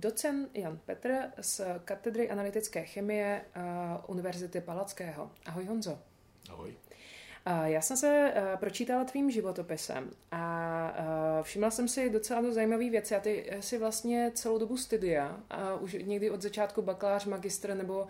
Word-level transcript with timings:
docent 0.00 0.50
Jan 0.54 0.80
Petr 0.86 1.14
z 1.40 1.60
katedry 1.84 2.30
analytické 2.30 2.84
chemie 2.84 3.44
uh, 3.56 4.10
Univerzity 4.10 4.60
Palackého. 4.60 5.30
Ahoj 5.46 5.64
Honzo. 5.64 5.98
Ahoj. 6.50 6.74
Já 7.64 7.80
jsem 7.80 7.96
se 7.96 8.34
pročítala 8.60 9.04
tvým 9.04 9.30
životopisem 9.30 10.10
a 10.32 11.42
všimla 11.42 11.70
jsem 11.70 11.88
si 11.88 12.10
docela 12.10 12.40
do 12.40 12.52
zajímavé 12.52 12.90
věci. 12.90 13.16
A 13.16 13.20
ty 13.20 13.50
si 13.60 13.78
vlastně 13.78 14.30
celou 14.34 14.58
dobu 14.58 14.76
studia, 14.76 15.40
už 15.80 15.96
někdy 16.02 16.30
od 16.30 16.42
začátku 16.42 16.82
bakalář, 16.82 17.24
magistr 17.24 17.74
nebo 17.74 18.06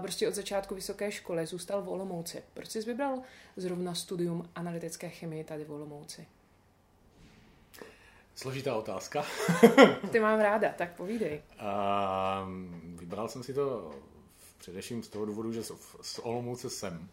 prostě 0.00 0.28
od 0.28 0.34
začátku 0.34 0.74
vysoké 0.74 1.12
školy 1.12 1.46
zůstal 1.46 1.82
v 1.82 1.88
Olomouci. 1.88 2.42
Proč 2.54 2.70
jsi 2.70 2.80
vybral 2.80 3.22
zrovna 3.56 3.94
studium 3.94 4.48
analytické 4.54 5.08
chemie 5.08 5.44
tady 5.44 5.64
v 5.64 5.72
Olomouci? 5.72 6.26
Složitá 8.40 8.74
otázka. 8.74 9.24
Ty 10.12 10.20
mám 10.20 10.40
ráda, 10.40 10.72
tak 10.78 10.96
povídej. 10.96 11.42
vybral 12.94 13.28
jsem 13.28 13.42
si 13.42 13.54
to 13.54 13.90
především 14.58 15.02
z 15.02 15.08
toho 15.08 15.24
důvodu, 15.24 15.52
že 15.52 15.62
z 16.00 16.18
Olomouce 16.18 16.70
jsem. 16.70 17.08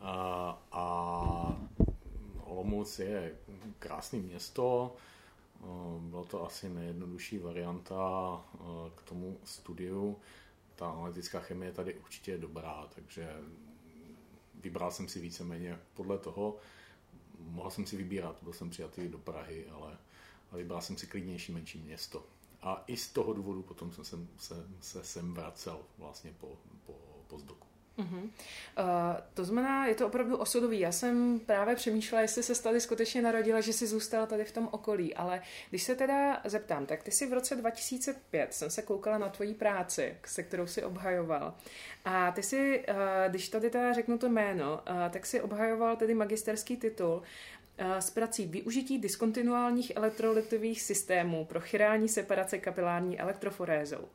A, 0.00 0.62
a 0.72 1.56
Olomouc 2.44 2.98
je 2.98 3.34
krásné 3.78 4.18
město, 4.18 4.94
byla 5.98 6.24
to 6.24 6.46
asi 6.46 6.68
nejjednodušší 6.68 7.38
varianta 7.38 8.40
k 8.94 9.02
tomu 9.02 9.38
studiu. 9.44 10.18
Ta 10.74 10.90
analytická 10.90 11.40
chemie 11.40 11.68
je 11.68 11.74
tady 11.74 11.94
určitě 11.94 12.38
dobrá, 12.38 12.86
takže 12.94 13.36
vybral 14.54 14.90
jsem 14.90 15.08
si 15.08 15.20
víceméně 15.20 15.78
podle 15.94 16.18
toho. 16.18 16.56
Mohl 17.38 17.70
jsem 17.70 17.86
si 17.86 17.96
vybírat, 17.96 18.36
byl 18.42 18.52
jsem 18.52 18.70
přijatý 18.70 19.08
do 19.08 19.18
Prahy, 19.18 19.66
ale, 19.70 19.98
ale 20.52 20.62
vybral 20.62 20.80
jsem 20.80 20.96
si 20.96 21.06
klidnější 21.06 21.52
menší 21.52 21.78
město. 21.78 22.26
A 22.62 22.84
i 22.86 22.96
z 22.96 23.08
toho 23.08 23.32
důvodu 23.32 23.62
potom 23.62 23.92
jsem 23.92 24.04
se, 24.04 24.16
se, 24.38 24.66
se 24.80 25.04
sem 25.04 25.34
vracel 25.34 25.80
vlastně 25.98 26.34
po, 26.40 26.58
po 26.86 26.92
postdoku. 27.26 27.66
Uh-huh. 27.98 28.22
Uh, 28.22 28.30
to 29.34 29.44
znamená, 29.44 29.86
je 29.86 29.94
to 29.94 30.06
opravdu 30.06 30.36
osudový. 30.36 30.80
Já 30.80 30.92
jsem 30.92 31.40
právě 31.40 31.76
přemýšlela, 31.76 32.22
jestli 32.22 32.42
se 32.42 32.62
tady 32.62 32.80
skutečně 32.80 33.22
narodila, 33.22 33.60
že 33.60 33.72
si 33.72 33.86
zůstala 33.86 34.26
tady 34.26 34.44
v 34.44 34.52
tom 34.52 34.68
okolí, 34.72 35.14
ale 35.14 35.42
když 35.70 35.82
se 35.82 35.94
teda 35.94 36.40
zeptám, 36.44 36.86
tak 36.86 37.02
ty 37.02 37.10
si 37.10 37.26
v 37.26 37.32
roce 37.32 37.56
2005 37.56 38.54
jsem 38.54 38.70
se 38.70 38.82
koukala 38.82 39.18
na 39.18 39.28
tvoji 39.28 39.54
práci, 39.54 40.16
se 40.26 40.42
kterou 40.42 40.66
si 40.66 40.84
obhajoval. 40.84 41.54
A 42.04 42.30
ty 42.30 42.42
si, 42.42 42.84
uh, 42.88 42.94
když 43.28 43.48
tady 43.48 43.70
teda 43.70 43.92
řeknu 43.92 44.18
to 44.18 44.28
jméno, 44.28 44.72
uh, 44.90 44.96
tak 45.10 45.26
si 45.26 45.40
obhajoval 45.40 45.96
tedy 45.96 46.14
magisterský 46.14 46.76
titul 46.76 47.22
s 47.82 48.10
prací 48.10 48.46
využití 48.46 48.98
diskontinuálních 48.98 49.92
elektrolytových 49.96 50.82
systémů 50.82 51.44
pro 51.44 51.60
chirální 51.60 52.08
separace 52.08 52.58
kapilární 52.58 53.20
elektroforézou. 53.20 54.08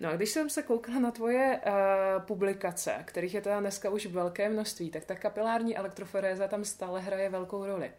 No 0.00 0.08
a 0.08 0.16
když 0.16 0.30
jsem 0.30 0.50
se 0.50 0.62
koukala 0.62 0.98
na 0.98 1.10
tvoje 1.10 1.60
uh, 1.66 2.22
publikace, 2.22 3.04
kterých 3.06 3.34
je 3.34 3.40
teda 3.40 3.60
dneska 3.60 3.90
už 3.90 4.06
velké 4.06 4.48
množství, 4.48 4.90
tak 4.90 5.04
ta 5.04 5.14
kapilární 5.14 5.76
elektroforéza 5.76 6.48
tam 6.48 6.64
stále 6.64 7.00
hraje 7.00 7.30
velkou 7.30 7.66
roli. 7.66 7.92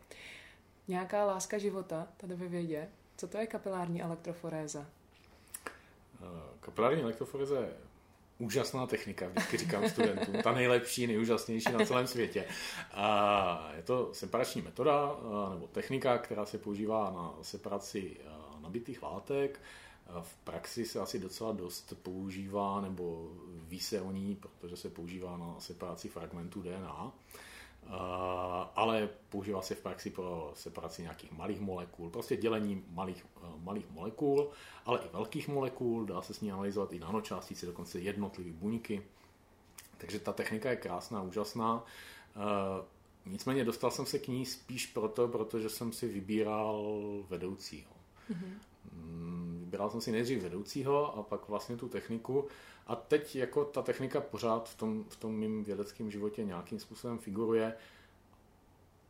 Nějaká 0.88 1.26
láska 1.26 1.58
života 1.58 2.08
tady 2.18 2.36
ve 2.36 2.48
vědě. 2.48 2.90
Co 3.18 3.28
to 3.28 3.38
je 3.38 3.48
kapilární 3.48 4.02
elektroforéza? 4.02 4.86
Eh, 6.22 6.26
kapilární 6.60 7.02
elektroforéza 7.02 7.60
je 7.60 7.70
úžasná 8.42 8.88
technika, 8.88 9.28
vždycky 9.28 9.58
říkám 9.58 9.90
studentům, 9.90 10.36
ta 10.44 10.52
nejlepší, 10.52 11.08
nejúžasnější 11.08 11.72
na 11.72 11.86
celém 11.86 12.08
světě. 12.08 12.46
A 12.92 13.72
je 13.76 13.84
to 13.84 14.10
separační 14.14 14.62
metoda 14.62 15.16
nebo 15.50 15.68
technika, 15.68 16.18
která 16.18 16.46
se 16.46 16.58
používá 16.58 17.12
na 17.12 17.34
separaci 17.42 18.18
nabitých 18.62 19.04
látek. 19.04 19.60
V 20.22 20.36
praxi 20.36 20.86
se 20.86 21.00
asi 21.00 21.20
docela 21.20 21.52
dost 21.52 21.94
používá, 22.04 22.82
nebo 22.82 23.32
ví 23.54 23.80
se 23.80 24.02
o 24.02 24.12
ní, 24.12 24.36
protože 24.36 24.76
se 24.76 24.90
používá 24.90 25.38
na 25.38 25.56
separaci 25.60 26.10
fragmentů 26.10 26.62
DNA, 26.62 27.12
ale 28.76 29.10
používá 29.30 29.62
se 29.62 29.76
v 29.76 29.82
praxi 29.82 30.10
pro 30.10 30.52
separaci 30.56 31.02
nějakých 31.02 31.32
malých 31.32 31.60
molekul, 31.60 32.10
prostě 32.10 32.38
dělení 32.38 32.84
malých, 32.90 33.26
malých 33.58 33.90
molekul, 33.90 34.50
ale 34.86 35.00
i 35.00 35.10
velkých 35.14 35.48
molekul, 35.48 36.06
dá 36.06 36.22
se 36.22 36.34
s 36.34 36.42
ní 36.42 36.52
analyzovat 36.52 36.94
i 36.94 37.00
nanočástice, 37.00 37.66
dokonce 37.66 38.00
jednotlivé 38.00 38.52
buňky. 38.52 39.04
Takže 39.98 40.20
ta 40.20 40.34
technika 40.34 40.70
je 40.70 40.76
krásná, 40.76 41.22
úžasná. 41.22 41.86
Nicméně 43.26 43.66
dostal 43.66 43.92
jsem 43.92 44.06
se 44.06 44.20
k 44.20 44.28
ní 44.28 44.46
spíš 44.46 44.86
proto, 44.86 45.28
protože 45.28 45.70
jsem 45.70 45.92
si 45.92 46.08
vybíral 46.08 46.96
vedoucího. 47.30 47.92
Mm-hmm. 48.32 48.54
Vybral 49.72 49.90
jsem 49.90 50.02
si 50.02 50.12
nejdřív 50.12 50.44
vedoucího 50.44 51.18
a 51.18 51.24
pak 51.24 51.50
vlastně 51.50 51.78
tu 51.78 51.90
techniku. 51.90 52.48
A 52.88 52.96
teď 52.96 53.36
jako 53.36 53.66
ta 53.66 53.82
technika 53.82 54.22
pořád 54.22 54.70
v 54.70 54.76
tom, 54.76 55.04
v 55.04 55.16
tom 55.16 55.36
mým 55.36 55.64
vědeckém 55.64 56.12
životě 56.12 56.44
nějakým 56.44 56.80
způsobem 56.80 57.18
figuruje 57.18 57.74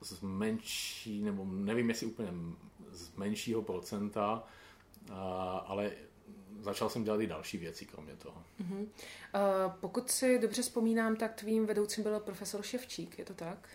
z 0.01 0.21
menší, 0.21 1.23
nebo 1.23 1.45
nevím 1.45 1.89
jestli 1.89 2.07
úplně 2.07 2.33
z 2.91 3.15
menšího 3.15 3.61
procenta, 3.61 4.43
ale 5.65 5.91
začal 6.59 6.89
jsem 6.89 7.03
dělat 7.03 7.21
i 7.21 7.27
další 7.27 7.57
věci 7.57 7.85
kromě 7.85 8.15
toho. 8.15 8.43
Uh-huh. 8.61 8.79
Uh, 8.81 8.87
pokud 9.79 10.11
si 10.11 10.39
dobře 10.39 10.61
vzpomínám, 10.61 11.15
tak 11.15 11.33
tvým 11.33 11.65
vedoucím 11.65 12.03
byl 12.03 12.19
profesor 12.19 12.61
Ševčík, 12.61 13.19
je 13.19 13.25
to 13.25 13.33
tak? 13.33 13.69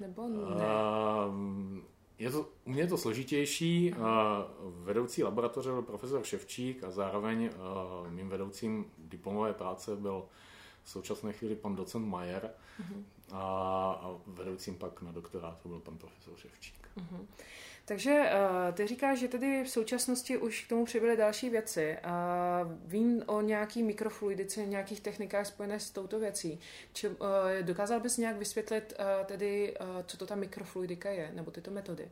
Nebo 0.00 0.28
ne? 0.28 0.38
Uh, 0.38 1.82
je 2.18 2.30
to, 2.30 2.48
u 2.64 2.70
mě 2.70 2.82
je 2.82 2.86
to 2.86 2.98
složitější. 2.98 3.94
Vedoucí 4.64 5.22
laboratoře 5.22 5.70
byl 5.70 5.82
profesor 5.82 6.24
Ševčík 6.24 6.84
a 6.84 6.90
zároveň 6.90 7.50
mým 8.08 8.28
vedoucím 8.28 8.84
diplomové 8.98 9.52
práce 9.52 9.96
byl 9.96 10.24
v 10.82 10.90
současné 10.90 11.32
chvíli 11.32 11.56
pan 11.56 11.76
docent 11.76 12.06
Majer 12.06 12.50
uh-huh. 12.80 13.02
a 13.32 14.10
vedoucím 14.26 14.74
pak 14.74 15.02
na 15.02 15.12
doktorátu 15.12 15.68
byl 15.68 15.80
pan 15.80 15.98
profesor 15.98 16.36
Ševčík. 16.36 16.88
Uh-huh. 16.96 17.26
Takže 17.84 18.10
uh, 18.12 18.74
ty 18.74 18.86
říkáš, 18.86 19.18
že 19.18 19.28
tedy 19.28 19.64
v 19.64 19.70
současnosti 19.70 20.38
už 20.38 20.64
k 20.64 20.68
tomu 20.68 20.84
přibyly 20.84 21.16
další 21.16 21.50
věci. 21.50 21.96
Uh, 22.04 22.72
vím 22.84 23.22
o 23.26 23.40
nějaký 23.40 23.82
mikrofluidice, 23.82 24.66
nějakých 24.66 25.00
technikách 25.00 25.46
spojené 25.46 25.80
s 25.80 25.90
touto 25.90 26.18
věcí. 26.18 26.60
Či, 26.92 27.08
uh, 27.08 27.16
dokázal 27.62 28.00
bys 28.00 28.16
nějak 28.16 28.36
vysvětlit 28.36 28.94
uh, 28.98 29.26
tedy, 29.26 29.74
uh, 29.80 29.86
co 30.06 30.16
to 30.16 30.26
ta 30.26 30.34
mikrofluidika 30.34 31.10
je, 31.10 31.30
nebo 31.34 31.50
tyto 31.50 31.70
metody? 31.70 32.10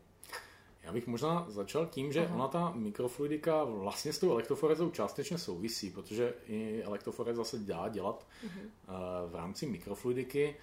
Já 0.83 0.93
bych 0.93 1.07
možná 1.07 1.47
začal 1.49 1.87
tím, 1.87 2.13
že 2.13 2.21
Aha. 2.21 2.35
ona 2.35 2.49
ta 2.49 2.73
mikrofluidika 2.77 3.65
vlastně 3.65 4.13
s 4.13 4.19
tou 4.19 4.33
elektroforezou 4.33 4.91
částečně 4.91 5.39
souvisí, 5.39 5.91
protože 5.91 6.35
i 6.47 6.83
elektroforeza 6.83 7.45
se 7.45 7.59
dá 7.59 7.89
dělat 7.89 8.27
uh-huh. 8.47 8.49
uh, 8.59 9.31
v 9.31 9.35
rámci 9.35 9.67
mikrofluidiky. 9.67 10.57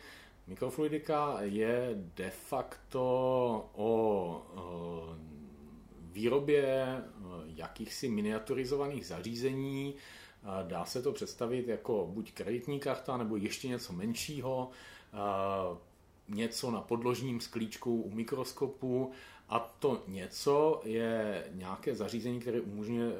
Mikrofluidika 0.47 1.38
je 1.41 1.90
de 2.16 2.30
facto 2.30 3.02
o 3.74 4.41
výrobě 6.12 6.88
jakýchsi 7.46 8.09
miniaturizovaných 8.09 9.06
zařízení. 9.06 9.96
Dá 10.63 10.85
se 10.85 11.02
to 11.02 11.12
představit 11.12 11.68
jako 11.68 12.09
buď 12.13 12.34
kreditní 12.34 12.80
karta, 12.80 13.18
nebo 13.18 13.38
ještě 13.38 13.68
něco 13.68 13.94
menšího, 13.94 14.69
něco 16.28 16.72
na 16.72 16.81
podložním 16.81 17.40
sklíčku 17.40 18.02
u 18.02 18.12
mikroskopu. 18.12 19.12
A 19.50 19.59
to 19.79 20.03
něco 20.08 20.81
je 20.84 21.44
nějaké 21.52 21.96
zařízení, 21.96 22.40
které 22.40 22.62
umožňuje 22.62 23.12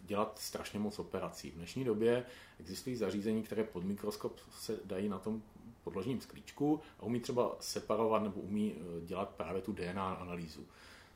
dělat 0.00 0.38
strašně 0.38 0.78
moc 0.78 0.98
operací. 0.98 1.50
V 1.50 1.54
dnešní 1.54 1.84
době 1.84 2.24
existují 2.60 2.96
zařízení, 2.96 3.42
které 3.42 3.64
pod 3.64 3.84
mikroskop 3.84 4.40
se 4.50 4.78
dají 4.84 5.08
na 5.08 5.18
tom 5.18 5.42
podložním 5.86 6.20
sklíčku 6.20 6.80
a 7.00 7.02
umí 7.02 7.20
třeba 7.20 7.56
separovat 7.60 8.22
nebo 8.22 8.40
umí 8.40 8.74
eh, 8.76 9.06
dělat 9.06 9.28
právě 9.28 9.62
tu 9.62 9.72
DNA 9.72 10.14
analýzu. 10.14 10.66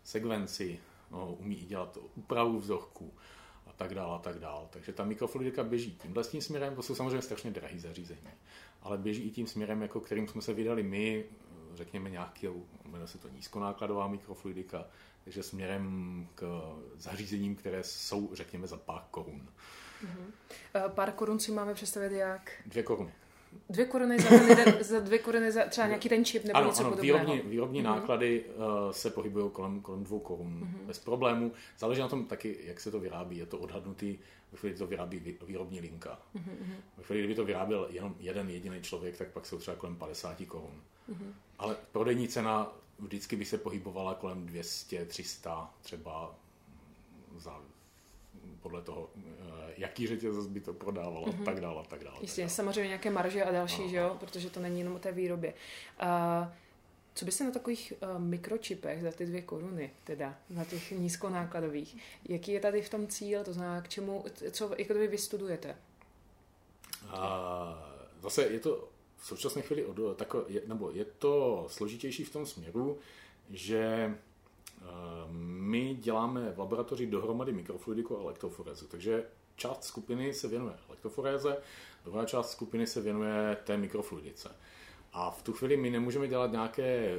Sekvenci, 0.05 0.79
no, 1.11 1.35
umí 1.35 1.63
i 1.63 1.65
dělat 1.65 1.99
úpravu 2.15 2.59
vzorků 2.59 3.13
a 3.67 3.73
tak 3.73 3.95
dále 3.95 4.15
a 4.15 4.19
tak 4.19 4.39
dále. 4.39 4.67
Takže 4.71 4.93
ta 4.93 5.05
mikrofluidika 5.05 5.65
běží 5.65 5.99
tímhle 6.03 6.25
tím 6.25 6.43
směrem, 6.43 6.75
to 6.75 6.83
jsou 6.83 6.95
samozřejmě 6.95 7.23
strašně 7.23 7.51
drahé 7.51 7.79
zařízení, 7.79 8.31
ale 8.83 8.99
běží 8.99 9.23
i 9.23 9.31
tím 9.31 9.47
směrem, 9.47 9.83
jako 9.83 10.01
kterým 10.01 10.29
jsme 10.29 10.43
se 10.43 10.55
vydali 10.55 10.83
my, 10.83 11.25
eh, 11.25 11.77
řekněme 11.77 12.11
nějaký, 12.11 12.49
jmenuje 12.85 13.09
se 13.09 13.19
to 13.19 13.29
nízkonákladová 13.29 14.09
mikrofluidika, 14.09 14.85
takže 15.25 15.43
směrem 15.43 16.29
k 16.35 16.63
zařízením, 16.97 17.57
které 17.57 17.83
jsou, 17.83 18.31
řekněme, 18.33 18.67
za 18.67 18.77
pár 18.77 19.03
korun. 19.11 19.49
Uh-huh. 20.05 20.89
Pár 20.89 21.13
korun 21.13 21.41
si 21.41 21.53
máme 21.53 21.75
představit 21.75 22.13
jak? 22.13 22.53
Dvě 22.67 22.83
koruny. 22.83 23.13
Dvě 23.71 23.87
koruny 23.87 24.19
za, 24.19 24.29
ten, 24.29 24.77
za 24.81 25.01
dvě 25.01 25.19
koruny 25.19 25.53
za 25.53 25.65
třeba 25.65 25.87
nějaký 25.87 26.09
ten 26.09 26.25
čip 26.25 26.45
nebo 26.45 26.59
ano, 26.59 26.67
něco 26.67 26.81
ano, 26.81 26.91
podobného. 26.91 27.19
Výrobní, 27.19 27.51
výrobní 27.51 27.81
uh-huh. 27.81 27.85
náklady 27.85 28.45
uh, 28.45 28.91
se 28.91 29.11
pohybují 29.11 29.51
kolem, 29.51 29.81
kolem 29.81 30.05
dvou 30.05 30.19
korun 30.19 30.61
uh-huh. 30.63 30.87
bez 30.87 30.99
problémů. 30.99 31.53
Záleží 31.79 32.01
na 32.01 32.09
tom 32.09 32.25
taky, 32.25 32.59
jak 32.65 32.81
se 32.81 32.91
to 32.91 33.01
vyrábí. 33.01 33.39
Je 33.39 33.47
to 33.47 33.59
odhadnutý, 33.59 34.19
ve 34.53 34.59
chvíli, 34.59 34.77
to 34.77 34.87
vyrábí 34.87 35.37
výrobní 35.47 35.81
linka. 35.81 36.19
Uh-huh. 36.37 36.75
Ve 36.97 37.05
chvíli, 37.05 37.21
kdyby 37.21 37.35
to 37.35 37.45
vyráběl 37.45 37.87
jenom 37.91 38.15
jeden 38.19 38.51
jediný 38.51 38.83
člověk, 38.83 39.17
tak 39.19 39.29
pak 39.29 39.47
jsou 39.47 39.59
třeba 39.59 39.77
kolem 39.77 39.97
50 39.97 40.37
korun. 40.47 40.83
Uh-huh. 41.11 41.33
Ale 41.59 41.77
prodejní 41.93 42.29
cena 42.29 42.73
vždycky 42.99 43.37
by 43.37 43.45
se 43.45 43.59
pohybovala 43.59 44.15
kolem 44.15 44.47
200, 44.47 45.05
300 45.05 45.75
třeba 45.83 46.35
za, 47.37 47.61
podle 48.63 48.83
toho, 48.83 49.11
jaký 49.77 50.07
řetězec 50.07 50.47
by 50.47 50.61
to 50.61 50.73
prodával 50.73 51.25
mm-hmm. 51.25 51.43
a 51.43 51.45
tak 51.45 51.61
dále 51.61 51.81
a 51.81 51.85
tak 51.85 52.05
dále. 52.05 52.17
Jistě, 52.21 52.49
samozřejmě 52.49 52.89
nějaké 52.89 53.11
marže 53.11 53.45
a 53.45 53.53
další, 53.53 53.83
no. 53.83 53.89
že 53.89 53.97
jo, 53.97 54.17
protože 54.21 54.51
to 54.51 54.61
není 54.61 54.79
jenom 54.79 54.95
o 54.95 54.99
té 54.99 55.13
výrobě. 55.13 55.55
Uh, 56.03 56.49
co 57.15 57.25
by 57.25 57.33
se 57.33 57.45
na 57.45 57.51
takových 57.51 57.93
uh, 58.03 58.19
mikročipech 58.19 59.03
za 59.03 59.13
ty 59.13 59.27
dvě 59.27 59.43
koruny, 59.43 59.91
teda 60.05 60.39
na 60.51 60.65
těch 60.65 60.91
nízkonákladových, 60.91 61.97
jaký 62.29 62.53
je 62.53 62.61
tady 62.61 62.83
v 62.83 62.89
tom 62.89 63.07
cíl, 63.07 63.45
to 63.45 63.53
znamená, 63.53 63.83
k 63.83 63.89
čemu, 63.89 64.25
co 64.51 64.75
jako 64.79 64.95
vy 64.95 65.09
vystudujete? 65.09 65.77
A 67.09 67.93
zase 68.23 68.43
je 68.43 68.61
to 68.61 68.89
v 69.17 69.27
současné 69.27 69.63
chvíli, 69.63 69.85
od, 69.85 70.17
tako, 70.17 70.45
je, 70.49 70.63
nebo 70.67 70.91
je 70.91 71.05
to 71.05 71.67
složitější 71.69 72.25
v 72.25 72.33
tom 72.33 72.47
směru, 72.47 72.99
že 73.51 74.15
my 75.31 75.95
děláme 75.95 76.53
v 76.53 76.59
laboratoři 76.59 77.07
dohromady 77.07 77.53
mikrofluidiku 77.53 78.19
a 78.19 78.23
elektroforézu, 78.23 78.87
takže 78.87 79.25
část 79.57 79.85
skupiny 79.85 80.35
se 80.35 80.49
věnuje 80.49 80.75
elektroforéze, 80.89 81.59
druhá 82.05 82.25
část 82.25 82.51
skupiny 82.51 82.87
se 82.87 83.01
věnuje 83.01 83.57
té 83.65 83.77
mikrofluidice. 83.77 84.51
A 85.13 85.31
v 85.31 85.43
tu 85.43 85.53
chvíli 85.53 85.77
my 85.77 85.91
nemůžeme 85.91 86.29
dělat 86.29 86.51
nějaké 86.51 87.17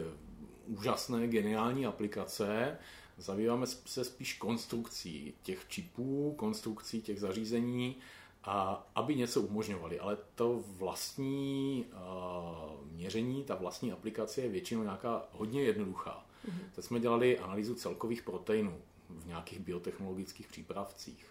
úžasné, 0.65 1.27
geniální 1.27 1.85
aplikace, 1.85 2.77
zabýváme 3.17 3.67
se 3.67 4.03
spíš 4.03 4.37
konstrukcí 4.37 5.33
těch 5.43 5.65
čipů, 5.67 6.33
konstrukcí 6.37 7.01
těch 7.01 7.19
zařízení, 7.19 7.95
a 8.43 8.87
aby 8.95 9.15
něco 9.15 9.41
umožňovali. 9.41 9.99
Ale 9.99 10.17
to 10.35 10.63
vlastní 10.67 11.85
uh, 11.85 12.85
měření, 12.91 13.43
ta 13.43 13.55
vlastní 13.55 13.91
aplikace 13.91 14.41
je 14.41 14.49
většinou 14.49 14.83
nějaká 14.83 15.23
hodně 15.31 15.63
jednoduchá. 15.63 16.25
Mm-hmm. 16.45 16.75
Teď 16.75 16.85
jsme 16.85 16.99
dělali 16.99 17.39
analýzu 17.39 17.75
celkových 17.75 18.23
proteinů 18.23 18.81
v 19.09 19.27
nějakých 19.27 19.59
biotechnologických 19.59 20.47
přípravcích. 20.47 21.25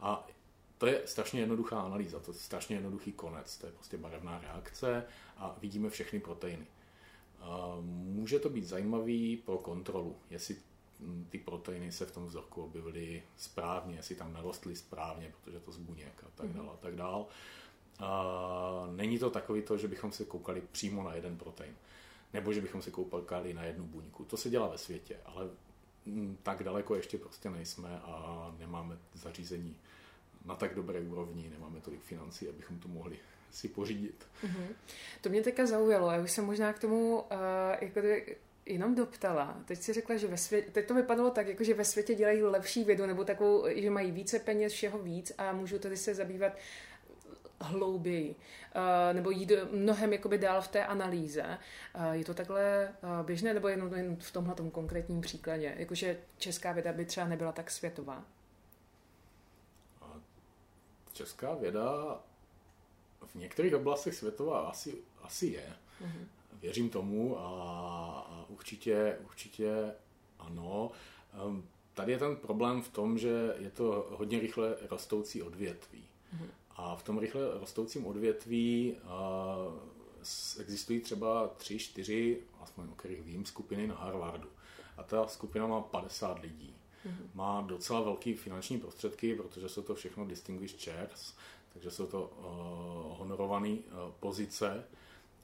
A 0.00 0.26
to 0.78 0.86
je 0.86 1.02
strašně 1.04 1.40
jednoduchá 1.40 1.80
analýza, 1.80 2.20
to 2.20 2.30
je 2.30 2.34
strašně 2.34 2.76
jednoduchý 2.76 3.12
konec, 3.12 3.56
to 3.56 3.66
je 3.66 3.72
prostě 3.72 3.96
barevná 3.96 4.38
reakce 4.40 5.04
a 5.36 5.56
vidíme 5.60 5.90
všechny 5.90 6.20
proteiny. 6.20 6.66
Může 7.80 8.38
to 8.38 8.48
být 8.48 8.64
zajímavý 8.64 9.36
pro 9.36 9.58
kontrolu, 9.58 10.16
jestli 10.30 10.56
ty 11.28 11.38
proteiny 11.38 11.92
se 11.92 12.06
v 12.06 12.12
tom 12.12 12.26
vzorku 12.26 12.62
objevily 12.62 13.22
správně, 13.36 13.96
jestli 13.96 14.14
tam 14.14 14.32
narostly 14.32 14.76
správně, 14.76 15.32
protože 15.40 15.60
to 15.60 15.72
z 15.72 15.76
buněk 15.76 16.24
a 16.26 16.30
tak 16.34 16.46
mhm. 16.46 16.54
dále 16.56 16.68
a 16.68 16.76
tak 16.76 16.96
dále. 16.96 17.24
A 17.98 18.88
není 18.90 19.18
to 19.18 19.30
takový 19.30 19.62
to, 19.62 19.78
že 19.78 19.88
bychom 19.88 20.12
se 20.12 20.24
koukali 20.24 20.62
přímo 20.72 21.02
na 21.02 21.14
jeden 21.14 21.36
protein, 21.38 21.74
nebo 22.36 22.52
že 22.52 22.60
bychom 22.60 22.82
se 22.82 22.90
koukali 22.90 23.54
na 23.54 23.64
jednu 23.64 23.84
buňku. 23.84 24.24
To 24.24 24.36
se 24.36 24.50
dělá 24.50 24.68
ve 24.68 24.78
světě, 24.78 25.16
ale 25.24 25.48
tak 26.42 26.62
daleko 26.62 26.94
ještě 26.94 27.18
prostě 27.18 27.50
nejsme 27.50 28.00
a 28.04 28.54
nemáme 28.58 28.98
zařízení 29.14 29.76
na 30.44 30.54
tak 30.54 30.74
dobré 30.74 31.00
úrovni, 31.00 31.50
nemáme 31.50 31.80
tolik 31.80 32.02
financí, 32.02 32.48
abychom 32.48 32.78
to 32.78 32.88
mohli 32.88 33.18
si 33.50 33.68
pořídit. 33.68 34.26
Mm-hmm. 34.44 34.66
To 35.20 35.28
mě 35.28 35.42
teďka 35.42 35.66
zaujalo, 35.66 36.10
já 36.10 36.22
bych 36.22 36.30
se 36.30 36.42
možná 36.42 36.72
k 36.72 36.78
tomu 36.78 37.20
uh, 37.20 37.26
jako 37.80 38.00
jenom 38.66 38.94
doptala. 38.94 39.58
Teď 39.64 39.78
si 39.78 39.92
řekla, 39.92 40.16
že 40.16 40.26
ve 40.26 40.36
světě, 40.36 40.70
teď 40.70 40.86
to 40.86 40.94
vypadalo 40.94 41.30
tak, 41.30 41.48
jako 41.48 41.64
že 41.64 41.74
ve 41.74 41.84
světě 41.84 42.14
dělají 42.14 42.42
lepší 42.42 42.84
vědu, 42.84 43.06
nebo 43.06 43.24
takovou, 43.24 43.64
že 43.74 43.90
mají 43.90 44.10
více 44.10 44.38
peněz, 44.38 44.72
všeho 44.72 44.98
víc 44.98 45.32
a 45.38 45.52
můžu 45.52 45.78
tady 45.78 45.96
se 45.96 46.14
zabývat 46.14 46.52
hlouběji, 47.60 48.30
uh, 48.34 48.82
nebo 49.12 49.30
jít 49.30 49.52
mnohem 49.72 50.12
jakoby 50.12 50.38
dál 50.38 50.62
v 50.62 50.68
té 50.68 50.86
analýze. 50.86 51.58
Uh, 51.94 52.12
je 52.12 52.24
to 52.24 52.34
takhle 52.34 52.94
uh, 53.02 53.26
běžné, 53.26 53.54
nebo 53.54 53.68
jenom, 53.68 53.94
jen 53.94 54.16
v 54.16 54.30
tomhle 54.32 54.54
konkrétním 54.72 55.20
příkladě? 55.20 55.74
Jakože 55.76 56.18
česká 56.38 56.72
věda 56.72 56.92
by 56.92 57.04
třeba 57.04 57.26
nebyla 57.26 57.52
tak 57.52 57.70
světová? 57.70 58.24
Česká 61.12 61.54
věda 61.54 62.18
v 63.26 63.34
některých 63.34 63.74
oblastech 63.74 64.14
světová 64.14 64.60
asi, 64.60 64.94
asi 65.22 65.46
je. 65.46 65.72
Mm-hmm. 66.02 66.26
Věřím 66.60 66.90
tomu 66.90 67.38
a, 67.38 67.48
a 68.30 68.44
určitě, 68.48 69.18
určitě 69.24 69.92
ano. 70.38 70.90
Um, 71.44 71.68
tady 71.94 72.12
je 72.12 72.18
ten 72.18 72.36
problém 72.36 72.82
v 72.82 72.88
tom, 72.88 73.18
že 73.18 73.54
je 73.58 73.70
to 73.70 74.06
hodně 74.10 74.40
rychle 74.40 74.76
rostoucí 74.90 75.42
odvětví. 75.42 76.04
Mm-hmm. 76.34 76.48
A 76.76 76.96
v 76.96 77.02
tom 77.02 77.18
rychle 77.18 77.58
rostoucím 77.58 78.06
odvětví 78.06 78.96
uh, 79.04 80.60
existují 80.60 81.00
třeba 81.00 81.48
tři, 81.48 81.78
čtyři, 81.78 82.42
aspoň 82.60 82.88
o 82.88 82.94
kterých 82.94 83.22
vím, 83.22 83.44
skupiny 83.44 83.86
na 83.86 83.94
Harvardu. 83.94 84.48
A 84.96 85.02
ta 85.02 85.26
skupina 85.26 85.66
má 85.66 85.80
50 85.80 86.38
lidí. 86.38 86.74
Mm-hmm. 87.06 87.28
Má 87.34 87.60
docela 87.60 88.00
velký 88.00 88.34
finanční 88.34 88.78
prostředky, 88.78 89.34
protože 89.34 89.68
jsou 89.68 89.82
to 89.82 89.94
všechno 89.94 90.26
distinguished 90.26 90.82
chairs, 90.82 91.34
takže 91.72 91.90
jsou 91.90 92.06
to 92.06 92.22
uh, 92.22 93.18
honorované 93.18 93.68
uh, 93.68 93.78
pozice 94.20 94.84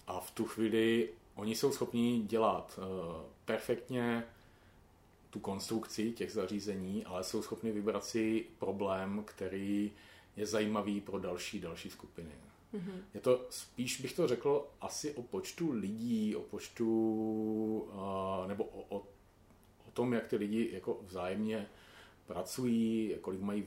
a 0.06 0.20
v 0.20 0.30
tu 0.30 0.44
chvíli 0.44 1.08
oni 1.34 1.54
jsou 1.54 1.72
schopni 1.72 2.22
dělat 2.22 2.78
uh, 2.78 2.84
perfektně 3.44 4.24
tu 5.30 5.40
konstrukci 5.40 6.12
těch 6.12 6.32
zařízení, 6.32 7.04
ale 7.04 7.24
jsou 7.24 7.42
schopni 7.42 7.72
vybrat 7.72 8.04
si 8.04 8.46
problém, 8.58 9.22
který 9.24 9.92
je 10.36 10.46
zajímavý 10.46 11.00
pro 11.00 11.18
další 11.18 11.60
další 11.60 11.90
skupiny. 11.90 12.30
Mm-hmm. 12.74 13.02
Je 13.14 13.20
to 13.20 13.46
spíš 13.50 14.00
bych 14.00 14.12
to 14.12 14.28
řekl 14.28 14.66
asi 14.80 15.14
o 15.14 15.22
počtu 15.22 15.72
lidí, 15.72 16.36
o 16.36 16.40
počtu 16.40 16.88
uh, 17.92 18.48
nebo 18.48 18.64
o, 18.64 18.96
o 19.86 19.90
tom, 19.92 20.12
jak 20.12 20.26
ty 20.26 20.36
lidi 20.36 20.70
jako 20.72 21.00
vzájemně 21.06 21.68
pracují, 22.26 23.16
kolik 23.20 23.40
mají, 23.40 23.64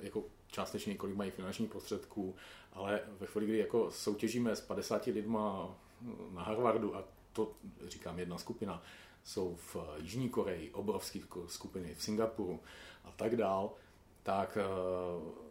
jako 0.00 0.24
částečně 0.46 0.94
kolik 0.94 1.16
mají 1.16 1.30
finančních 1.30 1.70
prostředků, 1.70 2.34
ale 2.72 3.00
ve 3.20 3.26
chvíli, 3.26 3.46
kdy 3.46 3.58
jako 3.58 3.90
soutěžíme 3.90 4.56
s 4.56 4.60
50 4.60 5.06
lidma 5.06 5.76
na 6.30 6.42
Harvardu, 6.42 6.96
a 6.96 7.04
to 7.32 7.52
říkám 7.86 8.18
jedna 8.18 8.38
skupina, 8.38 8.82
jsou 9.24 9.56
v 9.56 9.76
Jižní 9.98 10.28
Koreji, 10.28 10.70
obrovské 10.70 11.18
skupiny 11.46 11.94
v 11.94 12.02
Singapuru 12.02 12.60
a 13.04 13.10
tak 13.10 13.36
dál, 13.36 13.72
tak 14.22 14.58
eh, 14.60 15.43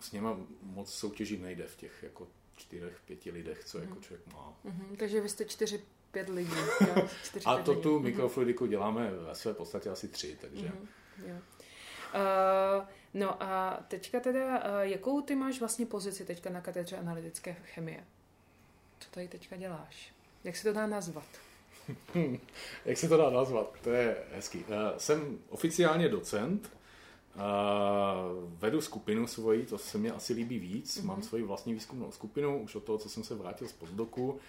s 0.00 0.12
něma 0.12 0.36
moc 0.62 0.94
soutěžit 0.94 1.42
nejde 1.42 1.66
v 1.66 1.76
těch 1.76 2.02
jako 2.02 2.28
čtyřech, 2.56 3.00
pěti 3.06 3.30
lidech, 3.30 3.64
co 3.64 3.78
jako 3.78 3.94
mhm. 3.94 4.02
člověk 4.02 4.34
má. 4.34 4.56
Mm-hmm, 4.64 4.96
takže 4.96 5.20
vy 5.20 5.28
jste 5.28 5.44
čtyři, 5.44 5.82
pět 6.10 6.28
lidí. 6.28 6.56
Jo? 6.80 7.08
Čtyři, 7.24 7.46
a 7.46 7.58
to 7.58 7.70
lidí. 7.70 7.82
tu 7.82 7.94
mhm. 7.94 8.04
mikrofluidiku 8.04 8.66
děláme 8.66 9.10
ve 9.10 9.34
své 9.34 9.54
podstatě 9.54 9.90
asi 9.90 10.08
tři, 10.08 10.38
takže... 10.40 10.66
Mm-hmm, 10.66 11.28
jo. 11.28 11.36
Uh, 12.14 12.86
no 13.14 13.42
a 13.42 13.82
teďka 13.88 14.20
teda, 14.20 14.58
uh, 14.58 14.80
jakou 14.80 15.20
ty 15.20 15.34
máš 15.34 15.60
vlastně 15.60 15.86
pozici 15.86 16.24
teďka 16.24 16.50
na 16.50 16.60
katedře 16.60 16.96
analytické 16.96 17.52
chemie? 17.52 18.04
Co 19.00 19.10
tady 19.10 19.28
teďka 19.28 19.56
děláš? 19.56 20.12
Jak 20.44 20.56
se 20.56 20.62
to 20.62 20.72
dá 20.72 20.86
nazvat? 20.86 21.26
Jak 22.84 22.98
se 22.98 23.08
to 23.08 23.16
dá 23.16 23.30
nazvat? 23.30 23.74
To 23.82 23.90
je 23.90 24.16
hezký. 24.32 24.58
Uh, 24.58 24.74
jsem 24.96 25.38
oficiálně 25.48 26.08
docent, 26.08 26.70
uh, 27.34 27.42
vedu 28.58 28.80
skupinu 28.80 29.26
svoji, 29.26 29.66
to 29.66 29.78
se 29.78 29.98
mi 29.98 30.10
asi 30.10 30.32
líbí 30.32 30.58
víc. 30.58 30.96
Mm-hmm. 30.96 31.06
Mám 31.06 31.22
svoji 31.22 31.42
vlastní 31.42 31.74
výzkumnou 31.74 32.12
skupinu, 32.12 32.62
už 32.62 32.74
od 32.74 32.84
toho, 32.84 32.98
co 32.98 33.08
jsem 33.08 33.24
se 33.24 33.34
vrátil 33.34 33.68
z 33.68 33.72
postdoku. 33.72 34.40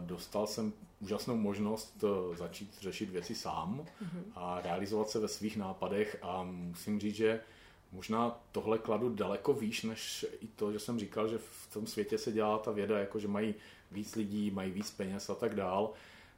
Dostal 0.00 0.46
jsem 0.46 0.72
úžasnou 1.00 1.36
možnost 1.36 2.04
eh, 2.04 2.36
začít 2.36 2.78
řešit 2.80 3.10
věci 3.10 3.34
sám 3.34 3.84
mm-hmm. 4.02 4.22
a 4.34 4.60
realizovat 4.60 5.08
se 5.08 5.18
ve 5.18 5.28
svých 5.28 5.56
nápadech 5.56 6.18
a 6.22 6.42
musím 6.42 7.00
říct, 7.00 7.14
že 7.14 7.40
možná 7.92 8.40
tohle 8.52 8.78
kladu 8.78 9.14
daleko 9.14 9.52
výš, 9.52 9.82
než 9.82 10.26
i 10.40 10.46
to, 10.46 10.72
že 10.72 10.78
jsem 10.78 10.98
říkal, 10.98 11.28
že 11.28 11.38
v 11.38 11.72
tom 11.72 11.86
světě 11.86 12.18
se 12.18 12.32
dělá 12.32 12.58
ta 12.58 12.70
věda, 12.70 12.98
jako 12.98 13.18
že 13.18 13.28
mají 13.28 13.54
víc 13.90 14.16
lidí, 14.16 14.50
mají 14.50 14.70
víc 14.70 14.90
peněz 14.90 15.30
a 15.30 15.34
tak 15.34 15.54
dál. 15.54 15.92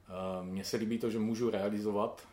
Eh, 0.08 0.44
mně 0.44 0.64
se 0.64 0.76
líbí 0.76 0.98
to, 0.98 1.10
že 1.10 1.18
můžu 1.18 1.50
realizovat 1.50 2.28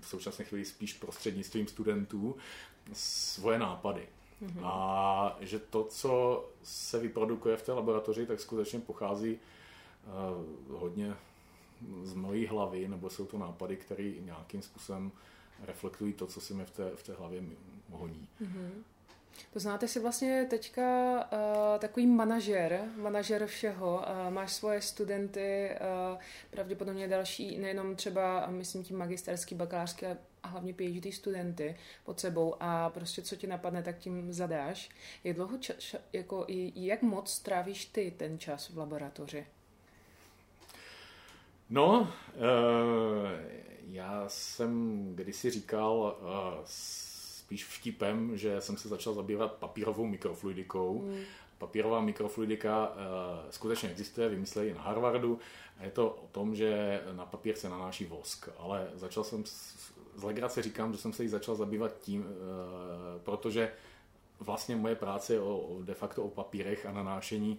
v 0.00 0.08
současné 0.08 0.44
chvíli 0.44 0.64
spíš 0.64 0.92
prostřednictvím 0.92 1.68
studentů 1.68 2.36
svoje 2.92 3.58
nápady. 3.58 4.08
Mm-hmm. 4.42 4.60
A 4.64 5.36
že 5.40 5.58
to, 5.58 5.84
co 5.84 6.44
se 6.62 6.98
vyprodukuje 6.98 7.56
v 7.56 7.62
té 7.62 7.72
laboratoři, 7.72 8.26
tak 8.26 8.40
skutečně 8.40 8.80
pochází 8.80 9.38
hodně 10.68 11.16
z 12.02 12.14
mojí 12.14 12.46
hlavy, 12.46 12.88
nebo 12.88 13.10
jsou 13.10 13.26
to 13.26 13.38
nápady, 13.38 13.76
které 13.76 14.12
nějakým 14.20 14.62
způsobem 14.62 15.12
reflektují 15.62 16.12
to, 16.12 16.26
co 16.26 16.40
si 16.40 16.54
mi 16.54 16.64
v 16.64 16.70
té, 16.70 16.90
v 16.96 17.02
té 17.02 17.14
hlavě 17.14 17.42
honí. 17.90 18.28
Mm-hmm. 18.42 18.70
To 19.52 19.60
znáte 19.60 19.88
si 19.88 20.00
vlastně 20.00 20.46
teďka 20.50 21.14
uh, 21.32 21.78
takový 21.78 22.06
manažer, 22.06 22.80
manažer 22.96 23.46
všeho. 23.46 23.96
Uh, 23.96 24.34
máš 24.34 24.52
svoje 24.52 24.80
studenty, 24.80 25.70
uh, 26.12 26.18
pravděpodobně 26.50 27.08
další, 27.08 27.58
nejenom 27.58 27.96
třeba, 27.96 28.46
myslím 28.46 28.84
tím 28.84 28.98
magisterský, 28.98 29.54
bakalářský, 29.54 30.06
a 30.42 30.48
hlavně 30.48 30.74
PhD 30.74 31.14
studenty 31.14 31.76
pod 32.04 32.20
sebou 32.20 32.54
a 32.60 32.90
prostě 32.90 33.22
co 33.22 33.36
ti 33.36 33.46
napadne, 33.46 33.82
tak 33.82 33.98
tím 33.98 34.32
zadáš. 34.32 34.88
Jak 35.24 35.36
dlouho, 35.36 35.58
čas, 35.58 35.94
jako, 36.12 36.46
jak 36.74 37.02
moc 37.02 37.38
trávíš 37.38 37.84
ty 37.84 38.12
ten 38.16 38.38
čas 38.38 38.68
v 38.70 38.78
laboratoři? 38.78 39.46
No, 41.70 42.12
já 43.86 44.24
jsem 44.28 45.02
kdysi 45.14 45.50
říkal, 45.50 46.18
spíš 47.48 47.64
vtipem, 47.64 48.36
že 48.36 48.60
jsem 48.60 48.76
se 48.76 48.88
začal 48.88 49.14
zabývat 49.14 49.52
papírovou 49.52 50.06
mikrofluidikou. 50.06 51.02
Mm. 51.02 51.20
Papírová 51.58 52.00
mikrofluidika 52.00 52.88
uh, 52.88 52.94
skutečně 53.50 53.88
existuje, 53.88 54.28
vymysleli 54.28 54.74
na 54.74 54.82
Harvardu. 54.82 55.38
A 55.78 55.84
je 55.84 55.90
to 55.90 56.10
o 56.10 56.26
tom, 56.32 56.54
že 56.54 57.00
na 57.12 57.26
papír 57.26 57.56
se 57.56 57.68
nanáší 57.68 58.04
vosk. 58.04 58.48
Ale 58.58 58.90
začal 58.94 59.24
jsem, 59.24 59.44
z 60.16 60.22
legrace 60.22 60.62
říkám, 60.62 60.92
že 60.92 60.98
jsem 60.98 61.12
se 61.12 61.22
jí 61.22 61.28
začal 61.28 61.54
zabývat 61.54 62.00
tím, 62.00 62.20
uh, 62.20 62.26
protože 63.24 63.72
vlastně 64.40 64.76
moje 64.76 64.94
práce 64.94 65.32
je 65.32 65.40
o, 65.40 65.58
o, 65.58 65.82
de 65.82 65.94
facto 65.94 66.24
o 66.24 66.28
papírech 66.28 66.86
a 66.86 66.92
nanášení 66.92 67.58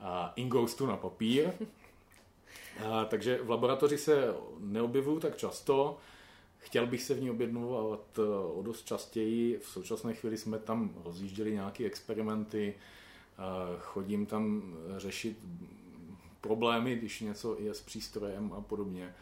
uh, 0.00 0.06
ingoustu 0.36 0.86
na 0.86 0.96
papír. 0.96 1.52
A, 2.86 3.04
takže 3.04 3.38
v 3.42 3.50
laboratoři 3.50 3.98
se 3.98 4.34
neobjevuju 4.58 5.20
tak 5.20 5.36
často. 5.36 5.98
Chtěl 6.68 6.86
bych 6.86 7.02
se 7.02 7.14
v 7.14 7.22
ní 7.22 7.30
objednovat 7.30 8.18
eh, 8.18 8.22
o 8.54 8.62
dost 8.62 8.84
častěji. 8.86 9.58
V 9.58 9.68
současné 9.68 10.14
chvíli 10.14 10.38
jsme 10.38 10.58
tam 10.58 10.94
rozjížděli 11.04 11.52
nějaké 11.52 11.84
experimenty. 11.84 12.74
Chodím 13.78 14.26
tam 14.26 14.76
řešit 14.96 15.38
problémy, 16.40 16.96
když 16.96 17.20
něco 17.20 17.56
je 17.60 17.74
s 17.74 17.82
přístrojem 17.82 18.52
a 18.52 18.60
podobně, 18.60 19.14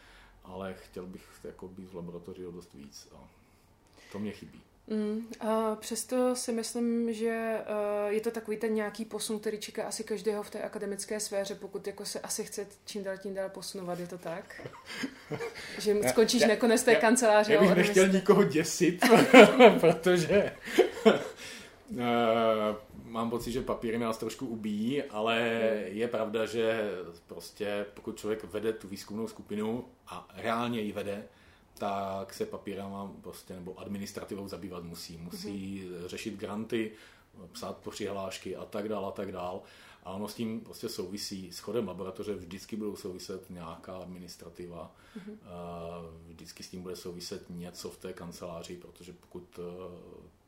ale 0.43 0.73
chtěl 0.73 1.05
bych 1.05 1.29
jako 1.43 1.67
být 1.67 1.89
v 1.89 1.95
laboratoři 1.95 2.45
o 2.45 2.51
dost 2.51 2.73
víc 2.73 3.07
a 3.15 3.29
to 4.11 4.19
mě 4.19 4.31
chybí. 4.31 4.61
Mm, 4.89 5.27
a 5.39 5.75
přesto 5.75 6.35
si 6.35 6.51
myslím, 6.51 7.13
že 7.13 7.57
uh, 7.59 8.11
je 8.11 8.21
to 8.21 8.31
takový 8.31 8.57
ten 8.57 8.73
nějaký 8.73 9.05
posun, 9.05 9.39
který 9.39 9.59
čeká 9.59 9.83
asi 9.83 10.03
každého 10.03 10.43
v 10.43 10.49
té 10.49 10.61
akademické 10.61 11.19
sféře, 11.19 11.55
pokud 11.55 11.87
jako 11.87 12.05
se 12.05 12.19
asi 12.19 12.43
chce 12.43 12.67
čím 12.85 13.03
dál 13.03 13.17
tím 13.17 13.33
dál 13.33 13.49
posunovat, 13.49 13.99
je 13.99 14.07
to 14.07 14.17
tak? 14.17 14.67
že 15.79 15.95
skončíš 16.09 16.41
já, 16.41 16.47
nakonec 16.47 16.83
té 16.83 16.93
já, 16.93 16.99
kanceláře. 16.99 17.53
Já 17.53 17.61
bych 17.61 17.75
nechtěl 17.75 18.07
nikoho 18.07 18.43
děsit, 18.43 19.05
protože 19.79 20.51
uh, 21.03 21.99
mám 23.05 23.29
pocit, 23.29 23.51
že 23.51 23.61
papíry 23.61 23.97
nás 23.97 24.17
trošku 24.17 24.45
ubíjí, 24.45 25.03
ale 25.03 25.39
je 25.85 26.07
pravda, 26.07 26.45
že 26.45 26.91
prostě 27.27 27.85
pokud 27.93 28.17
člověk 28.17 28.43
vede 28.43 28.73
tu 28.73 28.87
výzkumnou 28.87 29.27
skupinu 29.27 29.85
a 30.07 30.27
reálně 30.35 30.81
ji 30.81 30.91
vede, 30.91 31.23
tak 31.77 32.33
se 32.33 32.45
papírama 32.45 33.11
prostě, 33.21 33.53
nebo 33.53 33.79
administrativou 33.79 34.47
zabývat 34.47 34.83
musí. 34.83 35.17
Musí 35.17 35.81
mm-hmm. 35.81 36.07
řešit 36.07 36.33
granty, 36.37 36.91
psát 37.51 37.77
přihlášky 37.89 38.55
a 38.55 38.65
tak 38.65 38.89
dál 38.89 39.05
a 39.05 39.11
tak 39.11 39.31
dál. 39.31 39.61
A 40.03 40.11
ono 40.11 40.27
s 40.27 40.33
tím 40.33 40.61
prostě 40.61 40.89
souvisí. 40.89 41.51
S 41.51 41.59
chodem 41.59 41.87
laboratoře 41.87 42.33
vždycky 42.33 42.75
budou 42.75 42.95
souviset 42.95 43.49
nějaká 43.49 43.97
administrativa, 43.97 44.95
mm-hmm. 45.17 45.37
vždycky 46.27 46.63
s 46.63 46.69
tím 46.69 46.81
bude 46.81 46.95
souviset 46.95 47.45
něco 47.49 47.89
v 47.89 47.97
té 47.97 48.13
kanceláři, 48.13 48.75
protože 48.75 49.13
pokud 49.13 49.59
eh, 49.59 49.97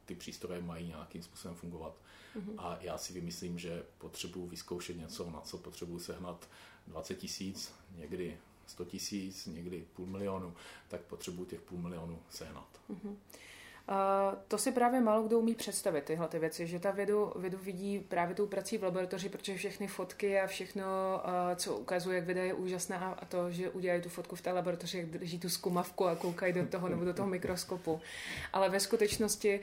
ty 0.06 0.16
přístroje 0.16 0.62
mají 0.62 0.88
nějakým 0.88 1.24
způsobem 1.24 1.58
fungovat. 1.58 1.94
Mm-hmm. 2.36 2.54
A 2.58 2.78
já 2.82 2.98
si 2.98 3.14
vymyslím, 3.14 3.60
že 3.60 3.84
potřebuji 3.98 4.48
vyzkoušet 4.48 4.98
něco, 4.98 5.30
na 5.30 5.42
co 5.42 5.58
potřebuji 5.58 6.00
sehnat 6.00 6.50
20 6.88 7.16
tisíc, 7.16 7.74
někdy 7.98 8.38
100 8.70 8.86
tisíc, 8.86 9.46
někdy 9.46 9.86
půl 9.94 10.06
milionu, 10.06 10.54
tak 10.88 11.02
potřebuji 11.02 11.46
těch 11.46 11.62
půl 11.62 11.80
milionu 11.80 12.20
sehnat. 12.30 12.82
Mm-hmm. 12.90 13.16
To 14.48 14.58
si 14.58 14.72
právě 14.72 15.02
málo 15.02 15.24
kdo 15.24 15.40
umí 15.40 15.56
představit, 15.56 16.04
tyhle 16.04 16.28
ty 16.28 16.40
věci, 16.40 16.68
že 16.68 16.80
ta 16.80 16.92
vědu, 16.92 17.34
vědu 17.36 17.58
vidí 17.58 18.00
právě 18.00 18.36
tou 18.36 18.48
prací 18.48 18.78
v 18.78 18.84
laboratoři, 18.84 19.30
protože 19.30 19.58
všechny 19.58 19.88
fotky 19.88 20.40
a 20.40 20.48
všechno, 20.48 20.86
co 21.56 21.78
ukazuje, 21.78 22.16
jak 22.16 22.26
věda 22.26 22.44
je 22.44 22.54
úžasná 22.54 22.98
a 22.98 23.26
to, 23.26 23.52
že 23.52 23.70
udělají 23.70 24.02
tu 24.02 24.10
fotku 24.10 24.36
v 24.36 24.42
té 24.42 24.52
laboratoři, 24.52 24.98
jak 24.98 25.08
drží 25.08 25.40
tu 25.40 25.50
zkumavku 25.50 26.08
a 26.08 26.16
koukají 26.16 26.54
do 26.54 26.66
toho 26.66 26.90
nebo 26.90 27.06
do 27.06 27.14
toho 27.14 27.28
mikroskopu. 27.28 28.02
Ale 28.54 28.70
ve 28.70 28.80
skutečnosti 28.80 29.60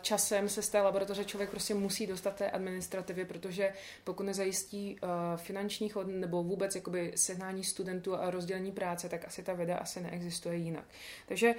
časem 0.00 0.48
se 0.48 0.62
z 0.62 0.68
té 0.68 0.80
laboratoře 0.80 1.24
člověk 1.24 1.50
prostě 1.50 1.74
musí 1.74 2.06
dostat 2.06 2.34
té 2.34 2.50
administrativě, 2.50 3.24
protože 3.24 3.72
pokud 4.04 4.22
nezajistí 4.22 4.98
finančních 5.36 5.96
nebo 6.04 6.42
vůbec 6.42 6.74
jakoby 6.74 7.12
sehnání 7.14 7.64
studentů 7.64 8.16
a 8.16 8.30
rozdělení 8.30 8.72
práce, 8.72 9.08
tak 9.08 9.24
asi 9.26 9.42
ta 9.42 9.52
věda 9.52 9.76
asi 9.76 10.00
neexistuje 10.00 10.56
jinak. 10.56 10.84
Takže 11.26 11.54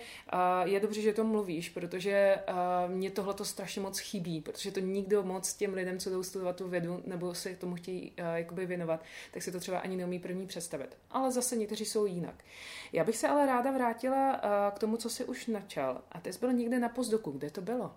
je 0.64 0.80
dobře, 0.80 1.02
že 1.02 1.14
to 1.14 1.24
mluvíš, 1.24 1.70
protože 1.70 1.89
uh, 1.98 2.92
mě 2.92 3.12
tohle 3.12 3.34
to 3.34 3.46
strašně 3.46 3.82
moc 3.82 4.00
chybí, 4.00 4.42
protože 4.42 4.72
to 4.72 4.80
nikdo 4.80 5.24
moc 5.24 5.54
těm 5.54 5.74
lidem, 5.74 6.00
co 6.00 6.10
jdou 6.10 6.24
studovat 6.24 6.56
tu 6.56 6.68
vědu 6.68 7.04
nebo 7.06 7.34
se 7.34 7.56
tomu 7.56 7.76
chtějí 7.76 8.12
uh, 8.12 8.26
jakoby 8.36 8.66
věnovat, 8.66 9.04
tak 9.34 9.44
si 9.44 9.52
to 9.52 9.60
třeba 9.60 9.80
ani 9.80 9.98
neumí 9.98 10.20
první 10.20 10.48
představit. 10.48 10.98
Ale 11.12 11.32
zase 11.32 11.56
někteří 11.56 11.86
jsou 11.86 12.06
jinak. 12.06 12.44
Já 12.92 13.04
bych 13.04 13.18
se 13.18 13.28
ale 13.28 13.46
ráda 13.46 13.72
vrátila 13.72 14.44
uh, 14.44 14.76
k 14.76 14.80
tomu, 14.80 14.98
co 14.98 15.10
jsi 15.10 15.26
už 15.26 15.48
načal. 15.48 16.02
A 16.12 16.20
ty 16.20 16.34
jsi 16.34 16.40
byl 16.40 16.54
někde 16.54 16.80
na 16.80 16.90
pozdoku. 16.90 17.32
Kde 17.32 17.50
to 17.50 17.62
bylo? 17.62 17.96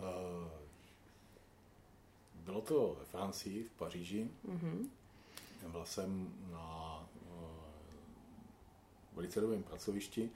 Uh, 0.00 0.48
bylo 2.34 2.60
to 2.60 2.96
ve 2.98 3.04
Francii, 3.04 3.64
v 3.64 3.78
Paříži. 3.78 4.28
Mm-hmm. 4.48 4.88
Byl 5.68 5.84
jsem 5.84 6.34
na 6.50 6.98
uh, 7.32 7.48
velice 9.14 9.40
dobrém 9.40 9.62
pracovišti. 9.62 10.30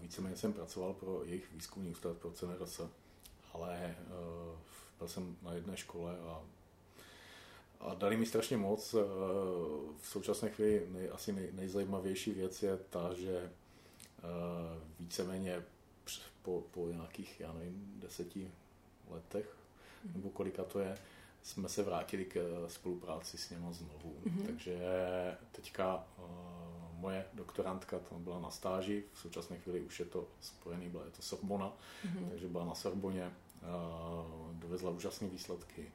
Víceméně 0.00 0.36
jsem 0.36 0.52
pracoval 0.52 0.92
pro 0.92 1.24
jejich 1.24 1.52
výzkumný 1.52 1.90
ústav 1.90 2.16
pro 2.16 2.30
CNRS, 2.30 2.80
ale 3.52 3.96
uh, 4.00 4.58
byl 4.98 5.08
jsem 5.08 5.36
na 5.42 5.52
jedné 5.52 5.76
škole 5.76 6.18
a, 6.18 6.42
a 7.80 7.94
dali 7.94 8.16
mi 8.16 8.26
strašně 8.26 8.56
moc. 8.56 8.94
Uh, 8.94 9.02
v 10.00 10.08
současné 10.08 10.50
chvíli 10.50 10.86
nej, 10.88 11.10
asi 11.12 11.32
nej, 11.32 11.48
nejzajímavější 11.52 12.32
věc 12.32 12.62
je 12.62 12.76
ta, 12.76 13.14
že 13.14 13.50
uh, 14.24 14.82
víceméně 15.00 15.62
po, 16.42 16.62
po 16.70 16.88
nějakých, 16.88 17.40
já 17.40 17.52
nevím, 17.52 17.92
deseti 17.96 18.50
letech, 19.10 19.56
mm. 20.04 20.12
nebo 20.14 20.30
kolika 20.30 20.64
to 20.64 20.80
je, 20.80 20.98
jsme 21.42 21.68
se 21.68 21.82
vrátili 21.82 22.24
k 22.24 22.64
spolupráci 22.68 23.38
s 23.38 23.50
něma 23.50 23.72
znovu. 23.72 24.16
Mm-hmm. 24.26 24.46
Takže 24.46 24.78
teďka 25.52 26.06
moje 26.98 27.24
doktorantka 27.34 27.98
tam 27.98 28.24
byla 28.24 28.40
na 28.40 28.50
stáži, 28.50 29.04
v 29.12 29.18
současné 29.18 29.58
chvíli 29.58 29.80
už 29.80 30.00
je 30.00 30.06
to 30.06 30.28
spojený, 30.40 30.88
byla 30.88 31.04
je 31.04 31.10
to 31.10 31.22
Sorbona, 31.22 31.72
mm-hmm. 32.06 32.28
takže 32.28 32.48
byla 32.48 32.64
na 32.64 32.74
Sorboně, 32.74 33.32
dovezla 34.52 34.90
úžasné 34.90 35.28
výsledky, 35.28 35.92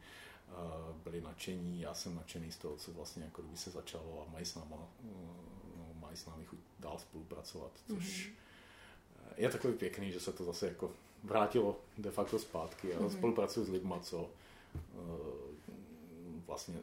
byli 1.03 1.21
nadšení, 1.21 1.81
já 1.81 1.93
jsem 1.93 2.15
nadšený 2.15 2.51
z 2.51 2.57
toho, 2.57 2.75
co 2.75 2.91
vlastně 2.91 3.23
jako 3.23 3.41
kdyby 3.41 3.57
se 3.57 3.71
začalo 3.71 4.25
a 4.27 4.31
mají 4.31 4.45
s, 4.45 4.55
náma, 4.55 4.77
no, 4.77 4.87
mají 5.99 6.17
s 6.17 6.25
námi 6.25 6.45
chuť 6.45 6.59
dál 6.79 6.99
spolupracovat, 6.99 7.71
což 7.87 8.27
mm-hmm. 8.27 8.33
je 9.37 9.49
takový 9.49 9.73
pěkný, 9.73 10.11
že 10.11 10.19
se 10.19 10.33
to 10.33 10.43
zase 10.43 10.67
jako 10.67 10.91
vrátilo 11.23 11.79
de 11.97 12.11
facto 12.11 12.39
zpátky 12.39 12.93
a 12.93 12.99
mm-hmm. 12.99 13.17
spolupracuju 13.17 13.65
s 13.65 13.69
lidmi, 13.69 13.93
co 14.01 14.29
vlastně 16.45 16.79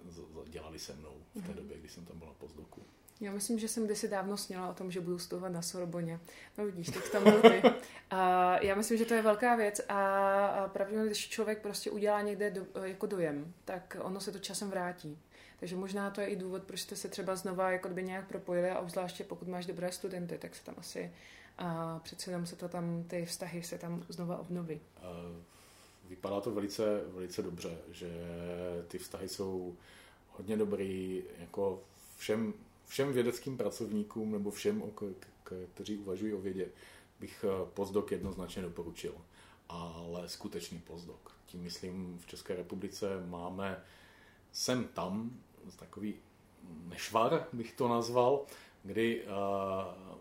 dělali 0.47 0.79
se 0.79 0.95
mnou 0.95 1.15
v 1.35 1.43
té 1.43 1.53
mm-hmm. 1.53 1.55
době, 1.55 1.79
kdy 1.79 1.89
jsem 1.89 2.07
tam 2.07 2.19
byl 2.19 2.29
na 2.29 2.35
pozdoku. 2.35 2.83
Já 3.21 3.33
myslím, 3.33 3.59
že 3.59 3.69
jsem 3.69 3.85
kdysi 3.85 4.09
dávno 4.09 4.37
sněla 4.37 4.69
o 4.69 4.75
tom, 4.75 4.91
že 4.91 5.00
budu 5.00 5.19
studovat 5.19 5.49
na 5.49 5.62
Sorboně. 5.62 6.21
No 6.59 6.67
vidíš, 6.67 6.91
tak 6.91 7.09
tam 7.09 7.23
byl 7.23 7.41
ty. 7.43 7.62
A 8.11 8.59
já 8.59 8.75
myslím, 8.75 8.99
že 8.99 9.05
to 9.05 9.15
je 9.15 9.23
velká 9.23 9.57
věc 9.57 9.81
a 9.89 10.69
pravděpodobně, 10.73 11.07
když 11.11 11.29
člověk 11.29 11.62
prostě 11.62 11.91
udělá 11.91 12.21
někde 12.21 12.50
do, 12.50 12.67
jako 12.85 13.07
dojem, 13.07 13.55
tak 13.65 13.97
ono 14.00 14.21
se 14.21 14.33
to 14.33 14.39
časem 14.39 14.71
vrátí. 14.71 15.19
Takže 15.61 15.77
možná 15.77 16.11
to 16.11 16.21
je 16.21 16.27
i 16.27 16.37
důvod, 16.37 16.62
proč 16.62 16.81
jste 16.81 16.97
se 16.97 17.09
třeba 17.09 17.37
znova 17.37 17.71
jako 17.71 17.89
by 17.89 18.03
nějak 18.03 18.29
propojili 18.29 18.71
a 18.71 18.81
obzvláště 18.81 19.25
pokud 19.25 19.49
máš 19.49 19.67
dobré 19.67 19.93
studenty, 19.93 20.39
tak 20.39 20.55
se 20.55 20.65
tam 20.65 20.75
asi 20.79 21.12
a 21.59 21.99
přece 21.99 22.31
jenom 22.31 22.47
se 22.47 22.57
to 22.57 22.69
tam, 22.69 23.05
ty 23.09 23.27
vztahy 23.27 23.62
se 23.62 23.79
tam 23.79 24.05
znova 24.09 24.39
obnoví. 24.39 24.81
Vypadá 26.09 26.41
to 26.41 26.50
velice, 26.50 27.00
velice 27.07 27.43
dobře, 27.43 27.79
že 27.93 28.11
ty 28.89 28.99
vztahy 28.99 29.29
jsou 29.29 29.77
hodně 30.31 30.57
dobrý, 30.57 31.23
jako 31.39 31.83
všem 32.17 32.55
všem 32.90 33.12
vědeckým 33.12 33.56
pracovníkům 33.56 34.32
nebo 34.32 34.50
všem, 34.50 34.82
kteří 35.75 35.97
uvažují 35.97 36.35
o 36.35 36.40
vědě, 36.40 36.68
bych 37.20 37.44
eh, 37.44 37.70
pozdok 37.75 38.12
jednoznačně 38.12 38.62
doporučil. 38.62 39.14
Ale 39.68 40.28
skutečný 40.28 40.78
pozdok. 40.78 41.37
Tím 41.47 41.62
myslím, 41.62 42.18
v 42.18 42.26
České 42.26 42.56
republice 42.56 43.06
máme 43.26 43.82
sem 44.52 44.85
tam 44.85 45.30
takový 45.76 46.14
nešvar, 46.88 47.47
bych 47.52 47.73
to 47.73 47.88
nazval, 47.88 48.47
kdy 48.82 49.25
uh, 49.25 49.30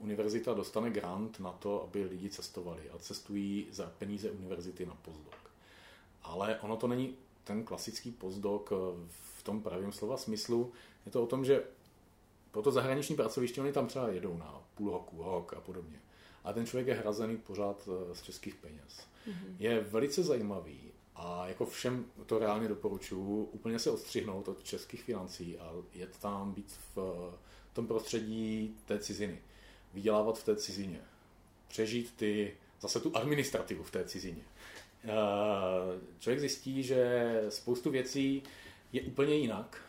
univerzita 0.03 0.53
dostane 0.53 0.89
grant 0.89 1.39
na 1.39 1.51
to, 1.51 1.83
aby 1.83 2.03
lidi 2.03 2.29
cestovali 2.29 2.89
a 2.89 2.97
cestují 2.97 3.67
za 3.71 3.91
peníze 3.97 4.31
univerzity 4.31 4.85
na 4.85 4.95
pozdok. 5.01 5.51
Ale 6.23 6.59
ono 6.59 6.77
to 6.77 6.87
není 6.87 7.15
ten 7.43 7.63
klasický 7.63 8.11
pozdok 8.11 8.69
eh, 8.71 8.75
v 9.39 9.43
tom 9.43 9.61
pravém 9.61 9.91
slova 9.91 10.17
smyslu. 10.17 10.71
Je 11.05 11.11
to 11.11 11.23
o 11.23 11.27
tom, 11.27 11.45
že 11.45 11.63
pro 12.51 12.61
to 12.61 12.71
zahraniční 12.71 13.15
pracoviště 13.15 13.61
oni 13.61 13.71
tam 13.71 13.87
třeba 13.87 14.09
jedou 14.09 14.37
na 14.37 14.63
půl 14.75 14.91
roku, 14.91 15.23
rok 15.23 15.53
a 15.53 15.61
podobně. 15.61 15.99
A 16.43 16.53
ten 16.53 16.65
člověk 16.65 16.87
je 16.87 16.93
hrazený 16.93 17.37
pořád 17.37 17.89
eh, 17.91 18.15
z 18.15 18.21
českých 18.21 18.55
peněz. 18.55 19.07
Mm-hmm. 19.27 19.55
Je 19.59 19.79
velice 19.79 20.23
zajímavý 20.23 20.91
a 21.15 21.47
jako 21.47 21.65
všem 21.65 22.05
to 22.25 22.39
reálně 22.39 22.67
doporučuji 22.67 23.49
úplně 23.51 23.79
se 23.79 23.91
odstřihnout 23.91 24.47
od 24.47 24.63
českých 24.63 25.03
financí 25.03 25.59
a 25.59 25.73
jet 25.93 26.17
tam 26.17 26.53
být 26.53 26.73
v 26.95 27.33
tom 27.73 27.87
prostředí 27.87 28.75
té 28.85 28.99
ciziny. 28.99 29.41
Vydělávat 29.93 30.39
v 30.39 30.43
té 30.43 30.55
cizině. 30.55 31.01
Přežít 31.67 32.13
ty 32.15 32.57
zase 32.81 32.99
tu 32.99 33.17
administrativu 33.17 33.83
v 33.83 33.91
té 33.91 34.05
cizině. 34.05 34.43
Eh, 35.03 35.09
člověk 36.19 36.39
zjistí, 36.39 36.83
že 36.83 37.43
spoustu 37.49 37.91
věcí 37.91 38.43
je 38.93 39.01
úplně 39.01 39.35
jinak, 39.35 39.81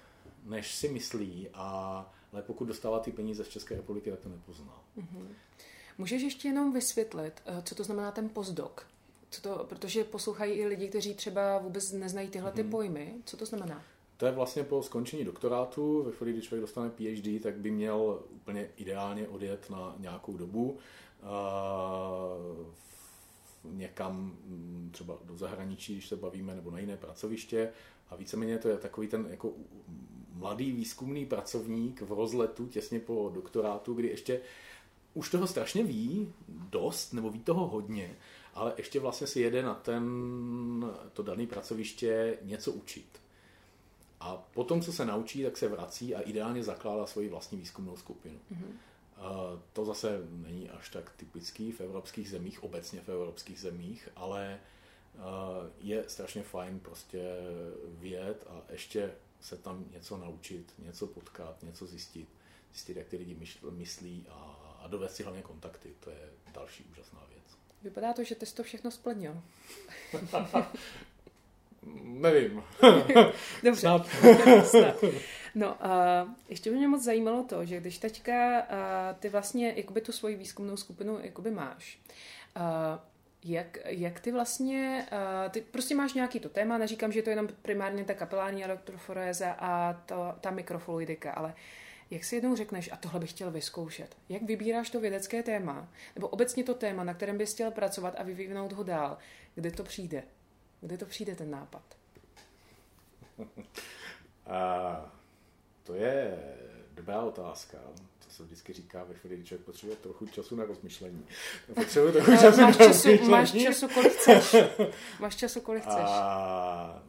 než 0.44 0.74
si 0.74 0.88
myslí, 0.88 1.48
a, 1.54 2.12
ale 2.32 2.42
pokud 2.42 2.64
dostává 2.64 3.00
ty 3.00 3.12
peníze 3.12 3.44
z 3.44 3.48
České 3.48 3.76
republiky, 3.76 4.10
tak 4.10 4.20
to 4.20 4.28
nepozná. 4.28 4.82
Mm-hmm. 4.98 5.26
Můžeš 5.98 6.22
ještě 6.22 6.48
jenom 6.48 6.72
vysvětlit, 6.72 7.42
eh, 7.46 7.62
co 7.62 7.74
to 7.74 7.84
znamená 7.84 8.12
ten 8.12 8.28
postdoc? 8.28 8.72
Co 9.30 9.42
to, 9.42 9.66
protože 9.68 10.04
poslouchají 10.04 10.52
i 10.52 10.66
lidi, 10.66 10.88
kteří 10.88 11.14
třeba 11.14 11.58
vůbec 11.58 11.92
neznají 11.92 12.28
tyhle 12.28 12.52
ty 12.52 12.64
mm-hmm. 12.64 12.70
pojmy. 12.70 13.14
Co 13.24 13.36
to 13.36 13.46
znamená? 13.46 13.82
To 14.16 14.26
je 14.26 14.32
vlastně 14.32 14.64
po 14.64 14.82
skončení 14.82 15.24
doktorátu, 15.24 16.02
ve 16.02 16.12
chvíli, 16.12 16.32
kdy 16.32 16.42
člověk 16.42 16.60
dostane 16.60 16.90
PhD, 16.90 17.42
tak 17.42 17.54
by 17.54 17.70
měl 17.70 18.22
úplně 18.30 18.68
ideálně 18.76 19.28
odjet 19.28 19.70
na 19.70 19.94
nějakou 19.98 20.36
dobu 20.36 20.78
někam 23.64 24.36
mm, 24.44 24.90
třeba 24.92 25.18
do 25.24 25.36
zahraničí, 25.36 25.92
když 25.92 26.08
se 26.08 26.16
bavíme, 26.16 26.54
nebo 26.54 26.70
na 26.70 26.78
jiné 26.78 26.96
pracoviště. 26.96 27.72
A 28.10 28.16
víceméně 28.16 28.58
to 28.58 28.68
je 28.68 28.76
takový 28.76 29.08
ten 29.08 29.26
jako 29.30 29.52
mladý 30.32 30.72
výzkumný 30.72 31.26
pracovník 31.26 32.02
v 32.02 32.12
rozletu 32.12 32.66
těsně 32.66 33.00
po 33.00 33.30
doktorátu, 33.34 33.94
kdy 33.94 34.08
ještě 34.08 34.40
už 35.14 35.30
toho 35.30 35.46
strašně 35.46 35.84
ví 35.84 36.32
dost, 36.48 37.12
nebo 37.12 37.30
ví 37.30 37.40
toho 37.40 37.66
hodně, 37.66 38.16
ale 38.54 38.74
ještě 38.76 39.00
vlastně 39.00 39.26
si 39.26 39.40
jede 39.40 39.62
na 39.62 39.74
ten, 39.74 40.04
to 41.12 41.22
dané 41.22 41.46
pracoviště 41.46 42.38
něco 42.42 42.72
učit. 42.72 43.20
A 44.20 44.36
potom, 44.36 44.82
co 44.82 44.92
se 44.92 45.04
naučí, 45.04 45.42
tak 45.42 45.56
se 45.56 45.68
vrací 45.68 46.14
a 46.14 46.20
ideálně 46.20 46.62
zakládá 46.62 47.06
svoji 47.06 47.28
vlastní 47.28 47.58
výzkumnou 47.58 47.96
skupinu. 47.96 48.38
Mm-hmm. 48.52 48.72
To 49.72 49.84
zase 49.84 50.20
není 50.30 50.70
až 50.70 50.88
tak 50.88 51.12
typický 51.16 51.72
v 51.72 51.80
evropských 51.80 52.30
zemích, 52.30 52.64
obecně 52.64 53.00
v 53.00 53.08
evropských 53.08 53.60
zemích, 53.60 54.08
ale 54.16 54.60
je 55.78 56.04
strašně 56.08 56.42
fajn 56.42 56.80
prostě 56.80 57.36
vědět 57.84 58.46
a 58.48 58.62
ještě 58.72 59.12
se 59.40 59.56
tam 59.56 59.84
něco 59.92 60.16
naučit, 60.16 60.74
něco 60.78 61.06
potkat, 61.06 61.62
něco 61.62 61.86
zjistit, 61.86 62.28
zjistit, 62.72 62.96
jak 62.96 63.08
ty 63.08 63.16
lidi 63.16 63.36
myslí 63.70 64.26
a, 64.28 64.34
a 64.82 64.88
dovést 64.88 65.16
si 65.16 65.22
hlavně 65.22 65.42
kontakty. 65.42 65.94
To 66.00 66.10
je 66.10 66.28
další 66.54 66.84
úžasná 66.92 67.20
věc. 67.28 67.58
Vypadá 67.82 68.12
to, 68.12 68.24
že 68.24 68.34
ty 68.34 68.46
jsi 68.46 68.54
to 68.54 68.62
všechno 68.62 68.90
splnil. 68.90 69.42
Nevím. 72.02 72.62
Dobře. 73.64 73.80
Snad. 73.80 74.06
Snad. 74.64 75.04
No, 75.54 75.74
uh, 75.74 76.30
ještě 76.48 76.70
by 76.70 76.76
mě 76.76 76.88
moc 76.88 77.04
zajímalo 77.04 77.44
to, 77.44 77.64
že 77.64 77.80
když 77.80 77.98
teďka 77.98 78.60
uh, 78.60 78.66
ty 79.18 79.28
vlastně 79.28 79.72
jakoby 79.76 80.00
tu 80.00 80.12
svoji 80.12 80.36
výzkumnou 80.36 80.76
skupinu 80.76 81.18
jakoby 81.22 81.50
máš, 81.50 81.98
uh, 82.56 82.62
jak, 83.44 83.78
jak 83.84 84.20
ty 84.20 84.32
vlastně, 84.32 85.06
uh, 85.12 85.52
ty 85.52 85.60
prostě 85.60 85.94
máš 85.94 86.14
nějaký 86.14 86.40
to 86.40 86.48
téma, 86.48 86.78
neříkám, 86.78 87.12
že 87.12 87.18
je 87.18 87.22
to 87.22 87.30
jenom 87.30 87.48
primárně 87.62 88.04
ta 88.04 88.14
kapelární 88.14 88.64
elektroforéza 88.64 89.52
a 89.58 89.92
to, 89.92 90.34
ta 90.40 90.50
mikrofluidika, 90.50 91.32
ale 91.32 91.54
jak 92.10 92.24
si 92.24 92.34
jednou 92.34 92.56
řekneš, 92.56 92.92
a 92.92 92.96
tohle 92.96 93.20
bych 93.20 93.30
chtěl 93.30 93.50
vyzkoušet, 93.50 94.16
jak 94.28 94.42
vybíráš 94.42 94.90
to 94.90 95.00
vědecké 95.00 95.42
téma, 95.42 95.88
nebo 96.14 96.28
obecně 96.28 96.64
to 96.64 96.74
téma, 96.74 97.04
na 97.04 97.14
kterém 97.14 97.38
bys 97.38 97.54
chtěl 97.54 97.70
pracovat 97.70 98.14
a 98.18 98.22
vyvinout 98.22 98.72
ho 98.72 98.82
dál, 98.82 99.18
kde 99.54 99.70
to 99.70 99.84
přijde? 99.84 100.22
Kde 100.80 100.98
to 100.98 101.06
přijde 101.06 101.34
ten 101.34 101.50
nápad? 101.50 101.82
A 104.46 105.12
to 105.84 105.94
je 105.94 106.38
dobrá 106.94 107.22
otázka. 107.22 107.78
To 108.30 108.36
se 108.36 108.42
vždycky 108.42 108.72
říká 108.72 109.04
ve 109.04 109.14
chvíli, 109.14 109.36
kdy 109.36 109.46
člověk 109.46 109.66
potřebuje 109.66 109.96
trochu 109.96 110.26
času 110.26 110.56
na 110.56 110.64
rozmyšlení. 110.64 111.26
Potřebuje 111.74 112.12
trochu 112.12 112.30
času 112.30 112.46
máš, 112.46 112.56
na 112.58 112.72
času, 112.72 112.86
rozmyšlení. 112.86 113.30
máš 113.30 113.52
času, 113.52 113.88
kolik 113.88 114.12
chceš. 114.12 114.56
Máš 115.20 115.36
času, 115.36 115.60
kolik 115.60 115.82
chceš. 115.82 116.00
A 116.04 117.02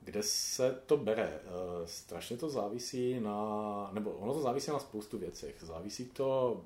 kde 0.00 0.22
se 0.22 0.82
to 0.86 0.96
bere? 0.96 1.40
Eh, 1.44 1.86
strašně 1.86 2.36
to 2.36 2.48
závisí 2.48 3.20
na, 3.20 3.90
nebo 3.92 4.10
ono 4.10 4.34
to 4.34 4.40
závisí 4.40 4.70
na 4.70 4.78
spoustu 4.78 5.18
věcech. 5.18 5.56
Závisí 5.60 6.04
to, 6.04 6.60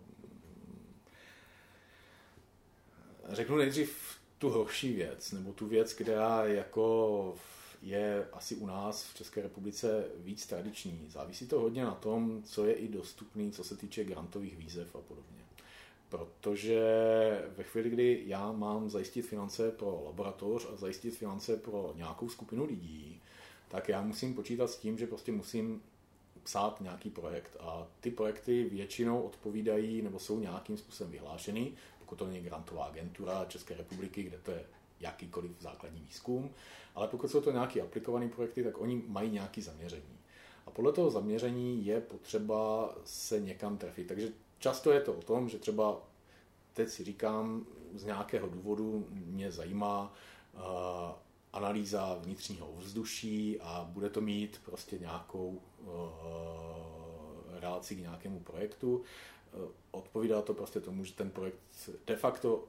řeknu 3.29 3.57
nejdřív 3.57 4.19
tu 4.39 4.51
horší 4.51 4.93
věc, 4.93 5.33
nebo 5.33 5.53
tu 5.53 5.67
věc, 5.67 5.93
která 5.93 6.45
jako 6.45 7.35
je 7.83 8.29
asi 8.33 8.57
u 8.57 8.67
nás 8.67 9.05
v 9.05 9.15
České 9.15 9.43
republice 9.43 10.05
víc 10.17 10.47
tradiční. 10.47 11.07
Závisí 11.09 11.47
to 11.47 11.61
hodně 11.61 11.85
na 11.85 11.95
tom, 11.95 12.43
co 12.43 12.67
je 12.67 12.75
i 12.75 12.89
dostupný, 12.89 13.53
co 13.53 13.65
se 13.65 13.77
týče 13.77 14.05
grantových 14.05 14.57
výzev 14.57 14.97
a 14.97 14.99
podobně. 14.99 15.45
Protože 16.09 16.83
ve 17.57 17.65
chvíli, 17.65 17.91
kdy 17.91 18.23
já 18.27 18.53
mám 18.53 18.91
zajistit 18.91 19.23
finance 19.23 19.71
pro 19.71 20.03
laboratoř 20.07 20.67
a 20.73 20.77
zajistit 20.77 21.11
finance 21.11 21.57
pro 21.57 21.93
nějakou 21.97 22.29
skupinu 22.29 22.65
lidí, 22.65 23.21
tak 23.69 23.89
já 23.89 24.03
musím 24.03 24.35
počítat 24.35 24.71
s 24.71 24.77
tím, 24.77 24.99
že 24.99 25.07
prostě 25.07 25.33
musím 25.33 25.83
psát 26.43 26.81
nějaký 26.81 27.11
projekt. 27.11 27.57
A 27.61 27.87
ty 28.01 28.11
projekty 28.11 28.65
většinou 28.65 29.23
odpovídají 29.23 30.03
nebo 30.03 30.19
jsou 30.19 30.41
nějakým 30.41 30.77
způsobem 30.77 31.13
vyhlášeny, 31.13 31.73
pokud 31.99 32.17
to 32.17 32.27
není 32.27 32.41
grantová 32.41 32.85
agentura 32.85 33.45
České 33.45 33.77
republiky, 33.77 34.23
kde 34.23 34.39
to 34.39 34.51
je 34.51 34.65
jakýkoliv 35.01 35.51
základní 35.61 36.01
výzkum, 36.01 36.51
ale 36.95 37.09
pokud 37.09 37.31
jsou 37.31 37.41
to 37.41 37.53
nějaké 37.53 37.81
aplikované 37.81 38.29
projekty, 38.29 38.65
tak 38.65 38.81
oni 38.81 39.03
mají 39.07 39.31
nějaké 39.31 39.63
zaměření. 39.63 40.19
A 40.67 40.71
podle 40.71 40.93
toho 40.93 41.11
zaměření 41.11 41.87
je 41.87 42.01
potřeba 42.01 42.95
se 43.05 43.41
někam 43.41 43.79
trefit. 43.79 44.07
Takže 44.07 44.29
často 44.59 44.93
je 44.93 45.01
to 45.01 45.13
o 45.13 45.23
tom, 45.23 45.49
že 45.49 45.59
třeba 45.59 46.03
teď 46.73 46.89
si 46.89 47.05
říkám, 47.05 47.67
z 47.95 48.05
nějakého 48.05 48.49
důvodu 48.49 49.07
mě 49.11 49.53
zajímá 49.53 50.15
uh, 50.55 50.61
analýza 51.53 52.19
vnitřního 52.23 52.71
ovzduší 52.71 53.61
a 53.61 53.89
bude 53.91 54.11
to 54.11 54.21
mít 54.21 54.61
prostě 54.65 54.99
nějakou 54.99 55.63
uh, 55.81 55.89
relaci 57.61 57.97
k 57.97 58.01
nějakému 58.01 58.41
projektu. 58.41 58.97
Uh, 58.97 59.71
odpovídá 59.91 60.43
to 60.43 60.55
prostě 60.55 60.81
tomu, 60.81 61.05
že 61.05 61.15
ten 61.15 61.31
projekt 61.31 61.59
de 62.07 62.17
facto 62.17 62.65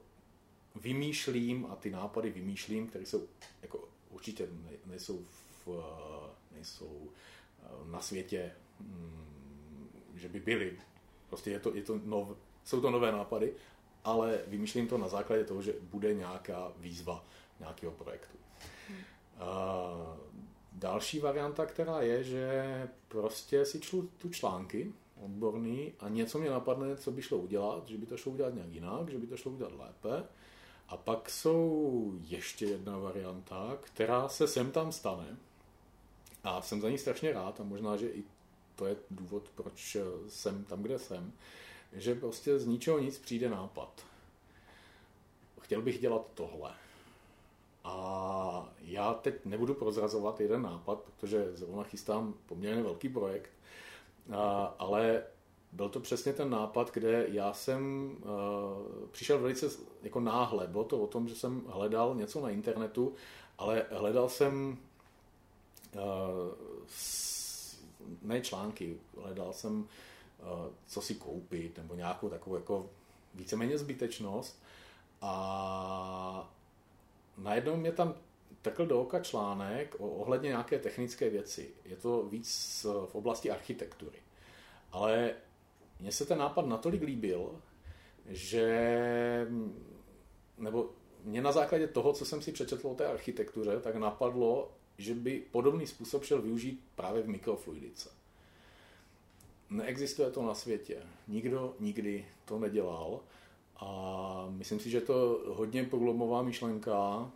vymýšlím 0.76 1.68
a 1.70 1.76
ty 1.76 1.90
nápady 1.90 2.30
vymýšlím, 2.30 2.88
které 2.88 3.06
jsou 3.06 3.28
jako 3.62 3.88
určitě 4.10 4.48
nejsou, 4.86 5.26
v, 5.66 5.84
nejsou 6.52 7.10
eh, 7.64 7.92
na 7.92 8.00
světě, 8.00 8.52
mm, 8.80 9.90
že 10.16 10.30
by 10.30 10.40
byly. 10.40 10.80
Prostě 11.30 11.52
je 11.52 11.60
to, 11.60 11.76
je 11.76 11.84
to 11.84 12.00
nov, 12.04 12.38
jsou 12.64 12.82
to 12.82 12.92
nové 12.92 13.12
nápady, 13.12 13.54
ale 14.04 14.40
vymýšlím 14.48 14.88
to 14.88 14.98
na 14.98 15.08
základě 15.08 15.44
toho, 15.44 15.62
že 15.62 15.74
bude 15.82 16.14
nějaká 16.14 16.74
výzva 16.78 17.24
nějakého 17.60 17.92
projektu. 17.92 18.38
A 19.40 20.18
další 20.72 21.20
varianta, 21.20 21.66
která 21.66 22.02
je, 22.02 22.24
že 22.24 22.90
prostě 23.08 23.66
si 23.66 23.80
čtu 23.80 24.10
tu 24.18 24.30
články 24.30 24.94
odborný 25.22 25.94
a 26.00 26.10
něco 26.10 26.40
mě 26.40 26.50
napadne, 26.50 26.96
co 26.96 27.12
by 27.12 27.22
šlo 27.22 27.38
udělat, 27.38 27.88
že 27.88 27.98
by 27.98 28.06
to 28.06 28.18
šlo 28.18 28.32
udělat 28.32 28.54
nějak 28.54 28.70
jinak, 28.70 29.10
že 29.10 29.18
by 29.18 29.28
to 29.28 29.38
šlo 29.38 29.52
udělat 29.52 29.74
lépe 29.74 30.24
a 30.92 30.98
pak 30.98 31.30
jsou 31.30 32.14
ještě 32.22 32.66
jedna 32.66 32.98
varianta, 32.98 33.78
která 33.82 34.30
se 34.30 34.48
sem 34.48 34.72
tam 34.72 34.92
stane. 34.92 35.38
A 36.44 36.62
jsem 36.62 36.82
za 36.82 36.90
ní 36.90 36.98
strašně 36.98 37.34
rád 37.34 37.60
a 37.60 37.64
možná, 37.64 37.98
že 37.98 38.08
i 38.08 38.24
to 38.76 38.86
je 38.86 38.96
důvod, 39.12 39.50
proč 39.56 39.98
jsem 40.28 40.64
tam, 40.64 40.82
kde 40.82 41.00
jsem, 41.00 41.34
že 41.94 42.16
prostě 42.16 42.60
z 42.60 42.66
ničeho 42.66 43.00
nic 43.00 43.20
přijde 43.20 43.50
nápad. 43.50 44.06
Chtěl 45.62 45.82
bych 45.82 46.02
dělat 46.02 46.28
tohle. 46.34 46.74
A 47.84 48.74
já 48.80 49.14
teď 49.14 49.46
nebudu 49.46 49.74
prozrazovat 49.74 50.40
jeden 50.40 50.62
nápad, 50.62 51.00
protože 51.00 51.56
zrovna 51.56 51.84
chystám 51.84 52.34
poměrně 52.46 52.84
velký 52.84 53.10
projekt, 53.10 53.52
ale 54.80 55.24
byl 55.72 55.90
to 55.90 56.00
přesně 56.00 56.34
ten 56.34 56.50
nápad, 56.50 56.92
kde 56.92 57.26
já 57.28 57.54
jsem 57.54 58.12
uh, 58.22 59.08
přišel 59.12 59.40
velice 59.40 59.70
jako 60.04 60.20
náhle. 60.20 60.68
Bylo 60.68 60.84
to 60.84 61.00
o 61.00 61.08
tom, 61.08 61.28
že 61.28 61.36
jsem 61.36 61.62
hledal 61.68 62.16
něco 62.16 62.42
na 62.42 62.50
internetu, 62.50 63.14
ale 63.58 63.86
hledal 63.92 64.30
jsem 64.30 64.78
uh, 65.94 66.02
ne 68.22 68.42
články, 68.42 68.98
hledal 69.22 69.54
jsem, 69.54 69.82
uh, 69.82 69.88
co 70.88 71.02
si 71.02 71.16
koupit, 71.16 71.78
nebo 71.78 71.96
nějakou 71.96 72.30
takovou 72.30 72.56
jako 72.56 72.90
víceméně 73.34 73.78
zbytečnost. 73.78 74.64
A 75.22 76.52
najednou 77.38 77.76
mě 77.76 77.92
tam 77.92 78.14
tekl 78.62 78.86
do 78.86 79.02
oka 79.02 79.20
článek 79.20 79.96
ohledně 80.00 80.48
nějaké 80.48 80.80
technické 80.80 81.30
věci. 81.30 81.70
Je 81.86 81.96
to 81.96 82.24
víc 82.24 82.86
v 83.06 83.16
oblasti 83.16 83.52
architektury. 83.52 84.18
Ale 84.92 85.34
mně 86.02 86.12
se 86.12 86.26
ten 86.26 86.38
nápad 86.38 86.66
natolik 86.66 87.02
líbil, 87.02 87.62
že 88.26 89.48
nebo 90.58 90.90
mě 91.24 91.42
na 91.42 91.52
základě 91.52 91.88
toho, 91.88 92.14
co 92.14 92.26
jsem 92.26 92.42
si 92.42 92.52
přečetl 92.52 92.88
o 92.88 92.96
té 92.96 93.06
architektuře, 93.06 93.80
tak 93.80 93.96
napadlo, 93.96 94.72
že 94.98 95.16
by 95.16 95.44
podobný 95.52 95.88
způsob 95.88 96.24
šel 96.24 96.42
využít 96.42 96.84
právě 96.96 97.24
v 97.24 97.30
mikrofluidice. 97.30 98.10
Neexistuje 99.70 100.32
to 100.32 100.42
na 100.42 100.54
světě. 100.54 100.98
Nikdo 101.28 101.76
nikdy 101.80 102.26
to 102.46 102.60
nedělal 102.60 103.20
A 103.82 104.46
myslím 104.50 104.80
si, 104.80 104.90
že 104.90 104.98
je 104.98 105.02
to 105.02 105.44
hodně 105.48 105.84
průlomová 105.84 106.42
myšlenka, 106.42 107.32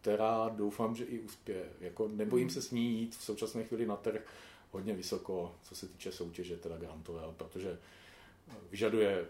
která 0.00 0.48
doufám, 0.48 0.96
že 0.96 1.04
i 1.04 1.18
uspěje. 1.18 1.72
Jako 1.80 2.08
nebojím 2.08 2.50
se 2.50 2.62
s 2.62 2.70
ní 2.70 3.00
jít 3.00 3.16
v 3.16 3.22
současné 3.22 3.64
chvíli 3.64 3.86
na 3.86 3.96
trh 3.96 4.26
hodně 4.74 4.94
vysoko, 4.94 5.54
co 5.62 5.74
se 5.74 5.88
týče 5.88 6.12
soutěže 6.12 6.56
teda 6.56 6.76
grantové, 6.76 7.22
protože 7.36 7.78
vyžaduje, 8.70 9.26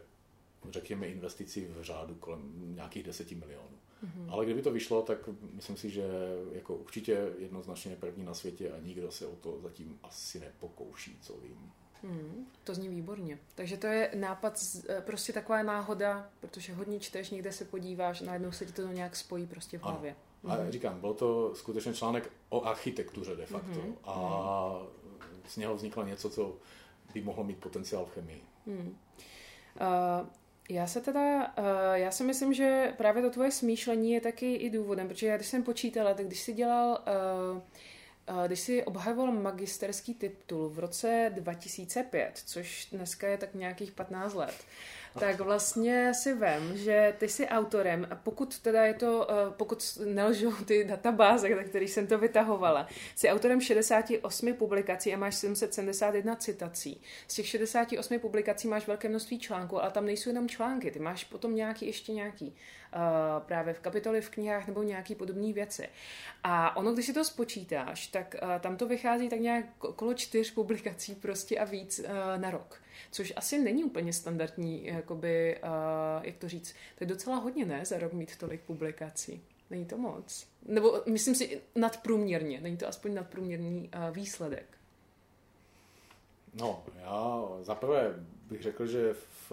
řekněme, 0.70 1.07
investici 1.07 1.68
v 1.78 1.83
řádu 1.83 2.14
kolem 2.14 2.74
nějakých 2.74 3.02
10 3.02 3.30
milionů. 3.30 3.78
Mm-hmm. 4.04 4.33
Ale 4.33 4.44
kdyby 4.44 4.62
to 4.62 4.70
vyšlo, 4.70 5.02
tak 5.02 5.18
myslím 5.52 5.76
si, 5.76 5.90
že 5.90 6.09
jako 6.52 6.74
určitě 6.74 7.33
jednoznačně 7.38 7.96
první 7.96 8.24
na 8.24 8.35
světě 8.35 8.72
a 8.72 8.78
nikdo 8.78 9.11
se 9.11 9.26
o 9.26 9.37
to 9.37 9.61
zatím 9.61 9.98
asi 10.02 10.40
nepokouší, 10.40 11.18
co 11.22 11.37
vím. 11.37 11.72
Hmm, 12.02 12.46
to 12.64 12.74
zní 12.74 12.88
výborně. 12.88 13.38
Takže 13.54 13.76
to 13.76 13.87
je 13.87 14.11
nápad, 14.14 14.61
eh, 14.88 15.00
prostě 15.00 15.33
taková 15.33 15.62
náhoda, 15.62 16.30
protože 16.40 16.74
hodně 16.74 17.00
čteš, 17.00 17.30
někde 17.30 17.52
se 17.52 17.64
podíváš, 17.64 18.20
najednou 18.20 18.52
se 18.52 18.66
ti 18.66 18.72
to 18.72 18.83
nějak 18.83 19.16
spojí 19.16 19.46
prostě 19.46 19.78
v 19.78 19.83
hlavě. 19.83 20.16
Ano. 20.44 20.54
A 20.54 20.57
mm-hmm. 20.57 20.70
říkám, 20.70 21.00
byl 21.00 21.14
to 21.14 21.54
skutečně 21.54 21.94
článek 21.94 22.30
o 22.48 22.64
architektuře 22.64 23.37
de 23.37 23.46
facto. 23.46 23.80
Mm-hmm. 23.80 23.94
A 24.04 24.87
z 25.48 25.57
něho 25.57 25.74
vzniklo 25.74 26.04
něco, 26.04 26.30
co 26.30 26.57
by 27.14 27.22
mohlo 27.22 27.44
mít 27.44 27.59
potenciál 27.59 28.07
v 28.07 28.11
chemii. 28.11 28.42
Mm. 28.66 28.98
Uh, 29.80 30.28
já 30.68 30.87
se 30.87 31.00
teda, 31.00 31.54
uh, 31.59 31.64
já 31.92 32.11
si 32.11 32.24
myslím, 32.24 32.54
že 32.54 32.94
právě 32.96 33.22
to 33.22 33.30
tvoje 33.30 33.50
smýšlení 33.50 34.12
je 34.12 34.20
taky 34.20 34.54
i 34.54 34.70
důvodem, 34.70 35.09
protože 35.09 35.26
já 35.26 35.37
když 35.37 35.48
jsem 35.48 35.62
počítala, 35.62 36.14
tak 36.14 36.26
když 36.26 36.40
jsi 36.40 36.52
dělal, 36.52 37.04
uh, 38.33 38.46
když 38.46 38.61
jsi 38.61 38.85
obhajoval 38.85 39.33
magisterský 39.33 40.14
titul 40.14 40.68
v 40.68 40.78
roce 40.78 41.33
2005, 41.35 42.42
což 42.46 42.88
dneska 42.92 43.28
je 43.28 43.38
tak 43.38 43.54
nějakých 43.54 43.92
15 43.92 44.35
let, 44.35 44.54
tak 45.18 45.40
vlastně 45.40 46.14
si 46.14 46.35
vem, 46.35 46.77
že 46.77 47.14
ty 47.18 47.29
jsi 47.29 47.48
autorem 47.48 48.07
a 48.11 48.14
pokud 48.14 48.59
teda 48.59 48.85
je 48.85 48.94
to, 48.94 49.31
eh, 49.31 49.35
pokud 49.57 49.98
nelžou 50.05 50.53
ty 50.53 50.85
databáze, 50.85 51.48
na 51.48 51.64
kterých 51.64 51.90
jsem 51.90 52.07
to 52.07 52.18
vytahovala, 52.18 52.88
jsi 53.16 53.29
autorem 53.29 53.61
68 53.61 54.55
publikací 54.55 55.14
a 55.14 55.16
máš 55.16 55.35
771 55.35 56.37
citací. 56.37 57.00
Z 57.29 57.35
těch 57.35 57.46
68 57.46 58.18
publikací 58.18 58.68
máš 58.68 58.87
velké 58.87 59.09
množství 59.09 59.38
článků, 59.38 59.83
ale 59.83 59.90
tam 59.90 60.07
nejsou 60.07 60.31
jenom 60.31 60.48
články, 60.48 60.90
ty 60.90 60.98
máš 60.98 61.24
potom 61.24 61.55
nějaký 61.55 61.87
ještě 61.87 62.12
nějaký 62.12 62.57
právě 63.38 63.74
v 63.74 63.80
kapitoli 63.80 64.20
v 64.20 64.30
knihách 64.30 64.66
nebo 64.66 64.83
nějaký 64.83 65.14
podobné 65.14 65.52
věci. 65.52 65.88
A 66.44 66.76
ono, 66.76 66.92
když 66.92 67.07
si 67.07 67.12
to 67.12 67.24
spočítáš, 67.24 68.07
tak 68.07 68.35
uh, 68.42 68.48
tam 68.61 68.76
to 68.76 68.87
vychází 68.87 69.28
tak 69.28 69.40
nějak 69.40 69.85
okolo 69.85 70.14
čtyř 70.14 70.54
publikací 70.54 71.14
prostě 71.14 71.59
a 71.59 71.64
víc 71.64 71.98
uh, 71.98 72.07
na 72.40 72.50
rok 72.50 72.85
což 73.11 73.33
asi 73.37 73.59
není 73.59 73.85
úplně 73.85 74.12
standardní, 74.12 74.87
jakoby, 74.87 75.59
jak 76.22 76.37
to 76.37 76.48
říct, 76.48 76.72
to 76.72 77.04
je 77.04 77.07
docela 77.07 77.37
hodně, 77.37 77.64
ne, 77.64 77.85
za 77.85 77.98
rok 77.98 78.12
mít 78.12 78.37
tolik 78.37 78.61
publikací. 78.61 79.42
Není 79.70 79.85
to 79.85 79.98
moc. 79.98 80.46
Nebo 80.66 81.02
myslím 81.07 81.35
si 81.35 81.61
nadprůměrně, 81.74 82.61
není 82.61 82.76
to 82.76 82.88
aspoň 82.88 83.14
nadprůměrný 83.14 83.90
výsledek. 84.11 84.66
No, 86.54 86.85
já 87.02 87.42
zaprvé 87.62 88.14
bych 88.48 88.62
řekl, 88.62 88.87
že 88.87 89.14
v 89.48 89.52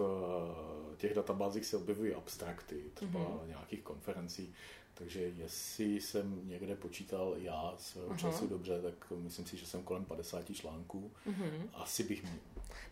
těch 1.02 1.14
databázích 1.14 1.66
se 1.66 1.76
objevují 1.76 2.14
abstrakty, 2.14 2.82
třeba 2.94 3.20
mm-hmm. 3.20 3.48
nějakých 3.48 3.82
konferencí, 3.82 4.54
takže 4.94 5.20
jestli 5.20 6.00
jsem 6.00 6.48
někde 6.48 6.74
počítal 6.74 7.34
já 7.38 7.74
svého 7.78 8.08
uh-huh. 8.08 8.16
času 8.16 8.46
dobře, 8.46 8.82
tak 8.82 9.10
myslím 9.16 9.46
si, 9.46 9.56
že 9.56 9.66
jsem 9.66 9.82
kolem 9.82 10.04
50 10.04 10.54
článků. 10.54 11.12
Uh-huh. 11.28 11.68
Asi 11.74 12.04
bych 12.04 12.22
měl. 12.22 12.34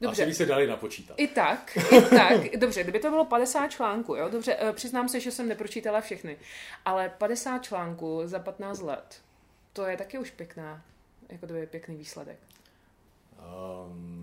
Dobře. 0.01 0.23
Asi 0.23 0.31
by 0.31 0.35
se 0.35 0.47
dali 0.47 0.67
napočítat. 0.67 1.15
I 1.21 1.29
tak, 1.29 1.77
i 1.77 2.01
tak. 2.01 2.57
Dobře, 2.57 2.83
kdyby 2.83 3.01
to 3.01 3.11
bylo 3.11 3.25
50 3.25 3.69
článků, 3.69 4.15
jo? 4.15 4.29
Dobře, 4.29 4.57
eh, 4.59 4.73
přiznám 4.73 5.09
se, 5.09 5.21
že 5.21 5.31
jsem 5.31 5.49
nepročítala 5.49 6.01
všechny. 6.01 6.37
Ale 6.85 7.09
50 7.09 7.59
článků 7.59 8.21
za 8.25 8.39
15 8.39 8.81
let, 8.81 9.23
to 9.73 9.87
je 9.87 9.97
taky 9.97 10.19
už 10.19 10.31
pěkná, 10.31 10.83
jako 11.29 11.47
to 11.47 11.55
je 11.55 11.67
pěkný 11.67 11.97
výsledek. 11.97 12.39
Um, 13.87 14.20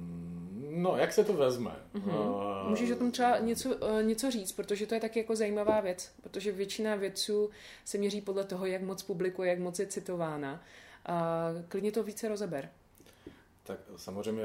No, 0.77 0.97
jak 0.97 1.13
se 1.13 1.23
to 1.23 1.33
vezme? 1.33 1.75
Mm-hmm. 1.93 2.61
Uh, 2.63 2.69
Můžeš 2.69 2.91
o 2.91 2.95
tom 2.95 3.11
třeba 3.11 3.37
něco, 3.37 3.75
uh, 3.75 4.03
něco 4.03 4.31
říct, 4.31 4.51
protože 4.51 4.87
to 4.87 4.93
je 4.93 5.01
taky 5.01 5.19
jako 5.19 5.35
zajímavá 5.35 5.81
věc, 5.81 6.11
protože 6.21 6.51
většina 6.51 6.95
vědců 6.95 7.49
se 7.85 7.97
měří 7.97 8.21
podle 8.21 8.43
toho, 8.43 8.65
jak 8.65 8.81
moc 8.81 9.03
publikuje, 9.03 9.49
jak 9.49 9.59
moc 9.59 9.79
je 9.79 9.87
citována. 9.87 10.63
Uh, 11.09 11.61
klidně 11.67 11.91
to 11.91 12.03
více 12.03 12.27
rozeber. 12.27 12.69
Tak 13.63 13.79
samozřejmě, 13.95 14.43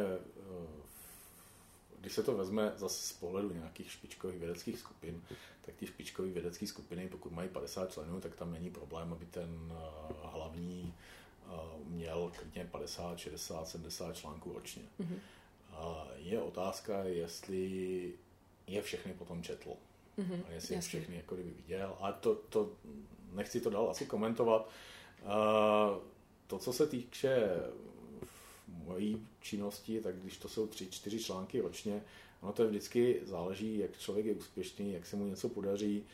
když 2.01 2.13
se 2.13 2.23
to 2.23 2.37
vezme 2.37 2.73
zase 2.77 3.09
z 3.09 3.13
pohledu 3.13 3.53
nějakých 3.53 3.91
špičkových 3.91 4.39
vědeckých 4.39 4.79
skupin, 4.79 5.23
tak 5.61 5.75
ty 5.75 5.87
špičkové 5.87 6.29
vědecké 6.29 6.67
skupiny, 6.67 7.09
pokud 7.09 7.33
mají 7.33 7.49
50 7.49 7.93
členů, 7.93 8.21
tak 8.21 8.35
tam 8.35 8.53
není 8.53 8.71
problém, 8.71 9.13
aby 9.13 9.27
ten 9.27 9.73
hlavní 10.23 10.95
měl 11.85 12.33
klidně 12.37 12.69
50, 12.71 13.19
60, 13.19 13.69
70 13.69 14.17
článků 14.17 14.53
ročně. 14.53 14.83
Mm-hmm 15.01 15.19
je 16.17 16.43
otázka, 16.43 17.05
jestli 17.05 18.13
je 18.67 18.83
všechny 18.83 19.15
potom 19.15 19.43
četl. 19.43 19.71
Mm-hmm, 20.19 20.41
a 20.49 20.53
jestli 20.53 20.75
jasný. 20.75 20.75
je 20.75 20.81
všechny 21.01 21.17
jako 21.17 21.35
kdyby 21.35 21.51
viděl. 21.51 21.97
A 22.01 22.13
to, 22.13 22.35
to 22.35 22.73
nechci 23.33 23.61
to 23.61 23.71
dál 23.71 23.91
asi 23.91 24.07
komentovat. 24.07 24.69
Uh, 25.23 25.31
to, 26.47 26.59
co 26.59 26.73
se 26.73 26.87
týče 26.87 27.49
mojí 28.69 29.27
činnosti, 29.41 30.01
tak 30.01 30.17
když 30.17 30.37
to 30.37 30.49
jsou 30.49 30.67
tři, 30.67 30.91
čtyři 30.91 31.19
články 31.19 31.61
ročně, 31.61 32.03
ono 32.41 32.53
to 32.53 32.63
je 32.63 32.69
vždycky 32.69 33.21
záleží, 33.23 33.79
jak 33.79 33.99
člověk 33.99 34.27
je 34.27 34.35
úspěšný, 34.35 34.93
jak 34.93 35.07
se 35.07 35.17
mu 35.17 35.27
něco 35.27 35.49
podaří. 35.49 36.05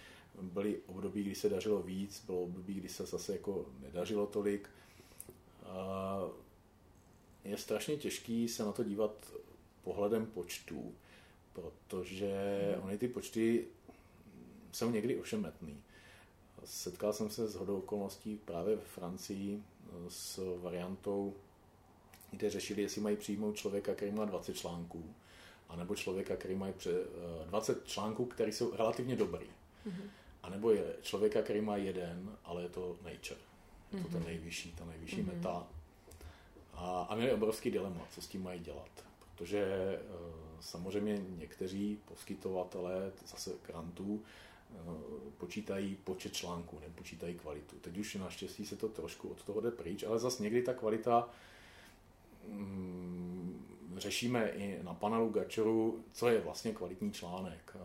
Byly 0.42 0.78
období, 0.86 1.22
kdy 1.22 1.34
se 1.34 1.48
dařilo 1.48 1.82
víc, 1.82 2.24
bylo 2.26 2.42
období, 2.42 2.74
kdy 2.74 2.88
se 2.88 3.06
zase 3.06 3.32
jako 3.32 3.66
nedařilo 3.80 4.26
tolik. 4.26 4.70
Uh, 5.62 6.30
je 7.44 7.56
strašně 7.56 7.96
těžký 7.96 8.48
se 8.48 8.64
na 8.64 8.72
to 8.72 8.84
dívat 8.84 9.32
pohledem 9.88 10.26
počtů, 10.26 10.94
protože 11.52 12.60
hmm. 12.74 12.84
ony 12.84 12.98
ty 12.98 13.08
počty 13.08 13.66
jsou 14.72 14.90
někdy 14.90 15.16
ošemetný. 15.16 15.82
Setkal 16.64 17.12
jsem 17.12 17.30
se 17.30 17.48
s 17.48 17.54
hodou 17.54 17.78
okolností 17.78 18.36
právě 18.44 18.76
ve 18.76 18.82
Francii 18.82 19.62
eh, 19.62 19.90
s 20.08 20.58
variantou, 20.62 21.34
kde 22.30 22.50
řešili, 22.50 22.82
jestli 22.82 23.00
mají 23.00 23.16
přijmout 23.16 23.56
člověka, 23.56 23.94
který 23.94 24.12
má 24.12 24.24
20 24.24 24.56
článků, 24.56 25.14
anebo 25.68 25.96
člověka, 25.96 26.36
který 26.36 26.54
má 26.54 26.66
20 27.46 27.78
eh, 27.78 27.86
článků, 27.88 28.24
které 28.24 28.52
jsou 28.52 28.76
relativně 28.76 29.16
dobrý. 29.16 29.46
Mm-hmm. 29.86 30.08
A 30.42 30.50
nebo 30.50 30.70
je 30.70 30.96
člověka, 31.02 31.42
který 31.42 31.60
má 31.60 31.76
jeden, 31.76 32.36
ale 32.44 32.62
je 32.62 32.68
to 32.68 32.96
nature. 33.02 33.40
Je 33.92 34.02
to 34.02 34.08
mm-hmm. 34.08 34.12
ten 34.12 34.24
nejvyšší, 34.24 34.72
ta 34.78 34.84
nejvyšší 34.84 35.22
mm-hmm. 35.22 35.34
meta. 35.34 35.66
A, 36.74 37.06
a 37.10 37.14
měli 37.14 37.32
obrovský 37.32 37.70
dilema, 37.70 38.06
co 38.10 38.22
s 38.22 38.28
tím 38.28 38.42
mají 38.42 38.60
dělat 38.60 39.07
protože 39.38 39.58
eh, 39.58 40.00
samozřejmě 40.60 41.24
někteří 41.38 41.98
poskytovatelé 42.04 43.12
zase 43.26 43.52
grantů 43.66 44.22
eh, 44.22 44.76
počítají 45.38 45.96
počet 46.04 46.32
článků, 46.32 46.78
nepočítají 46.80 47.34
kvalitu. 47.34 47.76
Teď 47.76 47.98
už 47.98 48.14
naštěstí 48.14 48.66
se 48.66 48.76
to 48.76 48.88
trošku 48.88 49.28
od 49.28 49.44
toho 49.44 49.60
jde 49.60 49.70
pryč, 49.70 50.02
ale 50.02 50.18
zase 50.18 50.42
někdy 50.42 50.62
ta 50.62 50.74
kvalita 50.74 51.28
mm, 52.48 53.64
řešíme 53.96 54.48
i 54.48 54.82
na 54.82 54.94
panelu 54.94 55.30
Gačoru, 55.30 56.04
co 56.12 56.28
je 56.28 56.40
vlastně 56.40 56.72
kvalitní 56.72 57.12
článek. 57.12 57.76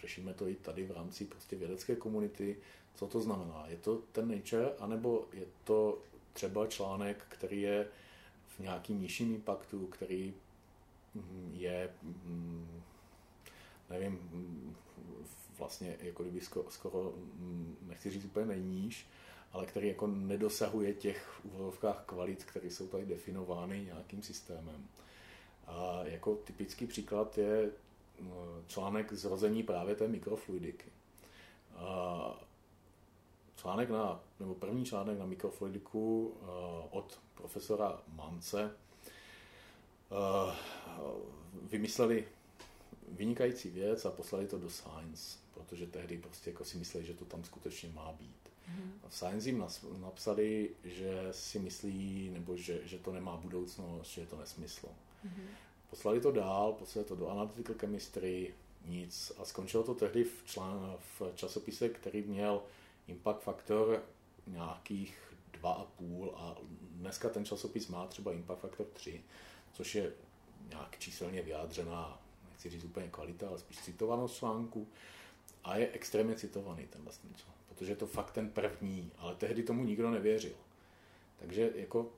Řešíme 0.00 0.34
to 0.34 0.48
i 0.48 0.54
tady 0.54 0.84
v 0.84 0.90
rámci 0.90 1.24
prostě 1.24 1.56
vědecké 1.56 1.96
komunity, 1.96 2.56
co 2.94 3.06
to 3.06 3.20
znamená. 3.20 3.64
Je 3.68 3.76
to 3.76 4.02
ten 4.12 4.36
nature, 4.36 4.70
anebo 4.78 5.28
je 5.32 5.46
to 5.64 5.98
třeba 6.32 6.66
článek, 6.66 7.24
který 7.28 7.60
je 7.60 7.88
v 8.46 8.60
nějakým 8.60 9.00
nižším 9.00 9.34
impaktu, 9.34 9.86
který 9.86 10.34
je, 11.52 11.90
mm, 12.02 12.82
nevím, 13.90 14.18
vlastně 15.58 15.96
jako 16.00 16.22
kdyby 16.22 16.40
skoro, 16.40 16.70
skoro 16.70 17.12
mm, 17.36 17.76
nechci 17.82 18.10
říct 18.10 18.24
úplně 18.24 18.46
nejníž, 18.46 19.06
ale 19.52 19.66
který 19.66 19.88
jako 19.88 20.06
nedosahuje 20.06 20.94
těch 20.94 21.40
úvodovkách 21.44 22.04
kvalit, 22.06 22.44
které 22.44 22.70
jsou 22.70 22.88
tady 22.88 23.06
definovány 23.06 23.84
nějakým 23.84 24.22
systémem. 24.22 24.86
A 25.66 26.00
jako 26.04 26.34
typický 26.34 26.86
příklad 26.86 27.38
je 27.38 27.70
mm, 28.20 28.30
článek 28.66 29.12
zrození 29.12 29.62
právě 29.62 29.94
té 29.94 30.08
mikrofluidiky. 30.08 30.90
A 31.76 32.44
článek 33.56 33.90
na, 33.90 34.20
nebo 34.40 34.54
první 34.54 34.84
článek 34.84 35.18
na 35.18 35.26
mikrofluidiku 35.26 36.34
od 36.90 37.20
profesora 37.34 38.02
Mance 38.14 38.70
Eh, 40.12 40.54
vymysleli 41.62 42.28
vynikající 43.08 43.70
věc 43.70 44.04
a 44.04 44.10
poslali 44.10 44.46
to 44.46 44.58
do 44.58 44.70
Science, 44.70 45.38
protože 45.54 45.86
tehdy 45.86 46.18
prostě 46.18 46.50
jako 46.50 46.64
si 46.64 46.78
mysleli, 46.78 47.06
že 47.06 47.14
to 47.14 47.24
tam 47.24 47.44
skutečně 47.44 47.88
má 47.94 48.12
být. 48.12 48.36
Mm. 48.68 48.92
A 49.04 49.08
v 49.08 49.14
Science 49.14 49.48
jim 49.48 49.64
napsali, 50.00 50.70
že 50.84 51.28
si 51.30 51.58
myslí, 51.58 52.30
nebo 52.30 52.56
že, 52.56 52.80
že 52.84 52.98
to 52.98 53.12
nemá 53.12 53.36
budoucnost, 53.36 54.10
že 54.10 54.20
je 54.20 54.26
to 54.26 54.36
nesmysl. 54.36 54.88
Mm. 55.24 55.46
Poslali 55.90 56.20
to 56.20 56.32
dál, 56.32 56.72
poslali 56.72 57.08
to 57.08 57.16
do 57.16 57.28
Analytical 57.28 57.74
Chemistry, 57.78 58.54
nic. 58.84 59.32
A 59.38 59.44
skončilo 59.44 59.82
to 59.82 59.94
tehdy 59.94 60.24
v, 60.24 60.42
člán, 60.44 60.96
v 61.18 61.22
časopise, 61.34 61.88
který 61.88 62.22
měl 62.22 62.62
impact 63.06 63.42
faktor 63.42 64.02
nějakých 64.46 65.18
2,5 65.62 66.30
a 66.34 66.56
dneska 66.90 67.28
ten 67.28 67.44
časopis 67.44 67.88
má 67.88 68.06
třeba 68.06 68.32
impact 68.32 68.60
faktor 68.60 68.86
3, 68.86 69.22
což 69.72 69.94
je 69.94 70.12
nějak 70.68 70.98
číselně 70.98 71.42
vyjádřená, 71.42 72.22
nechci 72.50 72.70
říct 72.70 72.84
úplně 72.84 73.08
kvalita, 73.08 73.48
ale 73.48 73.58
spíš 73.58 73.78
citovanost 73.78 74.36
článku 74.36 74.88
a 75.64 75.76
je 75.76 75.90
extrémně 75.92 76.34
citovaný 76.34 76.86
ten 76.86 77.02
vlastně 77.02 77.30
článek, 77.36 77.60
protože 77.68 77.92
je 77.92 77.96
to 77.96 78.06
fakt 78.06 78.30
ten 78.30 78.50
první, 78.50 79.12
ale 79.18 79.34
tehdy 79.34 79.62
tomu 79.62 79.84
nikdo 79.84 80.10
nevěřil. 80.10 80.54
Takže 81.38 81.70
jako, 81.74 82.10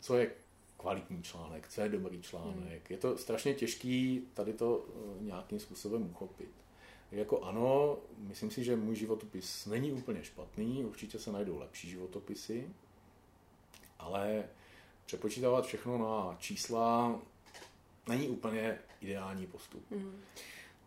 co 0.00 0.16
je 0.16 0.30
kvalitní 0.76 1.22
článek, 1.22 1.68
co 1.68 1.80
je 1.80 1.88
dobrý 1.88 2.22
článek. 2.22 2.56
Hmm. 2.58 2.90
Je 2.90 2.96
to 2.96 3.18
strašně 3.18 3.54
těžký 3.54 4.28
tady 4.34 4.52
to 4.52 4.84
eh, 4.88 5.22
nějakým 5.24 5.60
způsobem 5.60 6.10
uchopit. 6.10 6.50
Jako 7.12 7.40
ano, 7.40 7.98
myslím 8.18 8.50
si, 8.50 8.64
že 8.64 8.76
můj 8.76 8.96
životopis 8.96 9.66
není 9.66 9.92
úplně 9.92 10.24
špatný, 10.24 10.84
určitě 10.84 11.18
se 11.18 11.32
najdou 11.32 11.58
lepší 11.58 11.90
životopisy, 11.90 12.68
ale 13.98 14.44
přepočítávat 15.06 15.66
všechno 15.66 15.98
na 15.98 16.36
čísla 16.38 17.20
není 18.08 18.28
úplně 18.28 18.78
ideální 19.00 19.46
postup. 19.46 19.90
Hmm. 19.90 20.20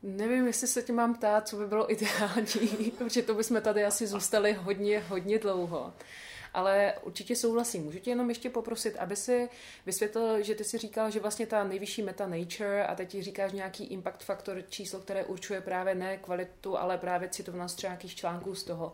Nevím, 0.04 0.47
jestli 0.47 0.67
se 0.67 0.84
tě 0.84 0.93
mám 0.93 1.15
ptát, 1.15 1.47
co 1.47 1.58
by 1.58 1.67
bylo 1.67 1.91
ideální, 1.93 2.91
protože 2.97 3.21
to 3.21 3.34
bychom 3.34 3.62
tady 3.62 3.86
asi 3.86 4.08
zůstali 4.08 4.54
hodně, 4.54 4.99
hodně 4.99 5.39
dlouho 5.39 5.93
ale 6.56 6.93
určitě 7.01 7.36
souhlasím. 7.36 7.84
Můžu 7.84 7.99
tě 7.99 8.10
jenom 8.10 8.30
ještě 8.30 8.49
poprosit, 8.49 8.95
aby 8.95 9.15
si 9.15 9.49
vysvětlil, 9.86 10.43
že 10.43 10.56
ty 10.56 10.63
si 10.63 10.78
říkal, 10.78 11.12
že 11.12 11.19
vlastně 11.19 11.47
ta 11.47 11.63
nejvyšší 11.63 12.01
meta 12.01 12.28
nature 12.28 12.86
a 12.86 12.95
teď 12.95 13.21
říkáš 13.21 13.51
nějaký 13.51 13.84
impact 13.84 14.23
faktor 14.23 14.63
číslo, 14.69 14.99
které 14.99 15.23
určuje 15.23 15.62
právě 15.62 15.95
ne 15.95 16.17
kvalitu, 16.17 16.78
ale 16.78 16.97
právě 16.97 17.30
citovnost 17.30 17.78
třeba 17.78 17.91
nějakých 17.91 18.15
článků 18.15 18.56
z 18.56 18.63
toho. 18.63 18.93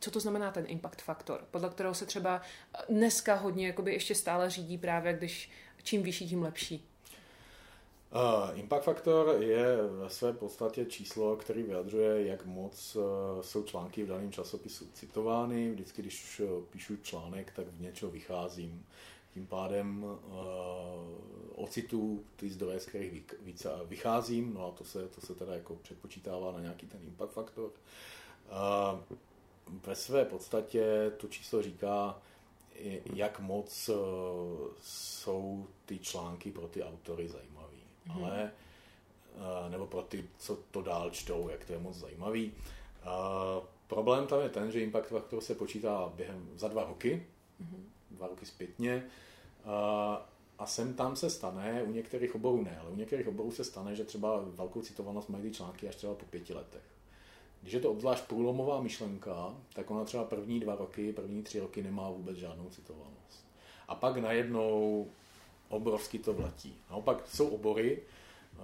Co 0.00 0.10
to 0.10 0.20
znamená 0.20 0.50
ten 0.50 0.64
impact 0.68 1.02
faktor, 1.02 1.44
podle 1.50 1.70
kterého 1.70 1.94
se 1.94 2.06
třeba 2.06 2.42
dneska 2.88 3.34
hodně 3.34 3.66
jakoby 3.66 3.92
ještě 3.92 4.14
stále 4.14 4.50
řídí 4.50 4.78
právě, 4.78 5.12
když 5.12 5.50
čím 5.82 6.02
vyšší, 6.02 6.28
tím 6.28 6.42
lepší? 6.42 6.88
Impact 8.54 8.84
faktor 8.84 9.36
je 9.42 9.76
ve 9.76 10.10
své 10.10 10.32
podstatě 10.32 10.84
číslo, 10.84 11.36
který 11.36 11.62
vyjadřuje, 11.62 12.26
jak 12.26 12.46
moc 12.46 12.96
uh, 12.96 13.02
jsou 13.40 13.62
články 13.62 14.04
v 14.04 14.08
daném 14.08 14.32
časopisu 14.32 14.86
citovány. 14.92 15.70
Vždycky, 15.70 16.02
když 16.02 16.40
uh, 16.40 16.64
píšu 16.64 16.96
článek, 16.96 17.52
tak 17.56 17.66
v 17.66 17.80
něčeho 17.80 18.10
vycházím. 18.10 18.86
Tím 19.34 19.46
pádem 19.46 20.04
uh, 20.04 20.18
ocitu 21.54 22.24
ty 22.36 22.50
zdroje, 22.50 22.80
z 22.80 22.86
kterých 22.86 23.24
více 23.40 23.70
vycházím, 23.84 24.54
no 24.54 24.66
a 24.66 24.70
to 24.70 24.84
se, 24.84 25.08
to 25.08 25.20
se 25.20 25.34
teda 25.34 25.54
jako 25.54 25.74
předpočítává 25.74 26.52
na 26.52 26.60
nějaký 26.60 26.86
ten 26.86 27.00
impact 27.06 27.32
faktor. 27.32 27.70
Uh, 27.70 29.16
ve 29.86 29.94
své 29.94 30.24
podstatě 30.24 31.12
to 31.16 31.28
číslo 31.28 31.62
říká, 31.62 32.22
jak 33.14 33.40
moc 33.40 33.88
uh, 33.88 33.96
jsou 34.82 35.66
ty 35.86 35.98
články 35.98 36.50
pro 36.50 36.68
ty 36.68 36.82
autory 36.82 37.28
zajímavé 37.28 37.65
mm-hmm. 38.08 38.24
ale 38.24 38.50
eh, 39.36 39.70
nebo 39.70 39.86
pro 39.86 40.02
ty, 40.02 40.24
co 40.38 40.58
to 40.70 40.82
dál 40.82 41.10
čtou, 41.10 41.48
jak 41.48 41.64
to 41.64 41.72
je 41.72 41.78
moc 41.78 41.96
zajímavý. 41.96 42.52
Uh, 43.06 43.64
problém 43.86 44.26
tam 44.26 44.40
je 44.40 44.48
ten, 44.48 44.72
že 44.72 44.80
impact 44.80 45.08
faktor 45.08 45.40
se 45.40 45.54
počítá 45.54 46.12
během 46.16 46.48
za 46.56 46.68
dva 46.68 46.84
roky, 46.84 47.26
mm-hmm. 47.62 47.82
dva 48.10 48.26
roky 48.26 48.46
zpětně, 48.46 49.06
uh, 49.64 49.72
a 50.58 50.66
sem 50.66 50.94
tam 50.94 51.16
se 51.16 51.30
stane, 51.30 51.82
u 51.82 51.92
některých 51.92 52.34
oborů 52.34 52.62
ne, 52.62 52.78
ale 52.80 52.90
u 52.90 52.96
některých 52.96 53.28
oborů 53.28 53.50
se 53.50 53.64
stane, 53.64 53.96
že 53.96 54.04
třeba 54.04 54.40
velkou 54.44 54.82
citovanost 54.82 55.28
mají 55.28 55.42
ty 55.42 55.50
články 55.50 55.88
až 55.88 55.96
třeba 55.96 56.14
po 56.14 56.26
pěti 56.26 56.54
letech. 56.54 56.82
Když 57.62 57.74
je 57.74 57.80
to 57.80 57.90
obzvlášť 57.90 58.24
průlomová 58.24 58.80
myšlenka, 58.80 59.54
tak 59.74 59.90
ona 59.90 60.04
třeba 60.04 60.24
první 60.24 60.60
dva 60.60 60.74
roky, 60.74 61.12
první 61.12 61.42
tři 61.42 61.60
roky 61.60 61.82
nemá 61.82 62.10
vůbec 62.10 62.36
žádnou 62.36 62.70
citovanost. 62.70 63.46
A 63.88 63.94
pak 63.94 64.16
najednou 64.16 65.06
obrovsky 65.68 66.18
to 66.18 66.32
vletí. 66.32 66.76
Naopak 66.90 67.28
jsou 67.28 67.48
obory, 67.48 68.02
eh, 68.58 68.62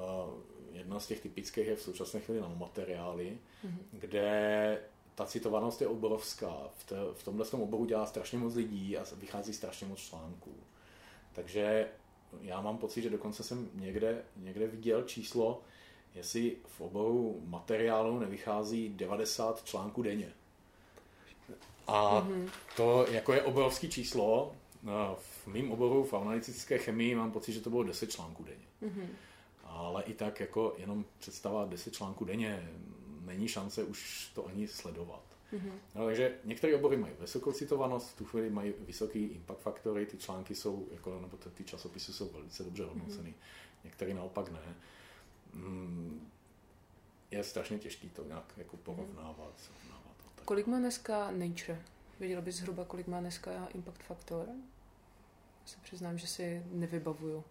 jedna 0.72 1.00
z 1.00 1.06
těch 1.06 1.20
typických 1.20 1.66
je 1.66 1.76
v 1.76 1.82
současné 1.82 2.20
chvíli 2.20 2.40
nanomateriály, 2.40 3.38
mm-hmm. 3.64 3.78
kde 3.92 4.78
ta 5.14 5.26
citovanost 5.26 5.80
je 5.80 5.86
obrovská. 5.86 6.56
V, 6.76 6.84
te, 6.84 6.96
v 7.12 7.22
tomhle 7.22 7.46
tom 7.46 7.62
oboru 7.62 7.84
dělá 7.84 8.06
strašně 8.06 8.38
moc 8.38 8.54
lidí 8.54 8.98
a 8.98 9.04
vychází 9.16 9.54
strašně 9.54 9.86
moc 9.86 9.98
článků. 9.98 10.54
Takže 11.32 11.88
já 12.40 12.60
mám 12.60 12.78
pocit, 12.78 13.02
že 13.02 13.10
dokonce 13.10 13.42
jsem 13.42 13.70
někde, 13.74 14.24
někde 14.36 14.66
viděl 14.66 15.02
číslo, 15.02 15.62
jestli 16.14 16.56
v 16.66 16.80
oboru 16.80 17.42
materiálu 17.46 18.18
nevychází 18.18 18.88
90 18.88 19.64
článků 19.64 20.02
denně. 20.02 20.32
A 21.86 22.20
mm-hmm. 22.20 22.50
to 22.76 23.06
jako 23.10 23.32
je 23.32 23.42
obrovský 23.42 23.90
číslo. 23.90 24.54
No, 24.82 25.16
v 25.20 25.46
mém 25.46 25.72
oboru 25.72 26.04
v 26.04 26.14
analytické 26.14 26.78
chemii 26.78 27.14
mám 27.14 27.32
pocit, 27.32 27.52
že 27.52 27.60
to 27.60 27.70
bylo 27.70 27.82
10 27.82 28.10
článků 28.10 28.44
denně. 28.44 28.66
Mm-hmm. 28.82 29.06
Ale 29.64 30.02
i 30.02 30.14
tak 30.14 30.40
jako 30.40 30.74
jenom 30.78 31.04
představa 31.18 31.64
10 31.64 31.94
článků 31.94 32.24
denně 32.24 32.68
není 33.20 33.48
šance 33.48 33.84
už 33.84 34.30
to 34.34 34.46
ani 34.46 34.68
sledovat. 34.68 35.22
Mm-hmm. 35.52 35.72
No, 35.94 36.04
takže 36.06 36.38
některé 36.44 36.76
obory 36.76 36.96
mají 36.96 37.14
vysokou 37.20 37.52
citovanost, 37.52 38.10
v 38.10 38.16
tu 38.16 38.24
chvíli 38.24 38.50
mají 38.50 38.72
vysoký 38.78 39.24
impact 39.24 39.60
faktory, 39.60 40.06
ty 40.06 40.16
články 40.16 40.54
jsou, 40.54 40.88
jako, 40.92 41.20
nebo 41.20 41.36
ty 41.54 41.64
časopisy 41.64 42.12
jsou 42.12 42.28
velice 42.28 42.64
dobře 42.64 42.84
hodnoceny, 42.84 43.30
mm-hmm. 43.30 43.84
některé 43.84 44.14
naopak 44.14 44.52
ne. 44.52 44.74
Mm, 45.54 46.28
je 47.30 47.44
strašně 47.44 47.78
těžké 47.78 48.08
to 48.08 48.24
nějak 48.24 48.52
jako 48.56 48.76
porovnávat. 48.76 49.54
Mm-hmm. 49.56 50.42
Kolik 50.44 50.66
má 50.66 50.78
dneska 50.78 51.30
Nature? 51.30 51.82
Věděl 52.20 52.42
bys 52.42 52.56
zhruba, 52.56 52.84
kolik 52.84 53.06
má 53.06 53.20
dneska 53.20 53.68
impact 53.74 54.02
faktor? 54.02 54.48
Se 55.64 55.78
přiznám, 55.82 56.18
že 56.18 56.26
si 56.26 56.62
nevybavuju. 56.70 57.44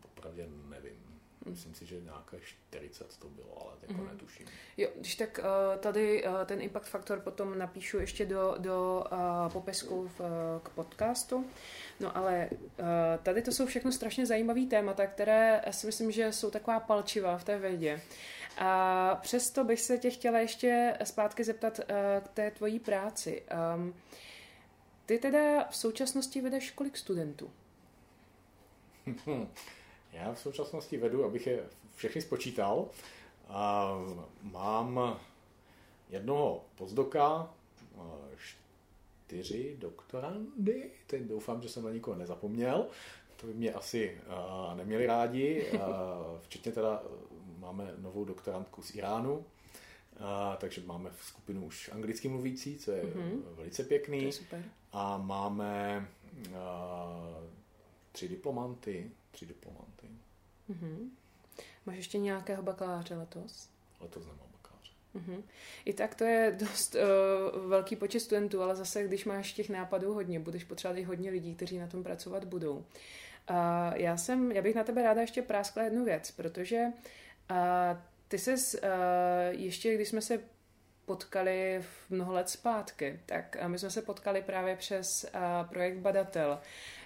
Popravdě 0.00 0.48
nevím. 0.68 1.12
Hmm. 1.44 1.52
Myslím 1.52 1.74
si, 1.74 1.86
že 1.86 2.00
nějaké 2.00 2.36
40 2.70 3.16
to 3.16 3.28
bylo, 3.28 3.62
ale 3.62 3.72
jako 3.82 4.02
mm. 4.02 4.08
netuším. 4.08 4.46
Jo, 4.76 4.88
když 5.00 5.14
tak 5.14 5.40
uh, 5.42 5.80
tady 5.80 6.24
uh, 6.24 6.44
ten 6.46 6.62
impact 6.62 6.88
faktor 6.88 7.20
potom 7.20 7.58
napíšu 7.58 7.98
ještě 7.98 8.26
do, 8.26 8.54
do 8.58 9.04
uh, 9.12 9.52
popisku 9.52 10.10
v, 10.18 10.20
k 10.62 10.68
podcastu. 10.68 11.46
No 12.00 12.16
ale 12.16 12.50
tady 13.22 13.42
to 13.42 13.52
jsou 13.52 13.66
všechno 13.66 13.92
strašně 13.92 14.26
zajímavé 14.26 14.66
témata, 14.66 15.06
které 15.06 15.62
si 15.70 15.86
myslím, 15.86 16.10
že 16.10 16.32
jsou 16.32 16.50
taková 16.50 16.80
palčiva 16.80 17.38
v 17.38 17.44
té 17.44 17.58
vědě. 17.58 18.00
A 18.58 19.14
přesto 19.22 19.64
bych 19.64 19.80
se 19.80 19.98
tě 19.98 20.10
chtěla 20.10 20.38
ještě 20.38 20.98
zpátky 21.04 21.44
zeptat 21.44 21.80
k 22.24 22.28
té 22.34 22.50
tvojí 22.50 22.78
práci. 22.78 23.42
Um, 23.74 23.94
ty 25.12 25.18
teda 25.18 25.64
v 25.70 25.76
současnosti 25.76 26.40
vedeš 26.40 26.70
kolik 26.70 26.96
studentů? 26.96 27.50
Já 30.12 30.32
v 30.32 30.38
současnosti 30.38 30.96
vedu, 30.96 31.24
abych 31.24 31.46
je 31.46 31.64
všechny 31.94 32.22
spočítal. 32.22 32.88
A 33.48 33.94
mám 34.42 35.20
jednoho 36.08 36.64
pozdoka, 36.74 37.54
čtyři 39.26 39.76
doktorandy, 39.78 40.90
teď 41.06 41.22
doufám, 41.22 41.62
že 41.62 41.68
jsem 41.68 41.84
na 41.84 41.90
nikoho 41.90 42.16
nezapomněl, 42.16 42.86
to 43.36 43.46
by 43.46 43.54
mě 43.54 43.72
asi 43.72 44.20
neměli 44.74 45.06
rádi, 45.06 45.72
včetně 46.40 46.72
teda 46.72 47.02
máme 47.58 47.94
novou 47.98 48.24
doktorantku 48.24 48.82
z 48.82 48.94
Iránu, 48.94 49.44
a, 50.22 50.56
takže 50.60 50.80
máme 50.86 51.10
v 51.10 51.24
skupinu 51.24 51.64
už 51.64 51.90
anglicky 51.92 52.28
mluvící, 52.28 52.78
co 52.78 52.90
je 52.90 53.02
mm-hmm. 53.02 53.40
velice 53.54 53.84
pěkný. 53.84 54.20
To 54.20 54.26
je 54.26 54.32
super. 54.32 54.64
A 54.92 55.18
máme 55.18 56.06
a, 56.58 57.40
tři 58.12 58.28
diplomanty. 58.28 59.10
Tři 59.30 59.46
diplomanty. 59.46 60.06
Mm-hmm. 60.70 61.08
Máš 61.86 61.96
ještě 61.96 62.18
nějakého 62.18 62.62
bakaláře 62.62 63.14
letos? 63.14 63.68
Letos 64.00 64.22
nemám 64.26 64.48
bakaláře. 64.52 64.92
Mm-hmm. 65.14 65.42
I 65.84 65.92
tak 65.92 66.14
to 66.14 66.24
je 66.24 66.56
dost 66.60 66.94
uh, 66.94 67.66
velký 67.68 67.96
počet 67.96 68.20
studentů, 68.20 68.62
ale 68.62 68.76
zase, 68.76 69.04
když 69.04 69.24
máš 69.24 69.52
těch 69.52 69.68
nápadů 69.68 70.14
hodně, 70.14 70.40
budeš 70.40 70.64
potřebovat 70.64 71.00
i 71.00 71.02
hodně 71.02 71.30
lidí, 71.30 71.54
kteří 71.54 71.78
na 71.78 71.86
tom 71.86 72.02
pracovat 72.02 72.44
budou. 72.44 72.76
Uh, 72.76 72.84
já, 73.94 74.16
jsem, 74.16 74.52
já 74.52 74.62
bych 74.62 74.74
na 74.74 74.84
tebe 74.84 75.02
ráda 75.02 75.20
ještě 75.20 75.42
práskla 75.42 75.82
jednu 75.82 76.04
věc, 76.04 76.30
protože 76.30 76.86
uh, 77.50 77.56
ty 78.32 78.38
se 78.38 78.54
uh, 78.54 78.88
ještě, 79.50 79.94
když 79.94 80.08
jsme 80.08 80.20
se 80.20 80.40
potkali 81.04 81.82
v 81.82 82.10
mnoho 82.10 82.32
let 82.32 82.48
zpátky, 82.48 83.20
tak 83.26 83.56
my 83.66 83.78
jsme 83.78 83.90
se 83.90 84.02
potkali 84.02 84.42
právě 84.42 84.76
přes 84.76 85.24
uh, 85.24 85.68
projekt 85.68 85.98
Badatel, 85.98 86.60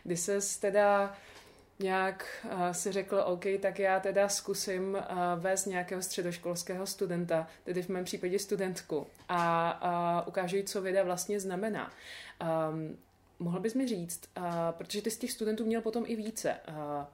kdy 0.05 0.17
se 0.17 0.39
teda 0.61 1.17
nějak 1.79 2.45
uh, 2.45 2.71
si 2.71 2.93
řekl, 2.93 3.23
OK, 3.27 3.45
tak 3.61 3.79
já 3.79 4.01
teda 4.01 4.29
zkusím 4.29 4.95
uh, 4.95 5.01
vést 5.37 5.67
nějakého 5.67 6.03
středoškolského 6.03 6.87
studenta, 6.87 7.49
tedy 7.65 7.83
v 7.83 7.89
mém 7.89 8.05
případě 8.05 8.39
studentku, 8.39 9.07
a 9.29 10.21
uh, 10.23 10.29
ukážu 10.29 10.57
jí, 10.57 10.65
co 10.65 10.83
věda 10.83 11.03
vlastně 11.03 11.41
znamená. 11.41 11.93
Um, 12.71 12.99
mohl 13.39 13.61
bys 13.61 13.75
mi 13.75 13.89
říct, 13.89 14.21
uh, 14.37 14.45
protože 14.71 15.03
ty 15.03 15.11
z 15.11 15.19
těch 15.19 15.33
studentů 15.33 15.65
měl 15.65 15.81
potom 15.81 16.05
i 16.07 16.17
více, 16.17 16.57
uh, 16.69 17.05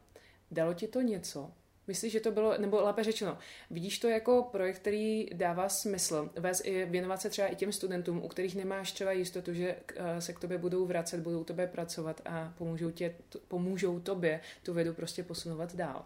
dalo 0.51 0.75
ti 0.75 0.89
to 0.89 1.01
něco? 1.01 1.51
Myslíš, 1.93 2.13
že 2.13 2.21
to 2.21 2.31
bylo, 2.31 2.59
nebo 2.59 2.81
lépe 2.83 3.05
řečeno, 3.05 3.39
vidíš 3.71 3.99
to 3.99 4.09
jako 4.09 4.43
projekt, 4.53 4.79
který 4.79 5.27
dává 5.33 5.69
smysl, 5.69 6.31
vést 6.37 6.63
i, 6.65 6.85
věnovat 6.85 7.21
se 7.21 7.31
třeba 7.31 7.49
i 7.49 7.57
těm 7.57 7.73
studentům, 7.73 8.25
u 8.25 8.29
kterých 8.29 8.57
nemáš 8.57 8.93
třeba 8.93 9.13
jistotu, 9.13 9.55
že 9.55 9.77
eh, 9.97 10.21
se 10.21 10.33
k 10.33 10.39
tobě 10.39 10.59
budou 10.59 10.87
vracet, 10.87 11.21
budou 11.21 11.45
tobě 11.45 11.67
pracovat 11.67 12.21
a 12.25 12.55
pomůžou, 12.59 12.91
tě, 12.91 13.15
pomůžou 13.49 14.01
tobě 14.01 14.41
tu 14.63 14.75
vědu 14.75 14.95
prostě 14.95 15.23
posunovat 15.23 15.75
dál. 15.75 16.05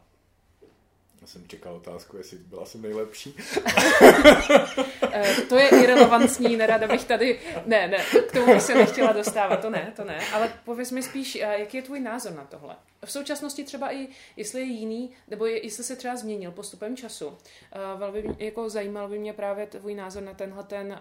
Já 1.21 1.27
jsem 1.27 1.49
čekal 1.49 1.75
otázku, 1.75 2.17
jestli 2.17 2.39
byla 2.39 2.67
jsem 2.67 2.83
nejlepší. 2.83 3.35
Eh, 5.13 5.35
to 5.49 5.57
je 5.57 5.71
irrelevantní, 6.07 6.57
nerada 6.57 6.89
bych 6.89 7.05
tady... 7.05 7.41
Ne, 7.67 7.89
ne, 7.89 7.99
k 8.29 8.33
tomu 8.33 8.47
bych 8.47 8.63
se 8.63 8.75
nechtěla 8.75 9.13
dostávat, 9.13 9.57
to 9.57 9.71
ne, 9.71 9.93
to 9.97 10.05
ne. 10.05 10.21
Ale 10.35 10.53
pověz 10.65 10.91
mi 10.91 11.03
spíš, 11.03 11.37
eh, 11.37 11.59
jaký 11.59 11.77
je 11.77 11.83
tvůj 11.83 12.01
názor 12.01 12.33
na 12.33 12.45
tohle? 12.45 12.77
V 13.05 13.13
současnosti 13.13 13.65
třeba 13.65 13.95
i, 13.95 14.09
jestli 14.37 14.61
je 14.61 14.67
jiný, 14.67 15.11
nebo 15.29 15.47
je, 15.47 15.65
jestli 15.65 15.85
se 15.85 15.97
třeba 15.97 16.17
změnil 16.17 16.51
postupem 16.51 16.97
času. 16.97 17.39
Eh, 17.73 17.79
velmi 17.97 18.37
jako 18.39 18.71
zajímal 18.71 19.09
by 19.09 19.19
mě 19.19 19.33
právě 19.33 19.67
tvůj 19.67 19.95
názor 19.95 20.23
na 20.23 20.35
tenhle 20.35 20.65
ten, 20.65 21.01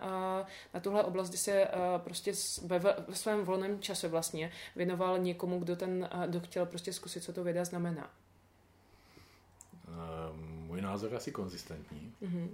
na 0.74 0.80
tuhle 0.82 1.04
oblast, 1.04 1.30
kdy 1.30 1.38
se 1.38 1.68
prostě 1.98 2.34
ve, 2.66 2.80
ve 2.80 3.16
svém 3.16 3.44
volném 3.44 3.80
čase 3.80 4.08
vlastně 4.08 4.52
věnoval 4.76 5.20
někomu, 5.20 5.60
kdo, 5.60 5.76
ten, 5.76 6.10
kdo 6.28 6.40
chtěl 6.40 6.66
prostě 6.66 6.94
zkusit, 6.94 7.24
co 7.24 7.34
to 7.34 7.44
věda 7.44 7.66
znamená. 7.66 8.10
Můj 10.68 10.82
názor 10.82 11.12
je 11.12 11.18
asi 11.18 11.32
konzistentní. 11.32 12.14
Mm-hmm. 12.22 12.50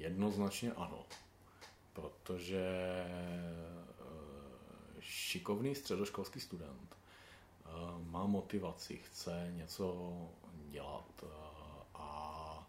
Jednoznačně 0.00 0.72
ano. 0.72 1.06
Protože 1.92 2.64
eh, 3.08 3.90
šikovný 5.00 5.74
středoškolský 5.74 6.40
student 6.40 6.96
eh, 6.96 7.68
má 8.10 8.26
motivaci, 8.26 8.96
chce 8.96 9.52
něco 9.56 10.12
dělat 10.70 11.10
eh, 11.22 11.26
a 11.94 12.68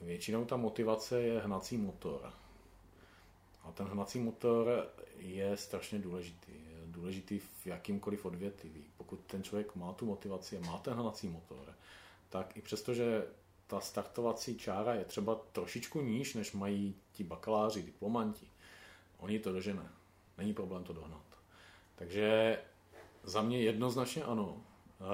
většinou 0.00 0.44
ta 0.44 0.56
motivace 0.56 1.22
je 1.22 1.40
hnací 1.40 1.76
motor. 1.76 2.32
A 3.62 3.72
ten 3.72 3.86
hnací 3.86 4.20
motor 4.20 4.86
je 5.18 5.56
strašně 5.56 5.98
důležitý. 5.98 6.52
Je 6.52 6.86
důležitý 6.86 7.38
v 7.38 7.66
jakýmkoliv 7.66 8.24
odvětví. 8.24 8.84
Pokud 8.96 9.20
ten 9.20 9.42
člověk 9.42 9.74
má 9.74 9.92
tu 9.92 10.06
motivaci 10.06 10.58
má 10.58 10.78
ten 10.78 10.94
hnací 10.94 11.28
motor, 11.28 11.74
tak 12.28 12.56
i 12.56 12.62
přesto, 12.62 12.94
že 12.94 13.26
ta 13.72 13.80
startovací 13.80 14.58
čára 14.58 14.94
je 14.94 15.04
třeba 15.04 15.40
trošičku 15.52 16.00
níž, 16.00 16.34
než 16.34 16.52
mají 16.52 16.94
ti 17.12 17.24
bakaláři, 17.24 17.82
diplomanti, 17.82 18.46
oni 19.18 19.38
to 19.38 19.52
dožene. 19.52 19.88
Není 20.38 20.54
problém 20.54 20.84
to 20.84 20.92
dohnat. 20.92 21.22
Takže 21.94 22.58
za 23.22 23.42
mě 23.42 23.60
jednoznačně 23.60 24.24
ano. 24.24 24.56
E, 24.56 25.04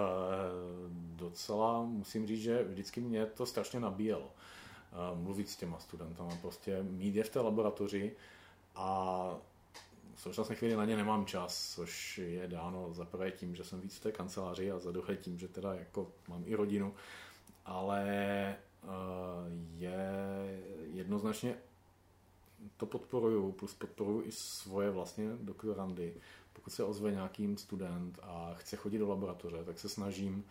docela 0.92 1.82
musím 1.82 2.26
říct, 2.26 2.42
že 2.42 2.64
vždycky 2.64 3.00
mě 3.00 3.26
to 3.26 3.46
strašně 3.46 3.80
nabíjelo. 3.80 4.30
E, 4.30 5.22
mluvit 5.22 5.48
s 5.48 5.56
těma 5.56 5.78
studentama, 5.78 6.38
prostě 6.40 6.82
mít 6.82 7.14
je 7.14 7.24
v 7.24 7.30
té 7.30 7.40
laboratoři 7.40 8.16
a 8.74 9.38
v 10.14 10.20
současné 10.20 10.54
chvíli 10.54 10.76
na 10.76 10.84
ně 10.84 10.96
nemám 10.96 11.26
čas, 11.26 11.74
což 11.74 12.18
je 12.18 12.48
dáno 12.48 12.94
za 12.94 13.04
prvé 13.04 13.30
tím, 13.30 13.54
že 13.54 13.64
jsem 13.64 13.80
víc 13.80 13.96
v 13.96 14.00
té 14.00 14.12
kanceláři 14.12 14.70
a 14.70 14.78
za 14.78 14.90
druhé 14.90 15.16
tím, 15.16 15.38
že 15.38 15.48
teda 15.48 15.74
jako 15.74 16.12
mám 16.28 16.42
i 16.46 16.54
rodinu, 16.54 16.94
ale 17.68 18.56
uh, 18.82 18.90
je 19.76 19.98
jednoznačně 20.92 21.56
to 22.76 22.86
podporuju, 22.86 23.52
plus 23.52 23.74
podporuju 23.74 24.22
i 24.26 24.32
svoje 24.32 24.90
vlastně 24.90 25.28
doktorandy. 25.40 26.14
Pokud 26.52 26.70
se 26.70 26.84
ozve 26.84 27.10
nějaký 27.10 27.56
student 27.56 28.18
a 28.22 28.54
chce 28.54 28.76
chodit 28.76 28.98
do 28.98 29.08
laboratoře, 29.08 29.64
tak 29.64 29.78
se 29.78 29.88
snažím 29.88 30.44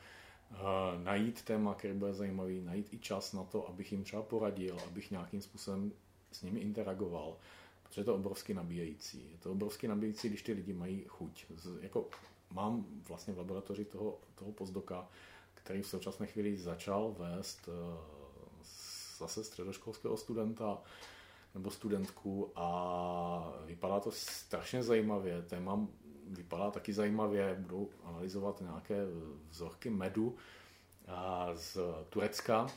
uh, 0.51 0.57
najít 1.03 1.41
téma, 1.41 1.73
který 1.73 1.93
bude 1.93 2.13
zajímavý, 2.13 2.61
najít 2.61 2.93
i 2.93 2.99
čas 2.99 3.33
na 3.33 3.43
to, 3.43 3.67
abych 3.67 3.91
jim 3.91 4.03
třeba 4.03 4.21
poradil, 4.21 4.77
abych 4.87 5.11
nějakým 5.11 5.41
způsobem 5.41 5.91
s 6.31 6.41
nimi 6.41 6.59
interagoval 6.59 7.37
protože 7.87 8.01
je 8.01 8.05
to 8.05 8.15
obrovsky 8.15 8.53
nabíjející. 8.53 9.29
Je 9.31 9.37
to 9.37 9.51
obrovsky 9.51 9.87
nabíjející, 9.87 10.29
když 10.29 10.41
ty 10.41 10.53
lidi 10.53 10.73
mají 10.73 11.03
chuť. 11.07 11.45
Z, 11.55 11.83
jako 11.83 12.09
mám 12.51 12.85
vlastně 13.07 13.33
v 13.33 13.37
laboratoři 13.37 13.85
toho, 13.85 14.19
toho 14.35 14.51
pozdoka, 14.51 15.07
který 15.67 15.81
v 15.81 15.87
současné 15.87 16.27
chvíli 16.27 16.57
začal 16.57 17.15
vést 17.19 17.67
uh, 17.67 17.73
zase 19.17 19.43
středoškolského 19.43 20.17
studenta 20.17 20.77
nebo 21.55 21.71
studentku 21.71 22.51
a 22.55 23.53
vypadá 23.65 23.99
to 23.99 24.11
strašně 24.11 24.83
zajímavě. 24.83 25.41
Téma 25.41 25.87
vypadá 26.27 26.71
taky 26.71 26.93
zajímavě, 26.93 27.55
budou 27.59 27.89
analyzovat 28.03 28.61
nějaké 28.61 29.05
vzorky 29.49 29.89
medu 29.89 30.35
z 31.55 31.77
Turecka, 32.09 32.67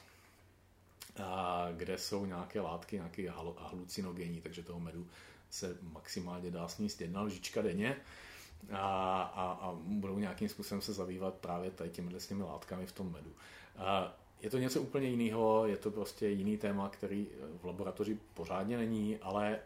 a 1.23 1.69
kde 1.77 1.99
jsou 1.99 2.27
nějaké 2.27 2.61
látky, 2.61 2.97
nějaké 2.97 3.31
halucinogenní, 3.57 4.41
takže 4.41 4.63
toho 4.63 4.81
medu 4.81 5.07
se 5.51 5.79
maximálně 5.83 6.51
dá 6.51 6.69
sníst 6.69 7.01
jedna 7.01 7.23
lžička 7.23 7.63
denně 7.63 7.97
a, 8.73 9.23
a, 9.23 9.59
a 9.61 9.73
budou 9.83 10.19
nějakým 10.19 10.49
způsobem 10.49 10.83
se 10.83 10.93
zabývat 10.93 11.35
právě 11.35 11.71
tady 11.71 11.91
těmi, 11.91 12.15
těmi 12.15 12.43
látkami 12.43 12.87
v 12.87 12.93
tom 12.93 13.13
medu. 13.13 13.33
A 13.77 14.17
je 14.41 14.51
to 14.51 14.59
něco 14.59 14.83
úplně 14.83 15.09
jiného, 15.09 15.67
je 15.67 15.77
to 15.77 15.91
prostě 15.91 16.29
jiný 16.29 16.57
téma, 16.57 16.89
který 16.89 17.29
v 17.61 17.65
laboratoři 17.65 18.19
pořádně 18.35 18.77
není, 18.77 19.19
ale 19.19 19.59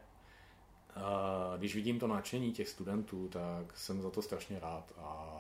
a, 0.94 1.56
když 1.56 1.74
vidím 1.74 1.98
to 1.98 2.06
nadšení 2.06 2.52
těch 2.52 2.68
studentů, 2.68 3.28
tak 3.28 3.78
jsem 3.78 4.02
za 4.02 4.10
to 4.10 4.22
strašně 4.22 4.58
rád 4.58 4.92
a 4.96 5.30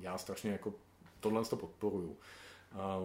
já 0.00 0.18
strašně 0.18 0.50
jako 0.50 0.74
tohle 1.20 1.44
to 1.44 1.56
podporuju. 1.56 2.16
A 2.72 2.98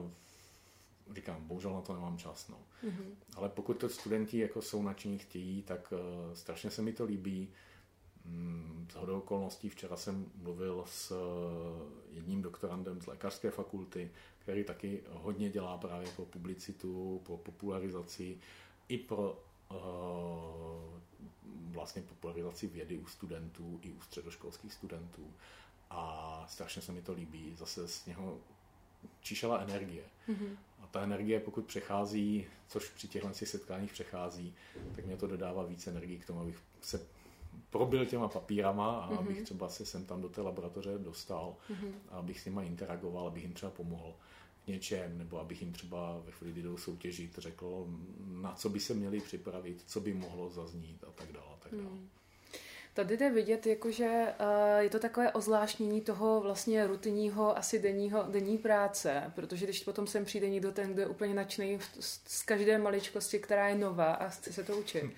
říkám, 1.14 1.48
bohužel 1.48 1.74
na 1.74 1.82
to 1.82 1.94
nemám 1.94 2.18
čas. 2.18 2.48
No. 2.48 2.58
Mm-hmm. 2.84 3.16
Ale 3.36 3.50
pokud 3.50 3.78
to 3.78 3.90
studenti 3.90 4.40
jako 4.40 4.62
jsou 4.62 4.84
nadšení 4.84 5.18
chtějí, 5.18 5.64
tak 5.64 5.92
uh, 5.92 6.34
strašně 6.34 6.72
se 6.72 6.82
mi 6.82 6.94
to 6.94 7.06
líbí. 7.06 7.50
Mm, 8.26 8.88
z 8.92 8.96
hodou 8.96 9.18
okolností 9.18 9.70
včera 9.70 9.98
jsem 9.98 10.32
mluvil 10.36 10.84
s 10.88 11.12
uh, 11.12 11.18
jedním 12.12 12.42
doktorandem 12.42 13.02
z 13.02 13.08
lékařské 13.08 13.52
fakulty, 13.52 14.12
který 14.40 14.64
taky 14.64 15.04
hodně 15.10 15.50
dělá 15.50 15.78
právě 15.78 16.12
pro 16.16 16.26
publicitu, 16.26 17.22
pro 17.26 17.38
popularizaci 17.38 18.38
i 18.88 18.98
pro 18.98 19.44
uh, 19.72 19.78
vlastně 21.72 22.02
popularizaci 22.02 22.68
vědy 22.68 22.98
u 22.98 23.08
studentů 23.08 23.80
i 23.84 23.92
u 23.92 24.02
středoškolských 24.02 24.74
studentů. 24.74 25.34
A 25.90 26.46
strašně 26.50 26.82
se 26.82 26.92
mi 26.92 27.02
to 27.02 27.14
líbí. 27.14 27.56
Zase 27.56 27.88
z 27.88 28.06
něho 28.06 28.40
čišela 29.22 29.60
energie. 29.60 30.04
Mm-hmm. 30.30 30.56
A 30.82 30.88
ta 30.88 31.02
energie, 31.02 31.40
pokud 31.40 31.66
přechází, 31.66 32.48
což 32.68 32.90
při 32.90 33.08
těchto 33.08 33.34
setkáních 33.34 33.92
přechází, 33.92 34.54
tak 34.96 35.06
mě 35.06 35.18
to 35.18 35.28
dodává 35.28 35.64
víc 35.64 35.88
energie 35.88 36.20
k 36.20 36.26
tomu, 36.26 36.42
abych 36.42 36.60
se 36.82 37.08
probil 37.70 38.06
těma 38.06 38.28
papírama 38.28 39.00
a 39.00 39.12
mm-hmm. 39.12 39.20
abych 39.20 39.42
třeba 39.42 39.70
se 39.70 39.86
sem 39.86 40.06
tam 40.06 40.22
do 40.22 40.30
té 40.30 40.42
laboratoře 40.42 40.98
dostal, 40.98 41.56
mm-hmm. 41.72 41.92
a 42.10 42.16
abych 42.18 42.40
s 42.40 42.46
nimi 42.46 42.66
interagoval, 42.66 43.28
abych 43.28 43.44
jim 43.44 43.54
třeba 43.54 43.72
pomohl 43.72 44.16
v 44.64 44.68
něčem, 44.68 45.18
nebo 45.18 45.40
abych 45.40 45.62
jim 45.62 45.74
třeba 45.74 46.22
ve 46.26 46.32
chvíli, 46.32 46.54
kdy 46.54 46.62
jdou 46.62 46.78
soutěžit, 46.78 47.38
řekl, 47.38 47.88
na 48.28 48.54
co 48.54 48.70
by 48.70 48.80
se 48.80 48.94
měli 48.94 49.20
připravit, 49.20 49.84
co 49.86 50.00
by 50.00 50.14
mohlo 50.14 50.50
zaznít 50.50 51.04
a 51.08 51.12
tak 51.12 51.32
dále. 51.32 51.48
A 51.54 51.58
tak 51.64 51.72
dále. 51.72 51.84
Mm. 51.84 52.10
Tady 52.94 53.18
jde 53.18 53.30
vidět, 53.30 53.68
jakože 53.68 54.26
uh, 54.40 54.80
je 54.80 54.90
to 54.90 55.00
takové 55.00 55.32
ozvláštnění 55.32 56.02
toho 56.02 56.42
vlastně 56.42 56.88
rutinního, 56.88 57.58
asi 57.58 57.80
denního, 57.80 58.24
denní 58.24 58.58
práce, 58.58 59.32
protože 59.36 59.66
když 59.66 59.84
potom 59.84 60.08
sem 60.08 60.26
přijde 60.26 60.50
někdo 60.50 60.72
ten, 60.72 60.94
kdo 60.94 61.02
je 61.02 61.08
úplně 61.08 61.34
nadšený 61.34 61.80
z 62.00 62.44
každé 62.44 62.78
maličkosti, 62.78 63.40
která 63.40 63.70
je 63.70 63.76
nová 63.76 64.14
a 64.14 64.30
chce 64.30 64.54
se 64.54 64.64
to 64.64 64.78
učit, 64.78 65.12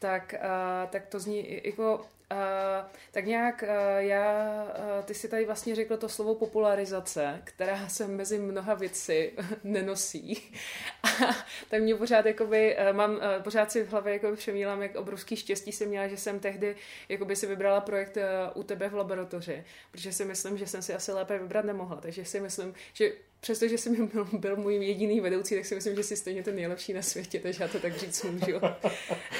tak, 0.00 0.34
uh, 0.38 0.90
tak 0.90 1.06
to 1.06 1.20
zní 1.20 1.60
jako 1.64 2.00
Uh, 2.32 2.90
tak 3.12 3.26
nějak 3.26 3.62
uh, 3.62 3.68
já, 3.98 4.62
uh, 4.64 5.04
ty 5.04 5.14
si 5.14 5.28
tady 5.28 5.46
vlastně 5.46 5.74
řekl 5.74 5.96
to 5.96 6.08
slovo 6.08 6.34
popularizace, 6.34 7.40
která 7.44 7.88
se 7.88 8.06
mezi 8.06 8.38
mnoha 8.38 8.74
věci 8.74 9.32
nenosí. 9.64 10.52
A 11.02 11.36
tak 11.70 11.82
mě 11.82 11.94
pořád 11.94 12.26
jakoby, 12.26 12.76
uh, 12.76 12.96
mám, 12.96 13.14
uh, 13.14 13.42
pořád 13.42 13.72
si 13.72 13.84
v 13.84 13.90
hlavě 13.90 14.12
jakoby 14.12 14.36
přemýlám, 14.36 14.82
jak 14.82 14.96
obrovský 14.96 15.36
štěstí 15.36 15.72
jsem 15.72 15.88
měla, 15.88 16.08
že 16.08 16.16
jsem 16.16 16.40
tehdy 16.40 16.76
jakoby 17.08 17.36
si 17.36 17.46
vybrala 17.46 17.80
projekt 17.80 18.16
uh, 18.16 18.22
u 18.60 18.62
tebe 18.62 18.88
v 18.88 18.94
laboratoři, 18.94 19.64
protože 19.90 20.12
si 20.12 20.24
myslím, 20.24 20.58
že 20.58 20.66
jsem 20.66 20.82
si 20.82 20.94
asi 20.94 21.12
lépe 21.12 21.38
vybrat 21.38 21.64
nemohla, 21.64 21.96
takže 21.96 22.24
si 22.24 22.40
myslím, 22.40 22.74
že 22.92 23.12
přestože 23.40 23.78
jsem 23.78 24.06
byl, 24.12 24.28
byl 24.32 24.56
můj 24.56 24.74
jediný 24.74 25.20
vedoucí, 25.20 25.54
tak 25.54 25.66
si 25.66 25.74
myslím, 25.74 25.96
že 25.96 26.02
jsi 26.02 26.16
stejně 26.16 26.42
ten 26.42 26.56
nejlepší 26.56 26.92
na 26.92 27.02
světě, 27.02 27.40
takže 27.40 27.62
já 27.62 27.68
to 27.68 27.80
tak 27.80 27.96
říct 27.96 28.24
můžu. 28.24 28.64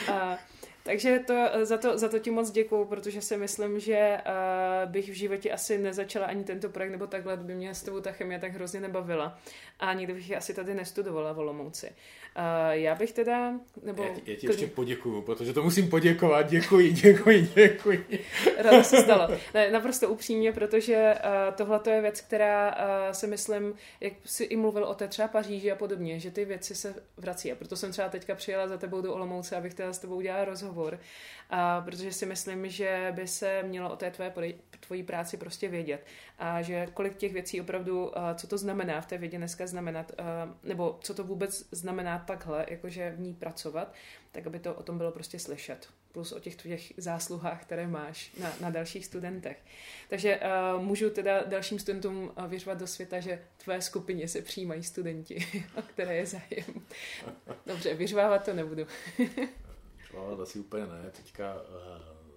A, 0.09 0.39
Takže 0.83 1.19
to, 1.27 1.35
za, 1.63 1.77
to, 1.77 1.99
za 1.99 2.09
to 2.09 2.19
ti 2.19 2.31
moc 2.31 2.51
děkuju, 2.51 2.85
protože 2.85 3.21
si 3.21 3.37
myslím, 3.37 3.81
že 3.81 4.19
uh, 4.27 4.91
bych 4.91 5.09
v 5.11 5.13
životě 5.13 5.53
asi 5.53 5.79
nezačala 5.79 6.27
ani 6.27 6.45
tento 6.45 6.69
projekt, 6.69 6.93
nebo 6.93 7.07
takhle 7.07 7.37
by 7.37 7.55
mě 7.55 7.75
s 7.75 7.83
tebou 7.83 8.01
ta 8.01 8.13
chemie 8.13 8.39
tak 8.39 8.53
hrozně 8.53 8.81
nebavila. 8.81 9.39
A 9.81 9.93
nikdy 9.93 10.15
bych 10.15 10.37
asi 10.37 10.55
tady 10.55 10.75
nestudovala 10.75 11.33
v 11.33 11.39
Olomouci. 11.39 11.87
Uh, 11.87 11.93
já 12.71 12.95
bych 12.95 13.13
teda... 13.13 13.53
Nebo 13.83 14.03
já, 14.03 14.15
ti, 14.15 14.23
já 14.27 14.37
ti 14.37 14.47
ještě 14.47 14.67
poděkuju, 14.67 15.23
protože 15.23 15.53
to 15.53 15.63
musím 15.63 15.91
poděkovat. 15.91 16.51
Děkuji, 16.51 16.93
děkuji, 16.93 17.49
děkuji. 17.55 18.25
Ráda 18.59 18.83
se 18.83 19.03
stalo. 19.03 19.29
Ne, 19.55 19.71
naprosto 19.71 20.09
upřímně, 20.09 20.53
protože 20.53 21.15
uh, 21.15 21.55
tohle 21.55 21.81
je 21.91 22.01
věc, 22.01 22.21
která 22.21 22.69
uh, 22.69 23.13
si 23.13 23.27
myslím, 23.27 23.75
jak 24.01 24.13
si 24.25 24.45
i 24.45 24.57
mluvil 24.57 24.85
o 24.85 24.95
té 24.95 25.09
třeba 25.09 25.29
Paříži 25.29 25.73
a 25.73 25.77
podobně, 25.77 26.21
že 26.21 26.31
ty 26.31 26.45
věci 26.45 26.75
se 26.75 26.95
vrací. 27.17 27.53
A 27.53 27.55
proto 27.55 27.77
jsem 27.77 27.93
třeba 27.93 28.09
teďka 28.09 28.35
přijela 28.35 28.69
za 28.69 28.77
tebou 28.77 29.01
do 29.01 29.15
Olomouce, 29.15 29.57
abych 29.57 29.75
teda 29.75 29.93
s 29.93 29.99
tebou 29.99 30.17
udělala 30.17 30.45
rozhovor. 30.45 30.70
Uh, 30.73 31.85
protože 31.85 32.13
si 32.13 32.27
myslím, 32.27 32.69
že 32.69 33.13
by 33.17 33.27
se 33.27 33.63
mělo 33.63 33.93
o 33.93 33.97
té 33.97 34.11
tvoje, 34.11 34.33
tvojí 34.81 35.03
práci 35.03 35.37
prostě 35.37 35.69
vědět. 35.69 36.07
A 36.39 36.63
že 36.63 36.87
kolik 36.95 37.17
těch 37.17 37.33
věcí 37.33 37.61
opravdu, 37.61 38.13
co 38.35 38.47
to 38.47 38.59
znamená 38.59 39.01
v 39.01 39.07
té 39.07 39.19
vědě 39.19 39.39
dneska 39.39 39.67
znamenat, 39.67 40.13
nebo 40.63 40.99
co 41.03 41.15
to 41.15 41.25
vůbec 41.25 41.69
znamená 41.73 42.19
takhle, 42.19 42.67
jakože 42.69 43.11
v 43.11 43.21
ní 43.21 43.35
pracovat, 43.35 43.95
tak 44.33 44.47
aby 44.47 44.59
to 44.59 44.75
o 44.75 44.83
tom 44.83 44.99
bylo 44.99 45.13
prostě 45.13 45.39
slyšet. 45.39 45.89
Plus 46.13 46.33
o 46.33 46.41
těch 46.41 46.57
tvých 46.57 46.93
zásluhách, 46.97 47.63
které 47.63 47.87
máš 47.87 48.33
na, 48.41 48.53
na 48.61 48.71
dalších 48.71 49.07
studentech. 49.07 49.59
Takže 50.09 50.41
uh, 50.41 50.83
můžu 50.83 51.11
teda 51.11 51.43
dalším 51.43 51.79
studentům 51.79 52.33
věřovat 52.49 52.79
do 52.79 52.87
světa, 52.87 53.21
že 53.21 53.43
tvé 53.65 53.83
skupině 53.83 54.29
se 54.29 54.43
přijímají 54.43 54.83
studenti, 54.83 55.47
o 55.79 55.83
které 55.83 56.17
je 56.17 56.27
zájem. 56.27 56.87
Dobře, 57.67 57.95
vyřvávat 57.95 58.45
to 58.45 58.55
nebudu. 58.55 58.87
vyřvávat 60.11 60.41
asi 60.41 60.59
úplně 60.59 60.87
ne. 60.87 61.11
Teďka 61.17 61.55
uh, 61.55 61.61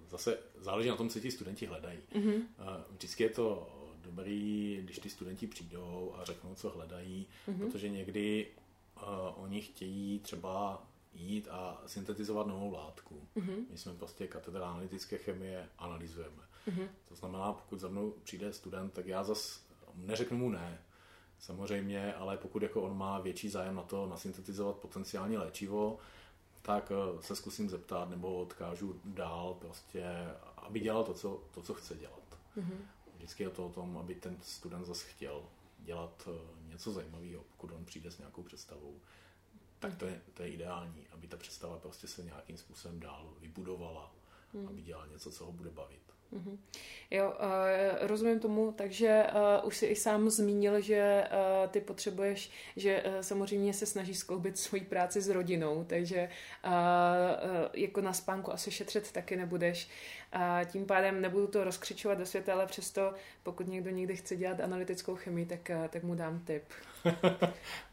zase 0.10 0.38
záleží 0.58 0.90
na 0.90 0.96
tom, 0.96 1.10
co 1.10 1.20
ti 1.20 1.32
studenti 1.32 1.66
hledají. 1.66 2.00
Mm-hmm. 2.16 2.42
Vždycky 2.90 3.24
je 3.24 3.30
to 3.30 3.70
dobrý, 4.02 4.80
když 4.84 5.00
ty 5.00 5.10
studenti 5.10 5.48
přijdou 5.48 6.16
a 6.18 6.26
řeknou, 6.26 6.56
co 6.56 6.70
hledají, 6.70 7.28
mm-hmm. 7.48 7.58
protože 7.58 7.90
někdy 7.90 8.48
uh, 8.96 9.44
oni 9.44 9.62
chtějí 9.62 10.20
třeba 10.20 10.84
jít 11.14 11.48
a 11.52 11.82
syntetizovat 11.86 12.48
novou 12.48 12.72
látku. 12.72 13.28
Mm-hmm. 13.36 13.66
My 13.70 13.78
jsme 13.78 13.94
prostě 13.94 14.28
katedra 14.28 14.70
analytické 14.70 15.18
chemie, 15.18 15.70
analyzujeme. 15.78 16.44
Mm-hmm. 16.68 16.88
To 17.10 17.16
znamená, 17.16 17.54
pokud 17.54 17.80
za 17.80 17.88
mnou 17.88 18.14
přijde 18.24 18.54
student, 18.54 18.94
tak 18.94 19.06
já 19.08 19.24
zas 19.24 19.64
neřeknu 19.96 20.38
mu 20.38 20.50
ne, 20.50 20.82
samozřejmě, 21.40 22.14
ale 22.14 22.38
pokud 22.38 22.64
jako 22.64 22.82
on 22.82 22.98
má 22.98 23.20
větší 23.20 23.50
zájem 23.50 23.76
na 23.76 23.84
to 23.84 24.08
nasyntetizovat 24.08 24.76
potenciální 24.76 25.38
léčivo, 25.38 25.98
tak 26.64 26.92
eh, 26.92 27.22
se 27.22 27.36
zkusím 27.36 27.70
zeptat 27.70 28.10
nebo 28.10 28.42
odkážu 28.42 29.02
dál 29.06 29.54
prostě, 29.54 30.06
aby 30.58 30.80
dělal 30.80 31.04
to, 31.04 31.14
co, 31.14 31.44
to, 31.52 31.62
co 31.62 31.74
chce 31.74 31.96
dělat. 31.96 32.38
Mm-hmm. 32.58 32.78
Vždycky 33.16 33.44
je 33.44 33.50
to 33.50 33.68
o 33.68 33.72
tom, 33.72 33.98
aby 33.98 34.16
ten 34.16 34.38
student 34.42 34.86
zase 34.86 35.06
chtěl 35.08 35.44
dělat 35.80 36.28
eh, 36.28 36.70
něco 36.70 36.92
zajímavého, 36.92 37.44
pokud 37.52 37.72
on 37.72 37.86
přijde 37.86 38.12
s 38.12 38.18
nějakou 38.18 38.44
představou, 38.44 39.00
tak 39.80 39.96
to 39.96 40.06
je, 40.06 40.22
to 40.34 40.44
je 40.44 40.50
ideální, 40.50 41.08
aby 41.12 41.28
ta 41.28 41.38
představa 41.38 41.78
prostě 41.78 42.08
se 42.08 42.24
nějakým 42.24 42.58
způsobem 42.58 43.00
dál 43.00 43.34
vybudovala, 43.40 44.16
hmm. 44.54 44.68
aby 44.68 44.82
dělal 44.82 45.08
něco, 45.08 45.32
co 45.32 45.46
ho 45.46 45.52
bude 45.52 45.70
bavit. 45.70 46.13
Mm-hmm. 46.34 46.58
Jo, 47.12 47.34
uh, 47.40 48.08
rozumím 48.08 48.40
tomu, 48.40 48.72
takže 48.72 49.24
uh, 49.62 49.68
už 49.68 49.78
si 49.78 49.86
i 49.86 49.96
sám 49.96 50.30
zmínil, 50.30 50.82
že 50.82 51.24
uh, 51.32 51.70
ty 51.70 51.82
potřebuješ, 51.82 52.52
že 52.76 53.04
samozřejmě 53.22 53.74
se 53.74 53.86
snaží 53.86 54.16
skloubit 54.16 54.58
svoji 54.58 54.84
práci 54.84 55.22
s 55.22 55.30
rodinou, 55.30 55.84
takže 55.84 56.30
jako 57.74 58.02
na 58.02 58.14
spánku 58.14 58.54
asi 58.54 58.72
šetřit 58.72 59.12
taky 59.12 59.36
nebudeš. 59.36 59.90
Tím 60.66 60.86
pádem 60.86 61.22
nebudu 61.22 61.48
to 61.48 61.64
rozkřičovat 61.64 62.18
do 62.18 62.26
světa, 62.26 62.54
ale 62.54 62.66
přesto, 62.66 63.14
pokud 63.44 63.68
někdo 63.68 63.90
někdy 63.90 64.16
chce 64.16 64.36
dělat 64.36 64.60
analytickou 64.60 65.16
chemii, 65.16 65.46
tak, 65.46 65.72
tak 65.90 66.04
mu 66.04 66.16
dám 66.16 66.40
tip. 66.40 66.64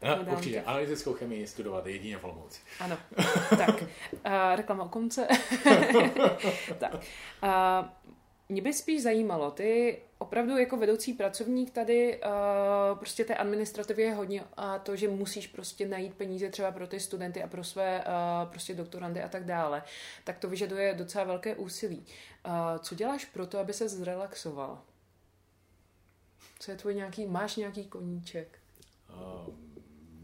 no, 0.03 0.33
určitě, 0.33 0.55
tip. 0.55 0.67
analytickou 0.67 1.13
chemii 1.13 1.47
studovat 1.47 1.87
jedině 1.87 2.17
v 2.17 2.23
Olomouci. 2.23 2.61
Ano, 2.79 2.97
tak, 3.57 3.81
uh, 3.81 4.55
reklama 4.55 4.83
o 4.83 4.89
konce. 4.89 5.27
tak, 6.79 6.93
uh, 6.93 6.99
mě 8.51 8.61
by 8.61 8.73
spíš 8.73 9.03
zajímalo, 9.03 9.51
ty 9.51 10.01
opravdu 10.17 10.57
jako 10.57 10.77
vedoucí 10.77 11.13
pracovník 11.13 11.71
tady 11.71 12.21
uh, 12.21 12.99
prostě 12.99 13.25
té 13.25 13.35
administrativě 13.35 14.05
je 14.05 14.13
hodně 14.13 14.43
a 14.57 14.79
to, 14.79 14.95
že 14.95 15.07
musíš 15.07 15.47
prostě 15.47 15.87
najít 15.87 16.13
peníze 16.13 16.49
třeba 16.49 16.71
pro 16.71 16.87
ty 16.87 16.99
studenty 16.99 17.43
a 17.43 17.47
pro 17.47 17.63
své 17.63 17.99
uh, 17.99 18.51
prostě 18.51 18.73
doktorandy 18.73 19.23
a 19.23 19.27
tak 19.27 19.45
dále, 19.45 19.83
tak 20.23 20.37
to 20.37 20.49
vyžaduje 20.49 20.93
docela 20.93 21.23
velké 21.23 21.55
úsilí. 21.55 22.05
Uh, 22.45 22.53
co 22.79 22.95
děláš 22.95 23.25
pro 23.25 23.47
to, 23.47 23.59
aby 23.59 23.73
se 23.73 23.89
zrelaxoval? 23.89 24.81
Co 26.59 26.71
je 26.71 26.77
tvůj 26.77 26.95
nějaký, 26.95 27.25
máš 27.25 27.55
nějaký 27.55 27.85
koníček? 27.85 28.59
Uh, 29.09 29.53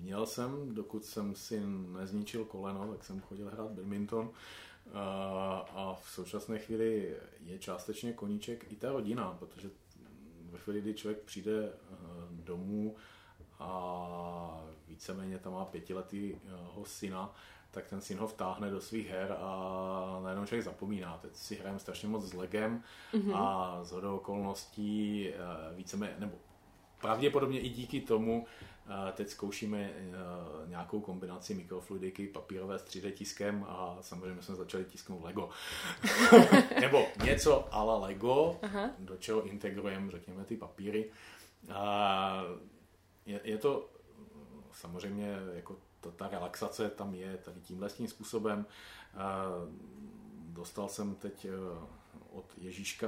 měl 0.01 0.25
jsem, 0.25 0.75
dokud 0.75 1.05
jsem 1.05 1.35
si 1.35 1.61
nezničil 1.99 2.45
koleno, 2.45 2.87
tak 2.87 3.03
jsem 3.03 3.21
chodil 3.21 3.49
hrát 3.49 3.71
badminton. 3.71 4.25
Uh, 4.25 4.33
a 4.93 5.97
v 6.01 6.09
současné 6.09 6.59
chvíli 6.59 7.15
je 7.39 7.59
částečně 7.59 8.13
koníček 8.13 8.71
i 8.71 8.75
ta 8.75 8.91
rodina, 8.91 9.35
protože 9.39 9.69
ve 10.51 10.57
chvíli, 10.57 10.81
kdy 10.81 10.93
člověk 10.93 11.21
přijde 11.21 11.51
eh, 11.63 11.95
domů 12.31 12.95
a 13.59 14.63
víceméně 14.87 15.39
tam 15.39 15.53
má 15.53 15.65
pětiletýho 15.65 16.85
syna, 16.85 17.35
tak 17.71 17.87
ten 17.87 18.01
syn 18.01 18.17
ho 18.17 18.27
vtáhne 18.27 18.69
do 18.69 18.81
svých 18.81 19.07
her 19.07 19.35
a 19.39 20.19
najednou 20.23 20.45
člověk 20.45 20.65
zapomíná. 20.65 21.17
Teď 21.17 21.35
si 21.35 21.55
hrajeme 21.55 21.79
strašně 21.79 22.09
moc 22.09 22.25
s 22.25 22.33
legem 22.33 22.83
mm-hmm. 23.13 23.35
a 23.35 23.79
z 23.83 23.93
okolností 23.93 25.29
eh, 25.29 25.35
víceméně, 25.75 26.15
nebo 26.19 26.33
pravděpodobně 27.01 27.59
i 27.59 27.69
díky 27.69 28.01
tomu 28.01 28.45
Teď 29.13 29.29
zkoušíme 29.29 29.77
eh, 29.79 30.13
nějakou 30.67 31.01
kombinaci 31.01 31.55
mikrofluidiky, 31.55 32.27
papírové 32.27 32.79
s 32.79 32.83
3D 32.83 33.11
tiskem 33.11 33.65
a 33.69 33.97
samozřejmě 34.01 34.41
jsme 34.41 34.55
začali 34.55 34.85
tisknout 34.85 35.23
Lego. 35.23 35.49
Nebo 36.81 37.05
něco 37.23 37.73
ala 37.73 37.97
Lego, 37.97 38.59
Aha. 38.61 38.89
do 38.99 39.17
čeho 39.17 39.43
integrujeme, 39.43 40.11
řekněme, 40.11 40.45
ty 40.45 40.57
papíry. 40.57 41.11
A 41.73 42.43
je, 43.25 43.41
je 43.43 43.57
to 43.57 43.89
samozřejmě 44.71 45.37
jako 45.53 45.75
ta, 46.01 46.11
ta 46.11 46.27
relaxace 46.27 46.89
tam 46.89 47.15
je 47.15 47.37
tady 47.37 47.61
tímhle 47.61 47.89
tím 47.89 48.07
způsobem. 48.07 48.65
A 49.17 49.45
dostal 50.49 50.89
jsem 50.89 51.15
teď 51.15 51.45
eh, 51.45 51.49
od 52.31 52.45
Ježíška 52.57 53.07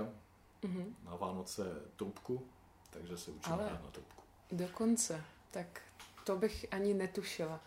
mm-hmm. 0.61 0.93
na 1.05 1.15
Vánoce 1.15 1.81
trubku, 1.95 2.47
takže 2.89 3.17
se 3.17 3.31
učím 3.31 3.53
Ale 3.53 3.63
na 3.63 3.91
trubku. 3.91 4.23
Dokonce 4.51 5.23
tak 5.51 5.81
to 6.23 6.35
bych 6.35 6.65
ani 6.71 6.93
netušila. 6.93 7.59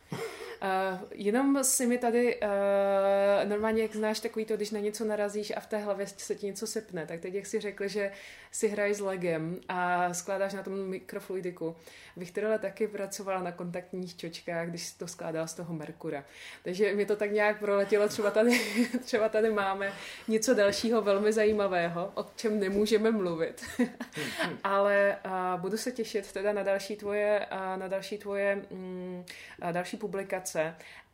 Uh, 0.62 1.00
jenom 1.10 1.64
si 1.64 1.86
mi 1.86 1.98
tady, 1.98 2.40
uh, 2.40 3.48
normálně 3.48 3.82
jak 3.82 3.96
znáš 3.96 4.20
takový 4.20 4.44
to, 4.44 4.56
když 4.56 4.70
na 4.70 4.80
něco 4.80 5.04
narazíš 5.04 5.52
a 5.56 5.60
v 5.60 5.66
té 5.66 5.78
hlavě 5.78 6.06
se 6.06 6.34
ti 6.34 6.46
něco 6.46 6.66
sepne, 6.66 7.06
tak 7.06 7.20
teď 7.20 7.34
jak 7.34 7.46
si 7.46 7.60
řekl, 7.60 7.88
že 7.88 8.12
si 8.50 8.68
hraješ 8.68 8.96
s 8.96 9.00
legem 9.00 9.60
a 9.68 10.14
skládáš 10.14 10.54
na 10.54 10.62
tom 10.62 10.88
mikrofluidiku. 10.88 11.76
Viktorela 12.16 12.58
taky 12.58 12.88
pracovala 12.88 13.42
na 13.42 13.52
kontaktních 13.52 14.16
čočkách, 14.16 14.68
když 14.68 14.92
to 14.92 15.08
skládala 15.08 15.46
z 15.46 15.54
toho 15.54 15.74
Merkura. 15.74 16.24
Takže 16.64 16.94
mi 16.94 17.06
to 17.06 17.16
tak 17.16 17.32
nějak 17.32 17.58
proletělo, 17.58 18.08
třeba 18.08 18.30
tady, 18.30 18.60
třeba 19.04 19.28
tady 19.28 19.50
máme 19.50 19.92
něco 20.28 20.54
dalšího 20.54 21.02
velmi 21.02 21.32
zajímavého, 21.32 22.12
o 22.14 22.26
čem 22.36 22.60
nemůžeme 22.60 23.10
mluvit. 23.10 23.64
Ale 24.64 25.16
uh, 25.24 25.60
budu 25.60 25.76
se 25.76 25.92
těšit 25.92 26.32
teda 26.32 26.52
na 26.52 26.62
další 26.62 26.96
tvoje, 26.96 27.46
uh, 27.52 27.80
na 27.80 27.88
další 27.88 28.18
tvoje 28.18 28.62
um, 28.70 29.24
další 29.72 29.96
publikace. 29.96 30.51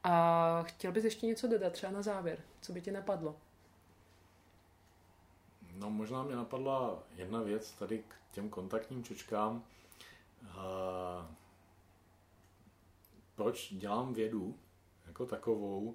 A 0.04 0.62
chtěl 0.62 0.92
bys 0.92 1.04
ještě 1.04 1.26
něco 1.26 1.48
dodat 1.48 1.72
třeba 1.72 1.92
na 1.92 2.02
závěr? 2.02 2.38
Co 2.60 2.72
by 2.72 2.80
ti 2.80 2.90
napadlo? 2.90 3.36
No 5.72 5.90
možná 5.90 6.22
mě 6.22 6.36
napadla 6.36 7.02
jedna 7.16 7.42
věc 7.42 7.72
tady 7.72 7.98
k 7.98 8.34
těm 8.34 8.48
kontaktním 8.48 9.04
čočkám. 9.04 9.64
Uh, 10.42 11.26
proč 13.34 13.72
dělám 13.74 14.14
vědu 14.14 14.58
jako 15.06 15.26
takovou? 15.26 15.94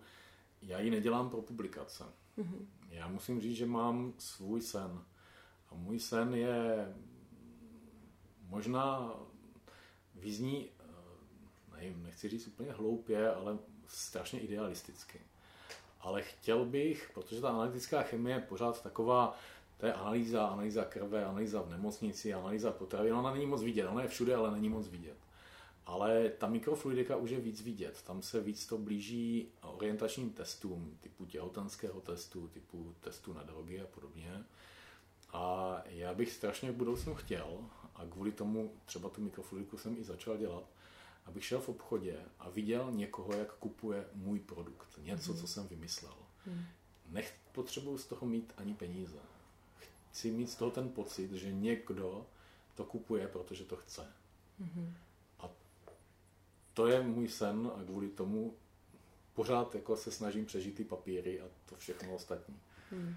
Já 0.62 0.80
ji 0.80 0.92
nedělám 0.92 1.30
pro 1.30 1.42
publikace. 1.42 2.04
Mm-hmm. 2.38 2.66
Já 2.90 3.08
musím 3.08 3.42
říct, 3.42 3.58
že 3.58 3.66
mám 3.66 4.14
svůj 4.18 4.62
sen. 4.62 5.04
A 5.70 5.76
můj 5.76 6.00
sen 6.00 6.34
je 6.34 6.94
možná 8.42 9.14
vyzní, 10.16 10.70
nevím, 11.84 12.04
nechci 12.04 12.30
říct 12.30 12.48
úplně 12.48 12.72
hloupě, 12.72 13.30
ale 13.32 13.58
strašně 13.88 14.40
idealisticky. 14.40 15.22
Ale 16.00 16.22
chtěl 16.22 16.66
bych, 16.66 17.12
protože 17.14 17.42
ta 17.42 17.50
analytická 17.50 18.02
chemie 18.02 18.36
je 18.36 18.42
pořád 18.42 18.84
taková 18.84 19.38
to 19.84 19.88
je 19.88 19.94
analýza, 19.94 20.48
analýza 20.48 20.86
krve, 20.86 21.26
analýza 21.26 21.62
v 21.62 21.70
nemocnici, 21.70 22.34
analýza 22.34 22.72
potravy. 22.72 23.12
Ona 23.12 23.34
není 23.34 23.46
moc 23.46 23.64
vidět, 23.64 23.88
ona 23.88 24.02
je 24.02 24.08
všude, 24.08 24.36
ale 24.36 24.52
není 24.52 24.70
moc 24.70 24.88
vidět. 24.88 25.18
Ale 25.86 26.30
ta 26.30 26.48
mikrofluidika 26.48 27.16
už 27.16 27.30
je 27.30 27.40
víc 27.40 27.62
vidět. 27.62 28.02
Tam 28.02 28.22
se 28.22 28.42
víc 28.42 28.68
to 28.68 28.78
blíží 28.78 29.48
orientačním 29.62 30.30
testům, 30.30 30.98
typu 31.00 31.26
těhotenského 31.26 32.02
testu, 32.02 32.48
typu 32.48 32.96
testu 33.00 33.34
na 33.34 33.44
drogy 33.44 33.82
a 33.82 33.88
podobně. 33.88 34.44
A 35.34 35.78
já 35.86 36.14
bych 36.14 36.32
strašně 36.32 36.72
v 36.72 36.76
budoucnu 36.76 37.16
chtěl, 37.16 37.60
a 37.96 38.06
kvůli 38.06 38.32
tomu 38.32 38.72
třeba 38.86 39.10
tu 39.10 39.22
mikrofluidiku 39.22 39.78
jsem 39.78 39.98
i 39.98 40.04
začal 40.04 40.38
dělat, 40.38 40.64
abych 41.26 41.46
šel 41.46 41.62
v 41.62 41.70
obchodě 41.70 42.20
a 42.40 42.50
viděl 42.50 42.92
někoho, 42.92 43.34
jak 43.34 43.54
kupuje 43.54 44.06
můj 44.14 44.40
produkt. 44.40 45.00
Něco, 45.02 45.34
mm. 45.34 45.40
co 45.40 45.48
jsem 45.48 45.68
vymyslel. 45.68 46.16
Mm. 46.46 46.66
Nech 47.10 47.36
potřebuji 47.52 47.98
z 47.98 48.06
toho 48.06 48.28
mít 48.28 48.54
ani 48.58 48.74
peníze. 48.74 49.20
Chci 50.12 50.32
mít 50.32 50.50
z 50.50 50.56
toho 50.56 50.72
ten 50.72 50.90
pocit, 50.90 51.32
že 51.32 51.52
někdo 51.52 52.26
to 52.76 52.84
kupuje, 52.84 53.28
protože 53.28 53.66
to 53.66 53.76
chce. 53.76 54.08
Mm. 54.60 54.94
A 55.40 55.50
to 56.74 56.88
je 56.88 57.02
můj 57.02 57.28
sen 57.28 57.72
a 57.76 57.84
kvůli 57.84 58.10
tomu 58.10 58.56
pořád 59.34 59.76
jako 59.76 59.98
se 59.98 60.12
snažím 60.12 60.46
přežít 60.46 60.76
ty 60.76 60.84
papíry 60.84 61.42
a 61.42 61.46
to 61.66 61.76
všechno 61.76 62.16
ostatní. 62.16 62.60
Mm. 62.92 63.16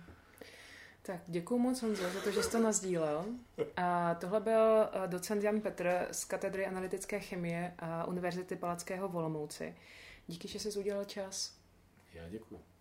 Tak 1.06 1.20
děkuji 1.26 1.58
moc 1.58 1.82
Honzo 1.82 2.10
za 2.10 2.20
to, 2.20 2.30
že 2.30 2.42
jsi 2.42 2.50
to 2.50 2.58
nazdílel. 2.58 3.24
A 3.76 4.14
tohle 4.14 4.40
byl 4.40 4.82
eh, 4.82 5.08
docent 5.08 5.42
Jan 5.42 5.60
Petr 5.60 6.08
z 6.12 6.24
katedry 6.24 6.66
analytické 6.66 7.20
chemie 7.20 7.74
a 7.78 8.04
Univerzity 8.04 8.56
Palackého 8.56 9.08
v 9.08 9.16
Olomouci. 9.16 9.76
Díky, 10.26 10.48
že 10.48 10.58
jsi 10.58 10.78
udělal 10.78 11.04
čas. 11.04 11.56
Já 12.14 12.28
děkuji. 12.28 12.75